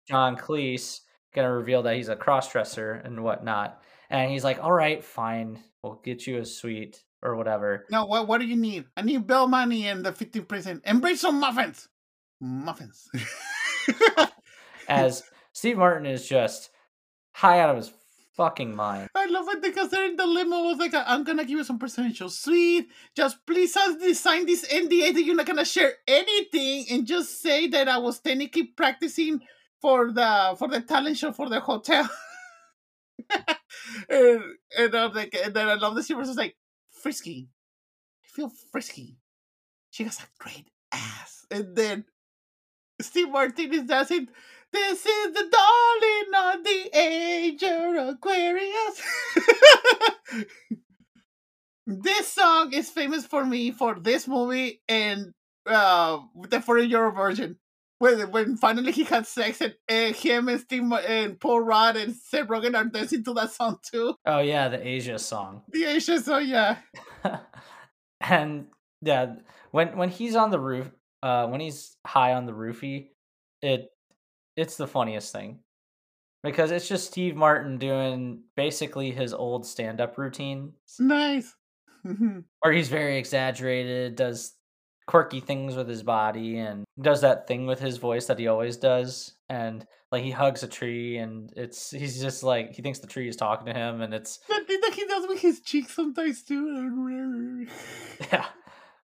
John 0.08 0.36
Cleese 0.36 1.00
gonna 1.34 1.52
reveal 1.52 1.82
that 1.82 1.96
he's 1.96 2.08
a 2.08 2.16
crossdresser 2.16 3.04
and 3.04 3.22
whatnot 3.22 3.82
and 4.10 4.30
he's 4.30 4.44
like 4.44 4.62
all 4.62 4.72
right 4.72 5.04
fine 5.04 5.58
we'll 5.82 6.00
get 6.04 6.26
you 6.26 6.38
a 6.38 6.44
suite 6.44 7.02
or 7.22 7.36
whatever 7.36 7.84
No, 7.90 8.04
what, 8.04 8.28
what 8.28 8.40
do 8.40 8.46
you 8.46 8.56
need? 8.56 8.84
I 8.96 9.02
need 9.02 9.26
bill 9.26 9.48
money 9.48 9.88
and 9.88 10.04
the 10.04 10.12
15%. 10.12 10.80
And 10.84 11.00
bring 11.00 11.16
some 11.16 11.40
muffins. 11.40 11.88
Muffins. 12.40 13.08
as 14.88 15.22
Steve 15.52 15.78
Martin 15.78 16.06
is 16.06 16.28
just 16.28 16.70
high 17.32 17.60
out 17.60 17.70
of 17.70 17.76
his 17.76 17.92
fucking 18.36 18.76
mind 18.76 19.08
I 19.14 19.26
love 19.26 19.48
it 19.48 19.62
because 19.62 19.90
they're 19.90 20.08
in 20.08 20.16
the 20.16 20.26
limo. 20.26 20.64
Was 20.64 20.78
like, 20.78 20.92
I'm 20.94 21.24
gonna 21.24 21.44
give 21.44 21.56
you 21.56 21.64
some 21.64 21.78
percentage. 21.78 22.22
suite. 22.30 22.88
Just 23.16 23.44
please 23.46 23.74
us 23.76 24.20
sign 24.20 24.44
this 24.44 24.66
NDA 24.68 25.14
that 25.14 25.22
you're 25.22 25.34
not 25.34 25.46
gonna 25.46 25.64
share 25.64 25.94
anything 26.06 26.84
and 26.90 27.06
just 27.06 27.40
say 27.40 27.66
that 27.68 27.88
I 27.88 27.96
was 27.98 28.20
technically 28.20 28.64
practicing 28.64 29.40
for 29.80 30.12
the 30.12 30.54
for 30.58 30.68
the 30.68 30.82
talent 30.82 31.16
show 31.16 31.32
for 31.32 31.48
the 31.48 31.60
hotel. 31.60 32.08
and, 34.08 34.42
and 34.78 34.94
I'm 34.94 35.12
like, 35.12 35.34
and 35.34 35.54
then 35.54 35.68
I 35.68 35.74
love 35.74 35.94
the 35.94 36.02
Steve 36.02 36.18
was 36.18 36.36
like, 36.36 36.56
frisky. 36.90 37.48
I 38.24 38.28
feel 38.34 38.50
frisky. 38.72 39.18
She 39.90 40.04
has 40.04 40.18
a 40.18 40.26
great 40.38 40.68
ass. 40.92 41.46
And 41.50 41.74
then 41.76 42.04
Steve 43.00 43.30
Martin 43.30 43.72
is 43.72 43.84
dancing. 43.84 44.28
This 44.72 45.06
is 45.06 45.32
the 45.32 45.48
darling 45.50 46.54
of 46.54 46.64
the 46.64 46.98
age 46.98 47.62
of 47.62 48.14
Aquarius. 48.14 49.02
This 51.86 52.32
song 52.32 52.72
is 52.72 52.90
famous 52.90 53.24
for 53.24 53.44
me 53.44 53.70
for 53.70 53.94
this 53.94 54.26
movie 54.26 54.82
and 54.88 55.32
uh 55.66 56.18
the 56.48 56.60
40 56.60 56.84
year 56.84 57.10
version. 57.12 57.58
When, 57.98 58.30
when 58.30 58.56
finally 58.58 58.92
he 58.92 59.04
had 59.04 59.26
sex 59.26 59.62
and 59.62 59.74
uh, 59.90 60.12
him 60.12 60.48
and 60.48 60.60
Steve 60.60 60.82
and 60.92 61.40
Paul 61.40 61.60
Rudd 61.60 61.96
and 61.96 62.14
Seth 62.14 62.48
Rogen 62.48 62.76
are 62.76 62.84
dancing 62.84 63.24
to 63.24 63.32
that 63.34 63.52
song 63.52 63.78
too. 63.82 64.14
Oh 64.26 64.40
yeah, 64.40 64.68
the 64.68 64.86
Asia 64.86 65.18
song. 65.18 65.62
The 65.70 65.84
Asia 65.84 66.20
song, 66.20 66.46
yeah. 66.46 66.76
and 68.20 68.66
yeah, 69.00 69.36
when 69.70 69.96
when 69.96 70.10
he's 70.10 70.36
on 70.36 70.50
the 70.50 70.60
roof, 70.60 70.90
uh, 71.22 71.46
when 71.46 71.60
he's 71.60 71.96
high 72.06 72.34
on 72.34 72.44
the 72.44 72.52
roofie, 72.52 73.08
it 73.62 73.88
it's 74.56 74.76
the 74.76 74.86
funniest 74.86 75.32
thing 75.32 75.60
because 76.42 76.70
it's 76.70 76.88
just 76.88 77.08
Steve 77.08 77.34
Martin 77.34 77.76
doing 77.78 78.42
basically 78.56 79.10
his 79.10 79.34
old 79.34 79.66
stand 79.66 80.00
up 80.00 80.16
routine, 80.16 80.72
Nice. 80.98 81.54
Or 82.62 82.70
he's 82.72 82.88
very 82.88 83.18
exaggerated, 83.18 84.14
does 84.14 84.54
quirky 85.06 85.40
things 85.40 85.76
with 85.76 85.88
his 85.88 86.02
body, 86.02 86.58
and 86.58 86.84
does 87.00 87.20
that 87.20 87.46
thing 87.46 87.66
with 87.66 87.78
his 87.80 87.96
voice 87.96 88.26
that 88.26 88.38
he 88.38 88.48
always 88.48 88.76
does, 88.76 89.34
and 89.48 89.86
like 90.10 90.22
he 90.24 90.30
hugs 90.30 90.62
a 90.62 90.68
tree, 90.68 91.16
and 91.18 91.52
it's 91.56 91.90
he's 91.90 92.20
just 92.20 92.42
like 92.42 92.74
he 92.74 92.82
thinks 92.82 92.98
the 92.98 93.06
tree 93.06 93.28
is 93.28 93.36
talking 93.36 93.66
to 93.66 93.72
him, 93.72 94.00
and 94.00 94.12
it's 94.12 94.38
That 94.48 94.66
thing 94.66 94.80
that 94.82 94.92
he 94.94 95.04
does 95.06 95.26
with 95.28 95.40
his 95.40 95.60
cheeks 95.60 95.94
sometimes 95.94 96.42
too. 96.42 97.66
yeah. 98.32 98.46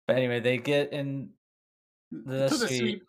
But 0.06 0.16
anyway, 0.16 0.40
they 0.40 0.58
get 0.58 0.92
in 0.92 1.30
the 2.10 2.48
to 2.48 2.56
the 2.56 2.68
suite. 2.68 3.02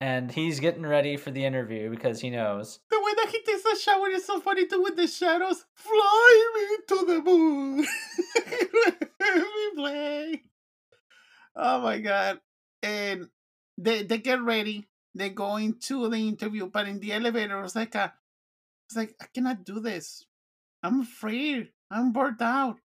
and 0.00 0.30
he's 0.30 0.60
getting 0.60 0.84
ready 0.86 1.16
for 1.16 1.30
the 1.30 1.44
interview 1.44 1.90
because 1.90 2.20
he 2.20 2.30
knows. 2.30 2.80
The 2.90 3.00
way 3.00 3.12
that 3.16 3.30
he 3.30 3.42
takes 3.42 3.64
a 3.64 3.76
shower 3.82 4.08
is 4.10 4.26
so 4.26 4.40
funny 4.40 4.66
too 4.66 4.82
with 4.82 4.96
the 4.96 5.06
shadows. 5.06 5.64
Fly 5.74 6.52
me 6.54 6.76
to 6.88 7.06
the 7.06 7.22
moon. 7.22 7.78
we 9.20 9.70
play. 9.74 10.42
Oh 11.56 11.80
my 11.80 11.98
god. 11.98 12.40
And 12.82 13.28
they 13.78 14.02
they 14.02 14.18
get 14.18 14.42
ready. 14.42 14.86
They 15.14 15.30
go 15.30 15.56
into 15.56 16.08
the 16.08 16.16
interview, 16.16 16.66
but 16.66 16.88
in 16.88 16.98
the 16.98 17.12
elevator, 17.12 17.62
it's 17.62 17.76
like 17.76 17.94
a, 17.94 18.12
it's 18.88 18.96
like 18.96 19.14
I 19.20 19.26
cannot 19.32 19.64
do 19.64 19.78
this. 19.78 20.24
I'm 20.82 21.00
afraid. 21.00 21.70
I'm 21.90 22.12
burnt 22.12 22.42
out. 22.42 22.78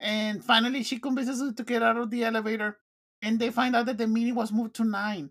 And 0.00 0.44
finally, 0.44 0.82
she 0.82 0.98
convinces 0.98 1.40
him 1.40 1.54
to 1.54 1.64
get 1.64 1.82
out 1.82 1.96
of 1.96 2.10
the 2.10 2.24
elevator, 2.24 2.78
and 3.22 3.38
they 3.38 3.50
find 3.50 3.74
out 3.74 3.86
that 3.86 3.98
the 3.98 4.06
meeting 4.06 4.34
was 4.34 4.52
moved 4.52 4.74
to 4.76 4.84
nine. 4.84 5.30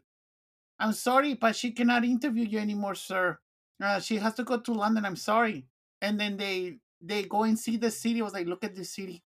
I'm 0.80 0.94
sorry, 0.94 1.36
but 1.36 1.56
she 1.56 1.72
cannot 1.72 2.04
interview 2.04 2.46
you 2.46 2.60
anymore, 2.60 2.96
sir. 2.96 3.40
Uh, 3.82 4.00
she 4.00 4.18
has 4.18 4.34
to 4.36 4.44
go 4.44 4.58
to 4.60 4.74
London. 4.74 5.06
I'm 5.06 5.16
sorry. 5.16 5.68
And 6.02 6.20
then 6.20 6.38
they 6.38 6.80
they 7.02 7.24
go 7.24 7.44
and 7.44 7.58
see 7.58 7.78
the 7.78 7.92
city. 7.92 8.22
I 8.22 8.24
was 8.24 8.34
like, 8.34 8.48
look 8.48 8.64
at 8.64 8.76
this 8.76 8.92
city. 8.92 9.24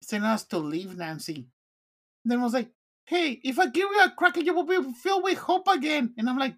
It's 0.00 0.12
us 0.12 0.44
to 0.46 0.58
leave, 0.58 0.96
Nancy. 0.96 1.46
then 2.24 2.40
I 2.40 2.42
was 2.42 2.54
like, 2.54 2.70
hey, 3.06 3.40
if 3.44 3.58
I 3.58 3.66
give 3.66 3.88
you 3.90 4.00
a 4.02 4.10
cracker, 4.10 4.40
you 4.40 4.54
will 4.54 4.64
be 4.64 4.92
filled 5.02 5.24
with 5.24 5.38
hope 5.38 5.68
again. 5.68 6.14
And 6.16 6.28
I'm 6.28 6.38
like, 6.38 6.54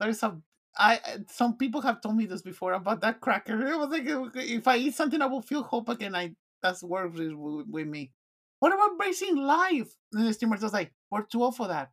there's 0.00 0.22
a 0.22 0.36
I 0.76 1.00
some 1.28 1.58
people 1.58 1.82
have 1.82 2.00
told 2.00 2.16
me 2.16 2.26
this 2.26 2.42
before 2.42 2.72
about 2.72 3.02
that 3.02 3.20
cracker. 3.20 3.66
It 3.66 3.78
was 3.78 3.90
like 3.90 4.04
if 4.36 4.66
I 4.66 4.76
eat 4.76 4.94
something, 4.94 5.20
I 5.20 5.26
will 5.26 5.42
feel 5.42 5.62
hope 5.62 5.88
again. 5.88 6.14
I 6.14 6.34
that's 6.62 6.82
works 6.82 7.18
with, 7.18 7.66
with 7.68 7.86
me. 7.86 8.12
What 8.60 8.72
about 8.72 8.92
embracing 8.92 9.36
life? 9.36 9.96
And 10.12 10.26
the 10.26 10.32
steamer 10.32 10.56
was 10.56 10.72
like, 10.72 10.92
we're 11.10 11.22
too 11.22 11.42
old 11.42 11.56
for 11.56 11.68
that. 11.68 11.90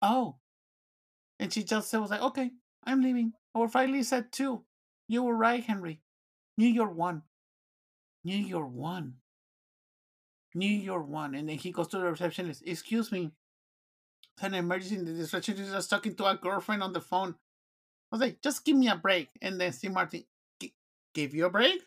Oh. 0.00 0.36
And 1.38 1.52
she 1.52 1.62
just 1.62 1.90
said, 1.90 2.00
was 2.00 2.10
like, 2.10 2.22
okay, 2.22 2.50
I'm 2.84 3.02
leaving. 3.02 3.32
Or 3.54 3.68
finally 3.68 4.02
said 4.02 4.32
two. 4.32 4.64
You 5.06 5.22
were 5.22 5.36
right, 5.36 5.62
Henry. 5.62 6.00
New 6.56 6.66
York 6.66 6.96
won. 6.96 7.22
New 8.24 8.36
York 8.36 8.70
won. 8.72 9.14
New 10.54 10.68
York 10.68 11.06
one. 11.06 11.34
And 11.34 11.48
then 11.48 11.56
he 11.58 11.70
goes 11.70 11.88
to 11.88 11.98
the 11.98 12.10
receptionist. 12.10 12.62
Excuse 12.66 13.12
me. 13.12 13.30
It's 14.36 14.44
an 14.44 14.54
emergency. 14.54 14.96
The 14.96 15.12
receptionist 15.12 15.74
is 15.74 15.86
talking 15.88 16.14
to 16.16 16.26
a 16.26 16.36
girlfriend 16.36 16.82
on 16.82 16.92
the 16.92 17.00
phone. 17.00 17.30
I 17.30 18.16
was 18.16 18.20
like, 18.20 18.40
just 18.40 18.64
give 18.64 18.76
me 18.76 18.88
a 18.88 18.96
break. 18.96 19.28
And 19.42 19.60
then 19.60 19.72
Steve 19.72 19.92
Martin, 19.92 20.24
"Gi- 20.60 20.74
give 21.14 21.34
you 21.34 21.46
a 21.46 21.50
break? 21.50 21.82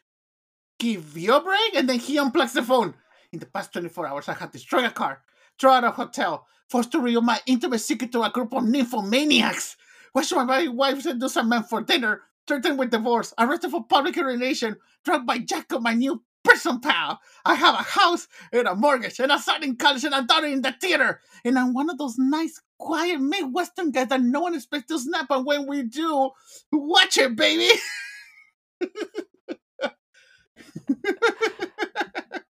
Give 0.80 1.18
you 1.18 1.34
a 1.36 1.42
break? 1.42 1.76
And 1.76 1.88
then 1.90 2.00
he 2.00 2.18
unplugs 2.18 2.54
the 2.54 2.64
phone. 2.64 2.94
In 3.32 3.40
the 3.40 3.46
past 3.46 3.72
24 3.74 4.08
hours, 4.08 4.28
I 4.30 4.34
have 4.34 4.52
destroyed 4.52 4.84
a 4.84 4.92
car, 4.92 5.24
thrown 5.60 5.78
out 5.78 5.84
a 5.86 5.92
hotel, 5.92 6.46
forced 6.70 6.92
to 6.92 7.00
reveal 7.00 7.22
my 7.22 7.40
intimate 7.46 7.80
secret 7.80 8.12
to 8.12 8.24
a 8.24 8.30
group 8.30 8.54
of 8.54 8.64
nymphomaniacs, 8.64 9.78
watched 10.14 10.34
my 10.34 10.68
wife 10.68 11.02
seduce 11.02 11.38
a 11.38 11.44
man 11.44 11.64
for 11.64 11.82
dinner, 11.82 12.24
threatened 12.46 12.78
with 12.78 12.92
divorce, 12.92 13.34
arrested 13.38 13.72
for 13.72 13.86
public 13.86 14.18
urination, 14.18 14.76
drugged 15.06 15.26
by 15.26 15.38
Jacob, 15.38 15.82
my 15.82 15.94
new 15.94 16.22
person 16.44 16.80
pal. 16.80 17.20
I 17.46 17.56
have 17.56 17.76
a 17.76 17.84
house 17.84 18.28
and 18.52 18.68
a 18.68 18.76
mortgage 18.76 19.20
and 19.20 19.32
a 19.32 19.40
son 19.40 19.64
in 19.64 19.76
college 19.76 20.04
and 20.04 20.14
a 20.14 20.22
daughter 20.24 20.48
in 20.48 20.62
the 20.62 20.72
theater. 20.74 21.22
And 21.46 21.58
I'm 21.58 21.74
one 21.74 21.90
of 21.90 21.98
those 21.98 22.18
nice, 22.18 22.62
quiet 22.78 23.20
Midwestern 23.20 23.92
guys 23.92 24.08
that 24.10 24.22
no 24.22 24.42
one 24.42 24.56
expects 24.56 24.88
to 24.88 25.00
snap. 25.00 25.28
And 25.30 25.46
when 25.46 25.68
we 25.68 25.84
do, 25.84 26.32
watch 26.72 27.18
it, 27.18 27.36
baby. 27.36 27.70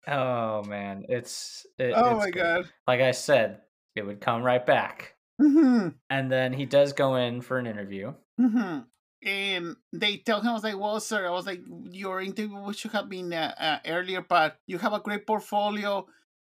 Oh 0.07 0.63
man, 0.65 1.07
it's 1.09 1.67
it, 1.79 1.95
oh 1.97 2.17
it's 2.17 2.25
my 2.25 2.31
good. 2.31 2.43
god. 2.43 2.69
Like 2.87 3.01
I 3.01 3.13
said, 3.13 3.63
it 3.97 4.03
would 4.05 4.21
come 4.21 4.43
right 4.43 4.65
back, 4.65 5.15
hmm 5.41 5.89
and 6.11 6.31
then 6.31 6.53
he 6.53 6.67
does 6.67 6.93
go 6.93 7.17
in 7.17 7.41
for 7.41 7.59
an 7.59 7.67
interview. 7.67 8.13
hmm 8.39 8.81
And 9.25 9.77
they 9.91 10.19
tell 10.19 10.43
him, 10.43 10.49
I 10.49 10.53
was 10.53 10.65
like, 10.65 10.79
well, 10.79 11.01
sir, 11.01 11.27
I 11.27 11.31
was 11.31 11.47
like, 11.47 11.63
your 11.91 12.21
interview 12.21 12.73
should 12.75 12.93
have 12.93 13.09
been 13.09 13.33
uh, 13.33 13.55
uh, 13.59 13.79
earlier, 13.87 14.21
but 14.21 14.59
you 14.67 14.77
have 14.77 14.93
a 14.93 15.01
great 15.01 15.27
portfolio, 15.27 16.07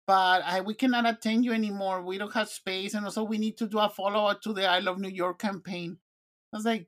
but 0.06 0.44
I, 0.46 0.62
we 0.62 0.76
cannot 0.76 1.10
attend 1.10 1.46
you 1.46 1.54
anymore. 1.54 2.04
We 2.04 2.20
don't 2.20 2.34
have 2.34 2.48
space. 2.48 2.94
And 2.94 3.06
also, 3.06 3.24
we 3.24 3.40
need 3.40 3.58
to 3.58 3.68
do 3.68 3.80
a 3.80 3.90
follow 3.90 4.28
up 4.28 4.44
to 4.44 4.54
the 4.54 4.68
I 4.68 4.80
Love 4.80 5.00
New 5.00 5.10
York 5.10 5.40
campaign. 5.40 5.98
I 6.54 6.58
was 6.58 6.66
like, 6.66 6.88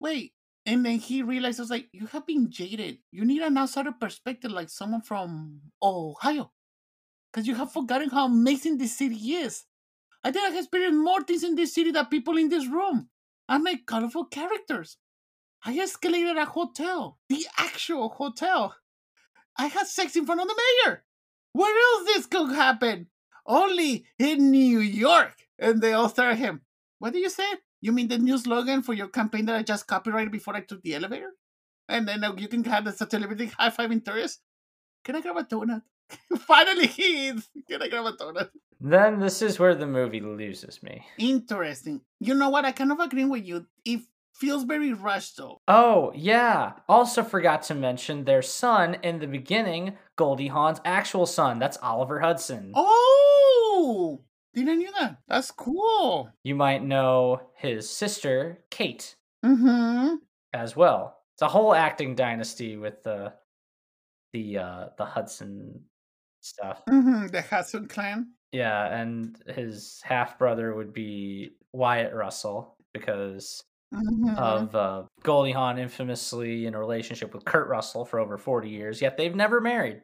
wait. 0.00 0.32
And 0.66 0.84
then 0.84 0.98
he 0.98 1.22
realized, 1.22 1.60
I 1.60 1.62
was 1.62 1.70
like, 1.70 1.88
you 1.92 2.06
have 2.08 2.26
been 2.26 2.50
jaded. 2.50 2.98
You 3.12 3.24
need 3.24 3.42
an 3.42 3.56
outsider 3.56 3.92
perspective, 3.92 4.50
like 4.50 4.68
someone 4.68 5.02
from 5.02 5.60
Ohio. 5.80 6.50
Because 7.32 7.46
you 7.46 7.54
have 7.54 7.72
forgotten 7.72 8.10
how 8.10 8.26
amazing 8.26 8.78
this 8.78 8.98
city 8.98 9.14
is. 9.14 9.64
I 10.24 10.32
think 10.32 10.52
I 10.52 10.58
experienced 10.58 10.98
more 10.98 11.22
things 11.22 11.44
in 11.44 11.54
this 11.54 11.72
city 11.72 11.92
than 11.92 12.06
people 12.06 12.36
in 12.36 12.48
this 12.48 12.66
room. 12.66 13.08
I 13.48 13.58
make 13.58 13.86
colorful 13.86 14.24
characters. 14.26 14.96
I 15.64 15.76
escalated 15.76 16.40
a 16.40 16.46
hotel, 16.46 17.18
the 17.28 17.46
actual 17.58 18.08
hotel. 18.08 18.74
I 19.58 19.66
had 19.66 19.86
sex 19.86 20.16
in 20.16 20.24
front 20.24 20.40
of 20.40 20.48
the 20.48 20.54
mayor. 20.56 21.04
Where 21.52 21.76
else 21.76 22.06
this 22.06 22.26
could 22.26 22.54
happen? 22.54 23.08
Only 23.46 24.06
in 24.18 24.50
New 24.50 24.78
York. 24.78 25.34
And 25.58 25.82
they 25.82 25.92
all 25.92 26.08
stare 26.08 26.30
at 26.30 26.38
him. 26.38 26.62
What 26.98 27.12
do 27.12 27.18
you 27.18 27.28
say? 27.28 27.44
You 27.80 27.92
mean 27.92 28.08
the 28.08 28.18
new 28.18 28.38
slogan 28.38 28.82
for 28.82 28.94
your 28.94 29.08
campaign 29.08 29.46
that 29.46 29.56
I 29.56 29.62
just 29.62 29.86
copyrighted 29.86 30.32
before 30.32 30.54
I 30.54 30.60
took 30.60 30.82
the 30.82 30.94
elevator? 30.94 31.32
And 31.88 32.06
then 32.06 32.24
you 32.38 32.48
can 32.48 32.64
have 32.64 32.84
the 32.84 32.92
celebrity 32.92 33.46
high 33.58 33.70
fiving 33.70 34.04
tourists? 34.04 34.40
Can 35.04 35.16
I 35.16 35.20
grab 35.20 35.36
a 35.36 35.44
donut? 35.44 35.82
Finally, 36.40 36.86
he. 36.86 37.32
Can 37.68 37.82
I 37.82 37.88
grab 37.88 38.06
a 38.06 38.12
donut? 38.12 38.50
Then 38.80 39.20
this 39.20 39.42
is 39.42 39.58
where 39.58 39.74
the 39.74 39.86
movie 39.86 40.20
loses 40.20 40.82
me. 40.82 41.04
Interesting. 41.18 42.00
You 42.18 42.34
know 42.34 42.48
what? 42.48 42.64
I 42.64 42.72
kind 42.72 42.92
of 42.92 43.00
agree 43.00 43.24
with 43.24 43.46
you. 43.46 43.66
It 43.84 44.00
feels 44.40 44.64
very 44.64 44.92
rushed, 44.92 45.36
though. 45.36 45.60
Oh 45.68 46.12
yeah, 46.14 46.72
also 46.88 47.22
forgot 47.22 47.62
to 47.64 47.74
mention 47.74 48.24
their 48.24 48.42
son 48.42 48.96
in 49.02 49.18
the 49.18 49.26
beginning, 49.26 49.96
Goldie 50.16 50.48
Hawn's 50.48 50.80
actual 50.84 51.26
son. 51.26 51.58
That's 51.58 51.76
Oliver 51.82 52.18
Hudson. 52.20 52.72
Oh, 52.74 54.22
didn't 54.54 54.78
knew 54.78 54.90
that. 54.98 55.18
That's 55.28 55.50
cool. 55.50 56.30
You 56.42 56.54
might 56.54 56.82
know 56.82 57.50
his 57.56 57.88
sister, 57.88 58.64
Kate, 58.70 59.14
Mm-hmm. 59.44 60.16
as 60.52 60.74
well. 60.76 61.18
It's 61.34 61.42
a 61.42 61.48
whole 61.48 61.74
acting 61.74 62.14
dynasty 62.14 62.76
with 62.76 63.02
the 63.02 63.32
the 64.32 64.58
uh 64.58 64.86
the 64.98 65.04
Hudson 65.04 65.80
stuff. 66.40 66.82
Mm-hmm. 66.88 67.28
The 67.28 67.42
Hudson 67.42 67.88
clan. 67.88 68.32
Yeah, 68.52 68.86
and 68.94 69.36
his 69.46 70.00
half 70.04 70.36
brother 70.38 70.74
would 70.74 70.92
be 70.92 71.50
Wyatt 71.72 72.12
Russell 72.14 72.76
because 72.92 73.62
Mm-hmm. 73.92 74.36
of 74.36 74.74
uh, 74.76 75.02
Goldie 75.24 75.50
Hawn 75.50 75.76
infamously 75.78 76.66
in 76.66 76.74
a 76.74 76.78
relationship 76.78 77.34
with 77.34 77.44
Kurt 77.44 77.68
Russell 77.68 78.04
for 78.04 78.20
over 78.20 78.38
40 78.38 78.68
years, 78.68 79.02
yet 79.02 79.16
they've 79.16 79.34
never 79.34 79.60
married. 79.60 80.02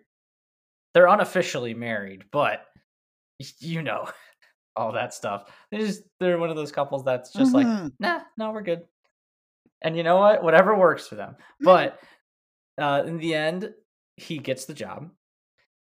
They're 0.93 1.07
unofficially 1.07 1.73
married, 1.73 2.25
but 2.33 2.65
you 3.61 3.83
know, 3.83 4.09
all 4.77 4.93
that 4.93 5.15
stuff. 5.15 5.45
They're 5.71 5.81
just 5.81 6.03
they're 6.19 6.37
one 6.39 6.51
of 6.51 6.57
those 6.57 6.73
couples 6.73 7.05
that's 7.05 7.33
just 7.33 7.55
like, 7.55 7.67
Mhm. 7.67 7.93
nah, 8.01 8.23
no, 8.37 8.51
we're 8.51 8.63
good. 8.63 8.83
And 9.83 9.97
you 9.97 10.03
know 10.03 10.17
what? 10.17 10.43
Whatever 10.43 10.77
works 10.77 11.07
for 11.07 11.15
them. 11.15 11.37
But 11.61 12.01
uh, 12.79 13.05
in 13.07 13.19
the 13.19 13.35
end, 13.35 13.73
he 14.17 14.39
gets 14.39 14.65
the 14.65 14.75
job. 14.75 15.11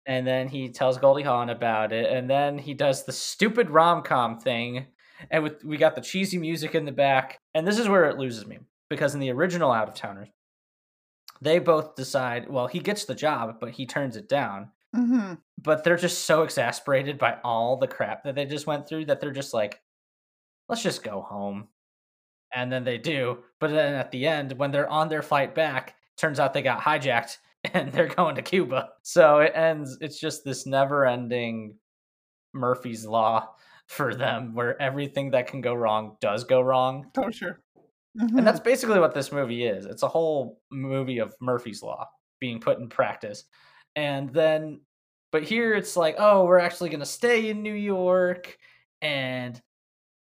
And 0.07 0.26
then 0.26 0.46
he 0.49 0.68
tells 0.70 0.99
Goldie 0.99 1.22
Hawn 1.24 1.51
about 1.51 1.92
it, 1.92 2.11
and 2.11 2.30
then 2.30 2.59
he 2.59 2.74
does 2.74 3.05
the 3.05 3.12
stupid 3.12 3.68
rom 3.70 4.03
com 4.03 4.38
thing, 4.38 4.86
and 5.30 5.42
with 5.42 5.64
we 5.64 5.76
got 5.76 5.94
the 5.94 6.00
cheesy 6.00 6.38
music 6.38 6.74
in 6.74 6.84
the 6.84 6.92
back, 6.92 7.40
and 7.54 7.66
this 7.66 7.78
is 7.78 7.88
where 7.88 8.04
it 8.04 8.18
loses 8.18 8.46
me 8.46 8.58
because 8.90 9.14
in 9.14 9.20
the 9.20 9.30
original 9.30 9.72
Out 9.72 9.88
of 9.88 9.94
Towners, 9.94 10.28
they 11.40 11.58
both 11.58 11.94
decide. 11.94 12.48
Well, 12.48 12.66
he 12.66 12.80
gets 12.80 13.04
the 13.04 13.14
job, 13.14 13.58
but 13.60 13.70
he 13.70 13.86
turns 13.86 14.16
it 14.16 14.28
down 14.28 14.70
hmm 14.94 15.34
but 15.62 15.82
they're 15.82 15.96
just 15.96 16.24
so 16.24 16.42
exasperated 16.42 17.18
by 17.18 17.36
all 17.42 17.76
the 17.76 17.86
crap 17.88 18.22
that 18.24 18.34
they 18.34 18.44
just 18.44 18.66
went 18.66 18.88
through 18.88 19.04
that 19.06 19.20
they're 19.20 19.32
just 19.32 19.52
like, 19.52 19.80
let's 20.68 20.82
just 20.82 21.02
go 21.02 21.20
home. 21.20 21.68
And 22.54 22.72
then 22.72 22.84
they 22.84 22.96
do. 22.96 23.38
But 23.60 23.70
then 23.70 23.94
at 23.94 24.10
the 24.10 24.26
end, 24.26 24.52
when 24.52 24.70
they're 24.70 24.88
on 24.88 25.08
their 25.08 25.22
flight 25.22 25.54
back, 25.54 25.96
turns 26.16 26.40
out 26.40 26.54
they 26.54 26.62
got 26.62 26.80
hijacked 26.80 27.38
and 27.74 27.92
they're 27.92 28.06
going 28.06 28.36
to 28.36 28.42
Cuba. 28.42 28.90
So 29.02 29.40
it 29.40 29.52
ends, 29.54 29.98
it's 30.00 30.20
just 30.20 30.44
this 30.44 30.64
never 30.64 31.04
ending 31.04 31.74
Murphy's 32.54 33.04
Law 33.04 33.48
for 33.89 34.14
them 34.14 34.55
where 34.55 34.80
everything 34.80 35.32
that 35.32 35.49
can 35.49 35.61
go 35.61 35.74
wrong 35.74 36.16
does 36.20 36.45
go 36.45 36.61
wrong. 36.61 37.07
Oh, 37.16 37.22
Torture. 37.22 37.62
And 38.20 38.47
that's 38.47 38.59
mm-hmm. 38.59 38.68
basically 38.68 38.99
what 38.99 39.14
this 39.14 39.32
movie 39.32 39.64
is. 39.64 39.86
It's 39.86 40.03
a 40.03 40.09
whole 40.09 40.61
movie 40.70 41.18
of 41.18 41.34
Murphy's 41.41 41.82
Law 41.82 42.09
being 42.41 42.61
put 42.61 42.78
in 42.78 42.89
practice. 42.89 43.45
And 43.97 44.30
then, 44.30 44.80
but 45.30 45.43
here 45.43 45.74
it's 45.74 45.97
like, 45.97 46.16
oh, 46.18 46.45
we're 46.45 46.59
actually 46.59 46.91
going 46.91 47.01
to 47.01 47.07
stay 47.07 47.49
in 47.49 47.62
New 47.62 47.74
York. 47.74 48.59
And 49.01 49.61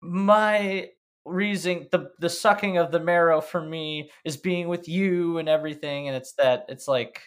my 0.01 0.89
reason, 1.25 1.87
the, 1.91 2.11
the 2.19 2.29
sucking 2.29 2.77
of 2.77 2.91
the 2.91 2.99
marrow 2.99 3.41
for 3.41 3.61
me 3.61 4.11
is 4.25 4.37
being 4.37 4.67
with 4.67 4.87
you 4.87 5.39
and 5.39 5.49
everything. 5.49 6.07
And 6.07 6.15
it's 6.15 6.33
that, 6.33 6.65
it's 6.69 6.87
like, 6.87 7.21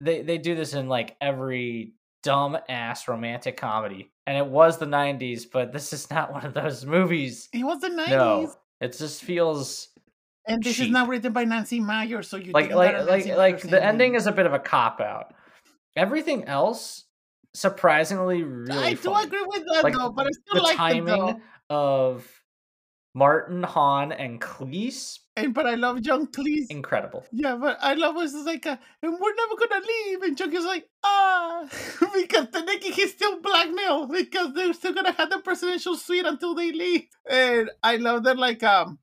they, 0.00 0.22
they 0.22 0.38
do 0.38 0.54
this 0.54 0.74
in 0.74 0.88
like 0.88 1.16
every 1.20 1.92
dumb 2.22 2.56
ass 2.68 3.08
romantic 3.08 3.56
comedy. 3.56 4.10
And 4.26 4.36
it 4.36 4.46
was 4.46 4.78
the 4.78 4.86
90s, 4.86 5.44
but 5.52 5.72
this 5.72 5.92
is 5.92 6.10
not 6.10 6.32
one 6.32 6.44
of 6.46 6.54
those 6.54 6.84
movies. 6.86 7.48
it 7.52 7.64
was 7.64 7.80
the 7.80 7.88
90s. 7.88 8.08
No, 8.08 8.54
it 8.80 8.96
just 8.96 9.22
feels 9.22 9.88
And 10.46 10.62
this 10.62 10.78
is 10.80 10.88
not 10.90 11.08
written 11.08 11.32
by 11.32 11.44
Nancy 11.44 11.80
Meyer, 11.80 12.22
so 12.22 12.36
you 12.36 12.52
like 12.52 12.72
like 12.72 13.06
like 13.06 13.26
like 13.26 13.60
the 13.62 13.82
ending 13.84 14.14
is 14.14 14.26
a 14.26 14.32
bit 14.32 14.46
of 14.46 14.52
a 14.54 14.58
cop 14.58 15.00
out. 15.00 15.34
Everything 15.96 16.44
else, 16.44 17.04
surprisingly, 17.54 18.42
really 18.42 18.72
I 18.78 18.94
do 18.94 19.14
agree 19.14 19.44
with 19.46 19.64
that 19.72 19.84
Like, 19.84 19.94
though, 19.94 20.10
but 20.10 20.26
I 20.26 20.30
The 20.30 20.40
still 20.50 20.62
like 20.62 20.74
it 20.96 21.04
though. 21.06 21.16
timing 21.16 21.42
of 21.70 22.41
Martin, 23.14 23.62
Hawn, 23.62 24.10
and 24.12 24.40
Cleese, 24.40 25.18
And 25.36 25.52
but 25.52 25.66
I 25.66 25.74
love 25.74 26.00
John 26.02 26.26
Cleese. 26.26 26.70
incredible. 26.70 27.26
Yeah, 27.30 27.56
but 27.56 27.78
I 27.80 27.94
love 27.94 28.14
was 28.16 28.32
like, 28.34 28.66
uh, 28.66 28.76
and 29.02 29.12
we're 29.20 29.34
never 29.34 29.54
gonna 29.56 29.84
leave. 29.86 30.22
And 30.22 30.36
Chuck 30.38 30.52
is 30.54 30.64
like, 30.64 30.86
ah, 31.04 31.64
because 32.14 32.48
the 32.50 32.62
Nicky 32.62 32.90
he's 32.90 33.12
still 33.12 33.40
blackmail 33.40 34.06
because 34.06 34.54
they're 34.54 34.72
still 34.72 34.94
gonna 34.94 35.12
have 35.12 35.30
the 35.30 35.40
presidential 35.40 35.96
suite 35.96 36.24
until 36.26 36.54
they 36.54 36.72
leave. 36.72 37.04
And 37.28 37.70
I 37.82 37.96
love 37.96 38.24
that, 38.24 38.38
like, 38.38 38.62
um, 38.62 38.98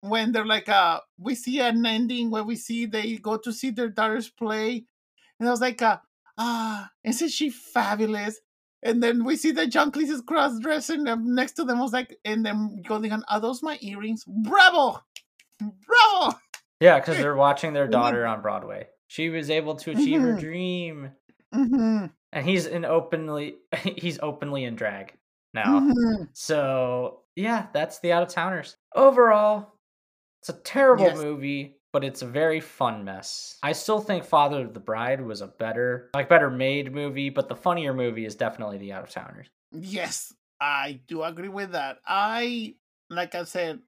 when 0.00 0.32
they're 0.32 0.46
like, 0.46 0.68
uh, 0.68 1.00
we 1.18 1.34
see 1.34 1.60
an 1.60 1.84
ending 1.84 2.30
where 2.30 2.44
we 2.44 2.56
see 2.56 2.86
they 2.86 3.16
go 3.16 3.36
to 3.38 3.52
see 3.52 3.70
their 3.70 3.88
daughters 3.88 4.28
play, 4.28 4.84
and 5.40 5.48
I 5.48 5.50
was 5.52 5.60
like, 5.60 5.80
uh, 5.82 5.98
ah, 6.38 6.90
isn't 7.04 7.30
she 7.30 7.50
fabulous? 7.50 8.38
And 8.82 9.02
then 9.02 9.24
we 9.24 9.36
see 9.36 9.50
that 9.52 9.70
John 9.70 9.90
Cleese 9.90 10.10
is 10.10 10.20
cross 10.22 10.58
dressing 10.60 11.04
next 11.04 11.52
to 11.54 11.64
them. 11.64 11.78
I 11.78 11.82
was 11.82 11.92
like, 11.92 12.16
and 12.24 12.44
then 12.46 12.82
going 12.86 13.10
on, 13.12 13.24
are 13.28 13.40
those 13.40 13.62
my 13.62 13.78
earrings? 13.80 14.24
Bravo! 14.26 15.02
Bravo! 15.60 16.38
Yeah, 16.80 17.00
because 17.00 17.16
they're 17.18 17.34
watching 17.34 17.72
their 17.72 17.88
daughter 17.98 18.24
on 18.24 18.40
Broadway. 18.40 18.86
She 19.08 19.30
was 19.30 19.50
able 19.50 19.74
to 19.76 19.90
achieve 19.90 20.20
her 20.20 20.34
Mhm. 20.34 20.38
dream, 20.38 21.10
hmm 21.52 22.06
and 22.30 22.44
he's 22.46 22.66
in 22.66 22.84
openly 22.84 23.56
he's 23.96 24.18
openly 24.22 24.64
in 24.64 24.76
drag 24.76 25.14
now. 25.54 25.80
hmm 25.80 26.24
So 26.34 27.22
yeah, 27.34 27.66
that's 27.72 27.98
the 28.00 28.12
out 28.12 28.22
of 28.22 28.28
towners. 28.28 28.76
Overall, 28.94 29.72
it's 30.42 30.50
a 30.50 30.52
terrible 30.52 31.04
Yes. 31.06 31.16
movie, 31.16 31.77
but 31.98 32.04
it's 32.04 32.22
a 32.22 32.26
very 32.26 32.60
fun 32.60 33.02
mess. 33.04 33.58
I 33.60 33.72
still 33.72 33.98
think 33.98 34.22
Father 34.22 34.60
of 34.60 34.72
the 34.72 34.78
Bride 34.78 35.20
was 35.20 35.40
a 35.40 35.48
better, 35.48 36.10
like 36.14 36.28
better 36.28 36.48
made 36.48 36.94
movie, 36.94 37.28
but 37.28 37.48
the 37.48 37.56
funnier 37.56 37.92
movie 37.92 38.24
is 38.24 38.36
definitely 38.36 38.78
the 38.78 38.92
out 38.92 39.02
of 39.02 39.10
towners. 39.10 39.48
Yes, 39.72 40.32
I 40.60 41.00
do 41.08 41.24
agree 41.24 41.48
with 41.48 41.72
that. 41.72 41.98
I, 42.06 42.76
like 43.10 43.34
I 43.34 43.42
said, 43.42 43.80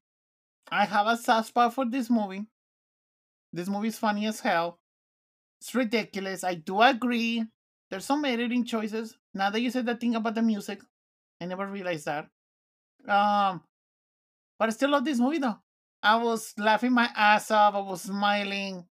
I 0.69 0.83
have 0.83 1.07
a 1.07 1.15
soft 1.15 1.47
spot 1.47 1.73
for 1.73 1.85
this 1.85 2.09
movie. 2.09 2.47
This 3.53 3.69
movie 3.69 3.87
is 3.87 3.97
funny 3.97 4.25
as 4.25 4.41
hell. 4.41 4.79
It's 5.61 5.73
ridiculous. 5.73 6.43
I 6.43 6.55
do 6.55 6.81
agree. 6.81 7.45
There's 7.89 8.03
some 8.03 8.25
editing 8.25 8.65
choices. 8.65 9.15
Now 9.33 9.51
that 9.51 9.61
you 9.61 9.71
said 9.71 9.85
that 9.85 10.01
thing 10.01 10.15
about 10.15 10.35
the 10.35 10.41
music, 10.41 10.81
I 11.39 11.45
never 11.45 11.65
realized 11.65 12.07
that. 12.07 12.27
Um, 13.07 13.61
but 14.59 14.67
I 14.67 14.71
still 14.71 14.89
love 14.89 15.05
this 15.05 15.17
movie 15.17 15.37
though. 15.37 15.59
I 16.03 16.17
was 16.17 16.53
laughing 16.57 16.93
my 16.93 17.09
ass 17.15 17.51
off. 17.51 17.75
I 17.75 17.79
was 17.79 18.03
smiling. 18.03 18.85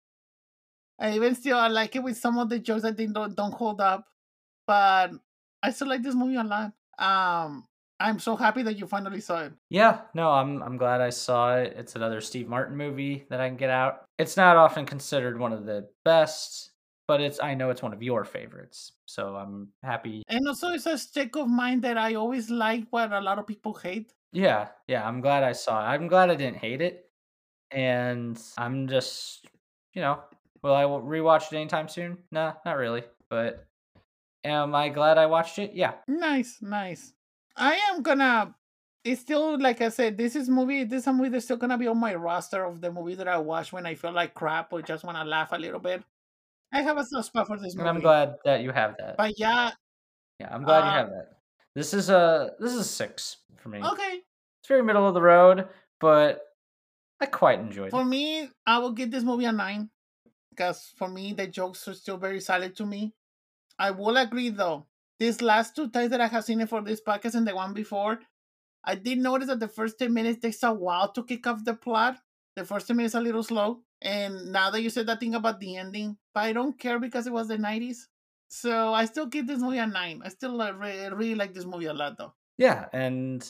I 0.98 1.14
even 1.14 1.34
still 1.34 1.58
I 1.58 1.68
like 1.68 1.94
it 1.96 2.02
with 2.02 2.16
some 2.16 2.38
of 2.38 2.48
the 2.48 2.58
jokes 2.58 2.82
that 2.82 2.96
they 2.96 3.06
don't 3.06 3.34
don't 3.34 3.54
hold 3.54 3.80
up, 3.80 4.06
but 4.66 5.12
I 5.62 5.70
still 5.70 5.88
like 5.88 6.02
this 6.02 6.14
movie 6.14 6.36
a 6.36 6.44
lot. 6.44 6.72
Um, 6.98 7.64
I'm 8.00 8.18
so 8.18 8.36
happy 8.36 8.62
that 8.62 8.78
you 8.78 8.86
finally 8.86 9.20
saw 9.20 9.44
it. 9.44 9.52
Yeah, 9.70 10.00
no, 10.14 10.30
I'm 10.30 10.62
I'm 10.62 10.76
glad 10.76 11.00
I 11.00 11.10
saw 11.10 11.56
it. 11.56 11.74
It's 11.76 11.94
another 11.96 12.20
Steve 12.20 12.48
Martin 12.48 12.76
movie 12.76 13.26
that 13.30 13.40
I 13.40 13.48
can 13.48 13.56
get 13.56 13.70
out. 13.70 14.04
It's 14.18 14.36
not 14.36 14.56
often 14.56 14.86
considered 14.86 15.38
one 15.38 15.52
of 15.52 15.66
the 15.66 15.88
best, 16.04 16.72
but 17.06 17.20
it's 17.20 17.40
I 17.40 17.54
know 17.54 17.70
it's 17.70 17.82
one 17.82 17.92
of 17.92 18.02
your 18.02 18.24
favorites. 18.24 18.92
So 19.06 19.36
I'm 19.36 19.68
happy. 19.82 20.22
And 20.28 20.46
also, 20.46 20.68
it's 20.68 20.86
a 20.86 20.98
stick 20.98 21.36
of 21.36 21.48
mine 21.48 21.80
that 21.82 21.96
I 21.96 22.14
always 22.14 22.50
like 22.50 22.84
what 22.90 23.12
a 23.12 23.20
lot 23.20 23.38
of 23.38 23.46
people 23.46 23.74
hate. 23.74 24.12
Yeah, 24.32 24.68
yeah, 24.86 25.06
I'm 25.06 25.20
glad 25.20 25.42
I 25.42 25.52
saw 25.52 25.80
it. 25.80 25.86
I'm 25.88 26.08
glad 26.08 26.30
I 26.30 26.34
didn't 26.34 26.58
hate 26.58 26.80
it. 26.80 27.06
And 27.70 28.40
I'm 28.56 28.88
just, 28.88 29.46
you 29.94 30.02
know, 30.02 30.22
will 30.62 30.74
I 30.74 30.84
rewatch 30.84 31.52
it 31.52 31.56
anytime 31.56 31.88
soon? 31.88 32.18
Nah, 32.30 32.54
not 32.64 32.76
really. 32.76 33.04
But 33.30 33.66
am 34.44 34.74
I 34.74 34.88
glad 34.88 35.18
I 35.18 35.26
watched 35.26 35.58
it? 35.58 35.72
Yeah. 35.74 35.94
Nice, 36.06 36.58
nice. 36.60 37.12
I 37.56 37.74
am 37.90 38.02
gonna. 38.02 38.54
It's 39.04 39.20
still 39.20 39.58
like 39.60 39.80
I 39.80 39.88
said. 39.88 40.16
This 40.18 40.36
is 40.36 40.48
movie. 40.48 40.84
This 40.84 41.02
is 41.02 41.06
a 41.06 41.12
movie 41.12 41.30
that's 41.30 41.44
still 41.44 41.56
gonna 41.56 41.78
be 41.78 41.86
on 41.88 41.98
my 41.98 42.14
roster 42.14 42.64
of 42.64 42.80
the 42.80 42.92
movies 42.92 43.18
that 43.18 43.28
I 43.28 43.38
watch 43.38 43.72
when 43.72 43.86
I 43.86 43.94
feel 43.94 44.12
like 44.12 44.34
crap 44.34 44.72
or 44.72 44.82
just 44.82 45.04
want 45.04 45.16
to 45.16 45.24
laugh 45.24 45.52
a 45.52 45.56
little 45.58 45.80
bit. 45.80 46.02
I 46.72 46.82
have 46.82 46.98
a 46.98 47.04
soft 47.04 47.26
spot 47.28 47.46
for 47.46 47.58
this 47.58 47.74
And 47.74 47.84
movie. 47.84 47.88
I'm 47.88 48.00
glad 48.00 48.36
that 48.44 48.62
you 48.62 48.70
have 48.72 48.96
that. 48.98 49.16
But 49.16 49.38
yeah, 49.38 49.72
Yeah, 50.40 50.54
I'm 50.54 50.64
glad 50.64 50.80
you 50.84 50.90
uh, 50.90 50.92
have 50.92 51.08
that. 51.10 51.37
This 51.74 51.94
is 51.94 52.10
a 52.10 52.52
this 52.58 52.72
is 52.72 52.80
a 52.80 52.84
six 52.84 53.38
for 53.56 53.68
me. 53.68 53.80
okay. 53.82 54.20
It's 54.60 54.68
very 54.68 54.82
middle 54.82 55.06
of 55.06 55.14
the 55.14 55.22
road, 55.22 55.68
but 56.00 56.40
I 57.20 57.26
quite 57.26 57.60
enjoyed 57.60 57.90
For 57.90 58.02
it. 58.02 58.06
me, 58.06 58.48
I 58.66 58.78
will 58.78 58.92
give 58.92 59.10
this 59.10 59.22
movie 59.22 59.44
a 59.44 59.52
nine 59.52 59.90
because 60.50 60.92
for 60.96 61.08
me, 61.08 61.32
the 61.32 61.46
jokes 61.46 61.86
are 61.88 61.94
still 61.94 62.16
very 62.16 62.40
solid 62.40 62.76
to 62.76 62.86
me. 62.86 63.14
I 63.78 63.90
will 63.92 64.16
agree 64.16 64.50
though. 64.50 64.86
These 65.20 65.42
last 65.42 65.74
two 65.74 65.88
times 65.88 66.10
that 66.10 66.20
I 66.20 66.26
have 66.28 66.44
seen 66.44 66.60
it 66.60 66.68
for 66.68 66.80
this 66.82 67.00
podcast 67.00 67.34
and 67.34 67.46
the 67.46 67.54
one 67.54 67.72
before, 67.74 68.20
I 68.84 68.94
did 68.94 69.18
notice 69.18 69.48
that 69.48 69.58
the 69.60 69.68
first 69.68 69.98
10 69.98 70.12
minutes 70.12 70.40
takes 70.40 70.62
a 70.62 70.72
while 70.72 71.10
to 71.12 71.24
kick 71.24 71.46
off 71.46 71.64
the 71.64 71.74
plot. 71.74 72.18
The 72.56 72.64
first 72.64 72.86
10 72.86 72.96
minutes 72.96 73.14
a 73.14 73.20
little 73.20 73.42
slow. 73.42 73.80
And 74.00 74.52
now 74.52 74.70
that 74.70 74.80
you 74.82 74.90
said 74.90 75.06
that 75.06 75.18
thing 75.20 75.34
about 75.34 75.58
the 75.58 75.76
ending, 75.76 76.16
but 76.32 76.44
I 76.44 76.52
don't 76.52 76.78
care 76.78 76.98
because 77.00 77.26
it 77.26 77.32
was 77.32 77.48
the 77.48 77.56
90s. 77.56 78.06
So 78.48 78.92
I 78.94 79.04
still 79.06 79.26
give 79.26 79.46
this 79.46 79.60
movie 79.60 79.78
a 79.78 79.86
nine. 79.86 80.22
I 80.24 80.28
still 80.28 80.60
uh, 80.60 80.72
re- 80.72 81.08
really 81.08 81.34
like 81.34 81.54
this 81.54 81.64
movie 81.64 81.86
a 81.86 81.94
lot 81.94 82.18
though. 82.18 82.34
Yeah, 82.56 82.88
and 82.92 83.40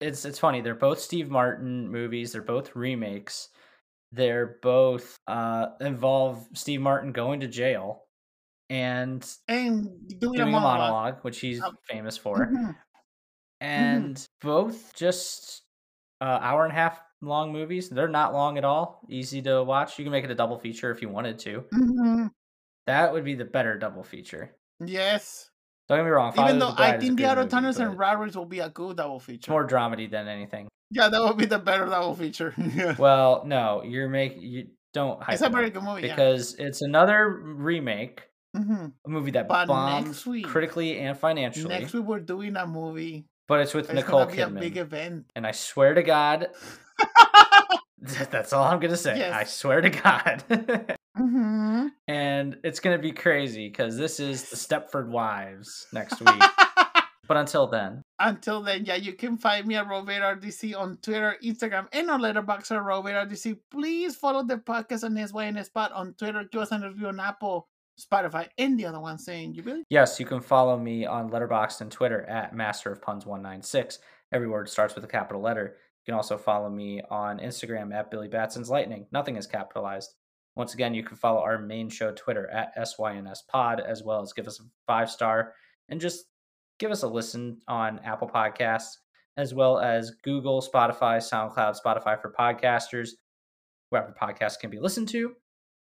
it's 0.00 0.24
it's 0.24 0.38
funny. 0.38 0.60
They're 0.62 0.74
both 0.74 1.00
Steve 1.00 1.30
Martin 1.30 1.88
movies. 1.90 2.32
They're 2.32 2.42
both 2.42 2.76
remakes. 2.76 3.50
They're 4.12 4.58
both 4.62 5.18
uh 5.26 5.70
involve 5.80 6.48
Steve 6.54 6.82
Martin 6.82 7.12
going 7.12 7.40
to 7.40 7.48
jail 7.48 8.08
and 8.70 9.22
And 9.48 10.06
doing, 10.20 10.20
doing 10.20 10.42
a 10.42 10.46
a 10.48 10.50
monologue. 10.50 10.96
monologue, 10.96 11.20
which 11.24 11.40
he's 11.40 11.66
Um, 11.66 11.78
famous 11.88 12.18
for. 12.18 12.56
Mhm. 12.56 12.76
And 13.60 14.26
both 14.40 14.94
just 14.94 15.62
uh, 16.20 16.24
hour 16.42 16.64
and 16.64 16.72
a 16.72 16.76
half 16.76 17.02
long 17.22 17.52
movies. 17.52 17.90
They're 17.90 18.08
not 18.08 18.32
long 18.34 18.58
at 18.58 18.64
all. 18.64 19.06
Easy 19.10 19.42
to 19.42 19.64
watch. 19.64 19.98
You 19.98 20.04
can 20.04 20.12
make 20.12 20.24
it 20.24 20.30
a 20.30 20.34
double 20.34 20.58
feature 20.58 20.90
if 20.90 21.02
you 21.02 21.08
wanted 21.08 21.38
to. 21.40 21.66
Mhm. 21.72 22.30
That 22.86 23.12
would 23.12 23.24
be 23.24 23.34
the 23.34 23.44
better 23.44 23.76
double 23.78 24.02
feature. 24.04 24.54
Yes. 24.84 25.50
Don't 25.88 25.98
get 25.98 26.04
me 26.04 26.10
wrong. 26.10 26.32
Father 26.32 26.48
Even 26.50 26.58
though 26.60 26.74
I 26.76 26.98
think 26.98 27.16
the 27.16 27.22
good 27.22 27.24
Out 27.26 27.38
movie, 27.38 27.48
Towners 27.50 27.78
and 27.78 27.96
but 27.96 28.34
will 28.36 28.44
be 28.44 28.58
a 28.60 28.68
good 28.68 28.96
double 28.96 29.20
feature. 29.20 29.50
more 29.52 29.66
dramedy 29.66 30.10
than 30.10 30.28
anything. 30.28 30.68
Yeah, 30.90 31.08
that 31.08 31.22
would 31.22 31.36
be 31.36 31.46
the 31.46 31.58
better 31.58 31.86
double 31.86 32.14
feature. 32.14 32.54
Well, 32.98 33.42
no, 33.46 33.82
you're 33.84 34.08
making 34.08 34.42
you 34.42 34.68
don't 34.92 35.22
hype 35.22 35.34
It's 35.34 35.42
a 35.42 35.48
very 35.48 35.70
good 35.70 35.82
movie. 35.82 36.02
Yeah. 36.06 36.14
because 36.14 36.54
it's 36.54 36.80
another 36.82 37.28
remake, 37.28 38.22
hmm 38.54 38.86
a 39.04 39.08
movie 39.08 39.32
that 39.32 39.48
But 39.48 39.66
bombed 39.68 40.06
next 40.06 40.26
week- 40.26 40.46
critically 40.46 40.98
and 41.00 41.16
financially. 41.18 41.68
Next 41.68 41.92
week 41.92 42.04
we're 42.04 42.20
doing 42.20 42.56
a 42.56 42.66
movie. 42.66 43.26
but 43.48 43.60
it's 43.60 43.74
with 43.74 43.86
It's 43.86 43.94
Nicole 43.94 44.26
gonna 44.26 44.32
be 44.36 44.40
a 44.42 44.46
Kidman, 44.48 44.60
big 44.60 44.76
event. 44.76 45.30
and 45.36 45.46
I 45.46 45.52
swear 45.52 45.94
to 45.94 46.02
God, 46.02 46.48
that's 48.30 48.52
all 48.52 48.64
I'm 48.64 48.78
gonna 48.80 48.96
say. 48.96 49.28
I 49.30 49.44
swear 49.44 49.80
to 49.80 49.90
God. 49.90 50.96
Hmm 51.16 51.56
and 52.08 52.58
it's 52.62 52.80
gonna 52.80 52.98
be 52.98 53.12
crazy 53.12 53.68
because 53.68 53.96
this 53.96 54.20
is 54.20 54.48
the 54.50 54.56
Stepford 54.56 55.08
Wives 55.08 55.86
next 55.92 56.20
week. 56.20 56.42
but 57.28 57.36
until 57.36 57.66
then, 57.66 58.02
Until 58.18 58.62
then, 58.62 58.84
yeah, 58.84 58.94
you 58.94 59.12
can 59.12 59.36
find 59.36 59.66
me 59.66 59.76
at 59.76 59.86
Raulvader 59.86 60.40
RDZ 60.40 60.78
on 60.78 60.98
Twitter, 60.98 61.36
Instagram, 61.42 61.88
and 61.92 62.10
on 62.10 62.20
Letterboxd 62.20 62.72
at 62.72 62.82
Raulvader 62.82 63.28
RDZ. 63.28 63.58
Please 63.70 64.16
follow 64.16 64.44
the 64.44 64.58
podcast 64.58 65.04
on 65.04 65.16
SYNS 65.16 65.68
Pod 65.70 65.92
on 65.92 66.14
Twitter. 66.14 66.44
Give 66.50 66.62
us 66.62 66.72
a 66.72 66.78
review 66.78 67.08
on 67.08 67.20
Apple. 67.20 67.68
Spotify, 67.98 68.46
and 68.58 68.78
the 68.78 68.84
other 68.84 69.00
one 69.00 69.18
saying 69.18 69.54
you 69.54 69.62
Billy. 69.62 69.82
Yes, 69.88 70.20
you 70.20 70.26
can 70.26 70.42
follow 70.42 70.78
me 70.78 71.06
on 71.06 71.30
Letterboxd 71.30 71.80
and 71.80 71.90
Twitter 71.90 72.24
at 72.24 72.54
Master 72.54 72.92
of 72.92 73.00
Puns 73.00 73.24
196. 73.24 74.00
Every 74.32 74.48
word 74.48 74.68
starts 74.68 74.94
with 74.94 75.02
a 75.04 75.08
capital 75.08 75.40
letter. 75.40 75.76
You 76.04 76.12
can 76.12 76.14
also 76.14 76.36
follow 76.36 76.68
me 76.68 77.00
on 77.08 77.38
Instagram 77.38 77.94
at 77.94 78.10
Billy 78.10 78.28
Batson's 78.28 78.68
Lightning. 78.68 79.06
Nothing 79.12 79.36
is 79.36 79.46
capitalized. 79.46 80.14
Once 80.56 80.72
again, 80.72 80.94
you 80.94 81.02
can 81.02 81.16
follow 81.16 81.40
our 81.40 81.58
main 81.58 81.88
show 81.90 82.10
Twitter 82.12 82.48
at 82.48 82.74
SYNS 82.76 83.42
Pod, 83.46 83.80
as 83.80 84.02
well 84.02 84.22
as 84.22 84.32
give 84.32 84.46
us 84.46 84.58
a 84.58 84.64
five 84.86 85.10
star 85.10 85.52
and 85.88 86.00
just 86.00 86.24
give 86.78 86.90
us 86.90 87.02
a 87.02 87.08
listen 87.08 87.58
on 87.68 88.00
Apple 88.00 88.28
Podcasts, 88.28 88.96
as 89.36 89.54
well 89.54 89.78
as 89.78 90.12
Google, 90.24 90.62
Spotify, 90.62 91.18
SoundCloud, 91.18 91.76
Spotify 91.84 92.20
for 92.20 92.32
podcasters, 92.32 93.10
wherever 93.90 94.14
podcasts 94.20 94.58
can 94.58 94.70
be 94.70 94.80
listened 94.80 95.08
to. 95.10 95.34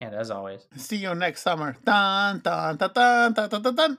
And 0.01 0.15
as 0.15 0.31
always, 0.31 0.67
See 0.77 0.97
you 0.97 1.15
next 1.15 1.43
summer. 1.43 1.77
Dun, 1.85 2.41
dun, 2.41 2.77
dun, 2.77 2.91
dun, 2.93 3.33
dun, 3.33 3.63
dun, 3.63 3.75
dun. 3.75 3.99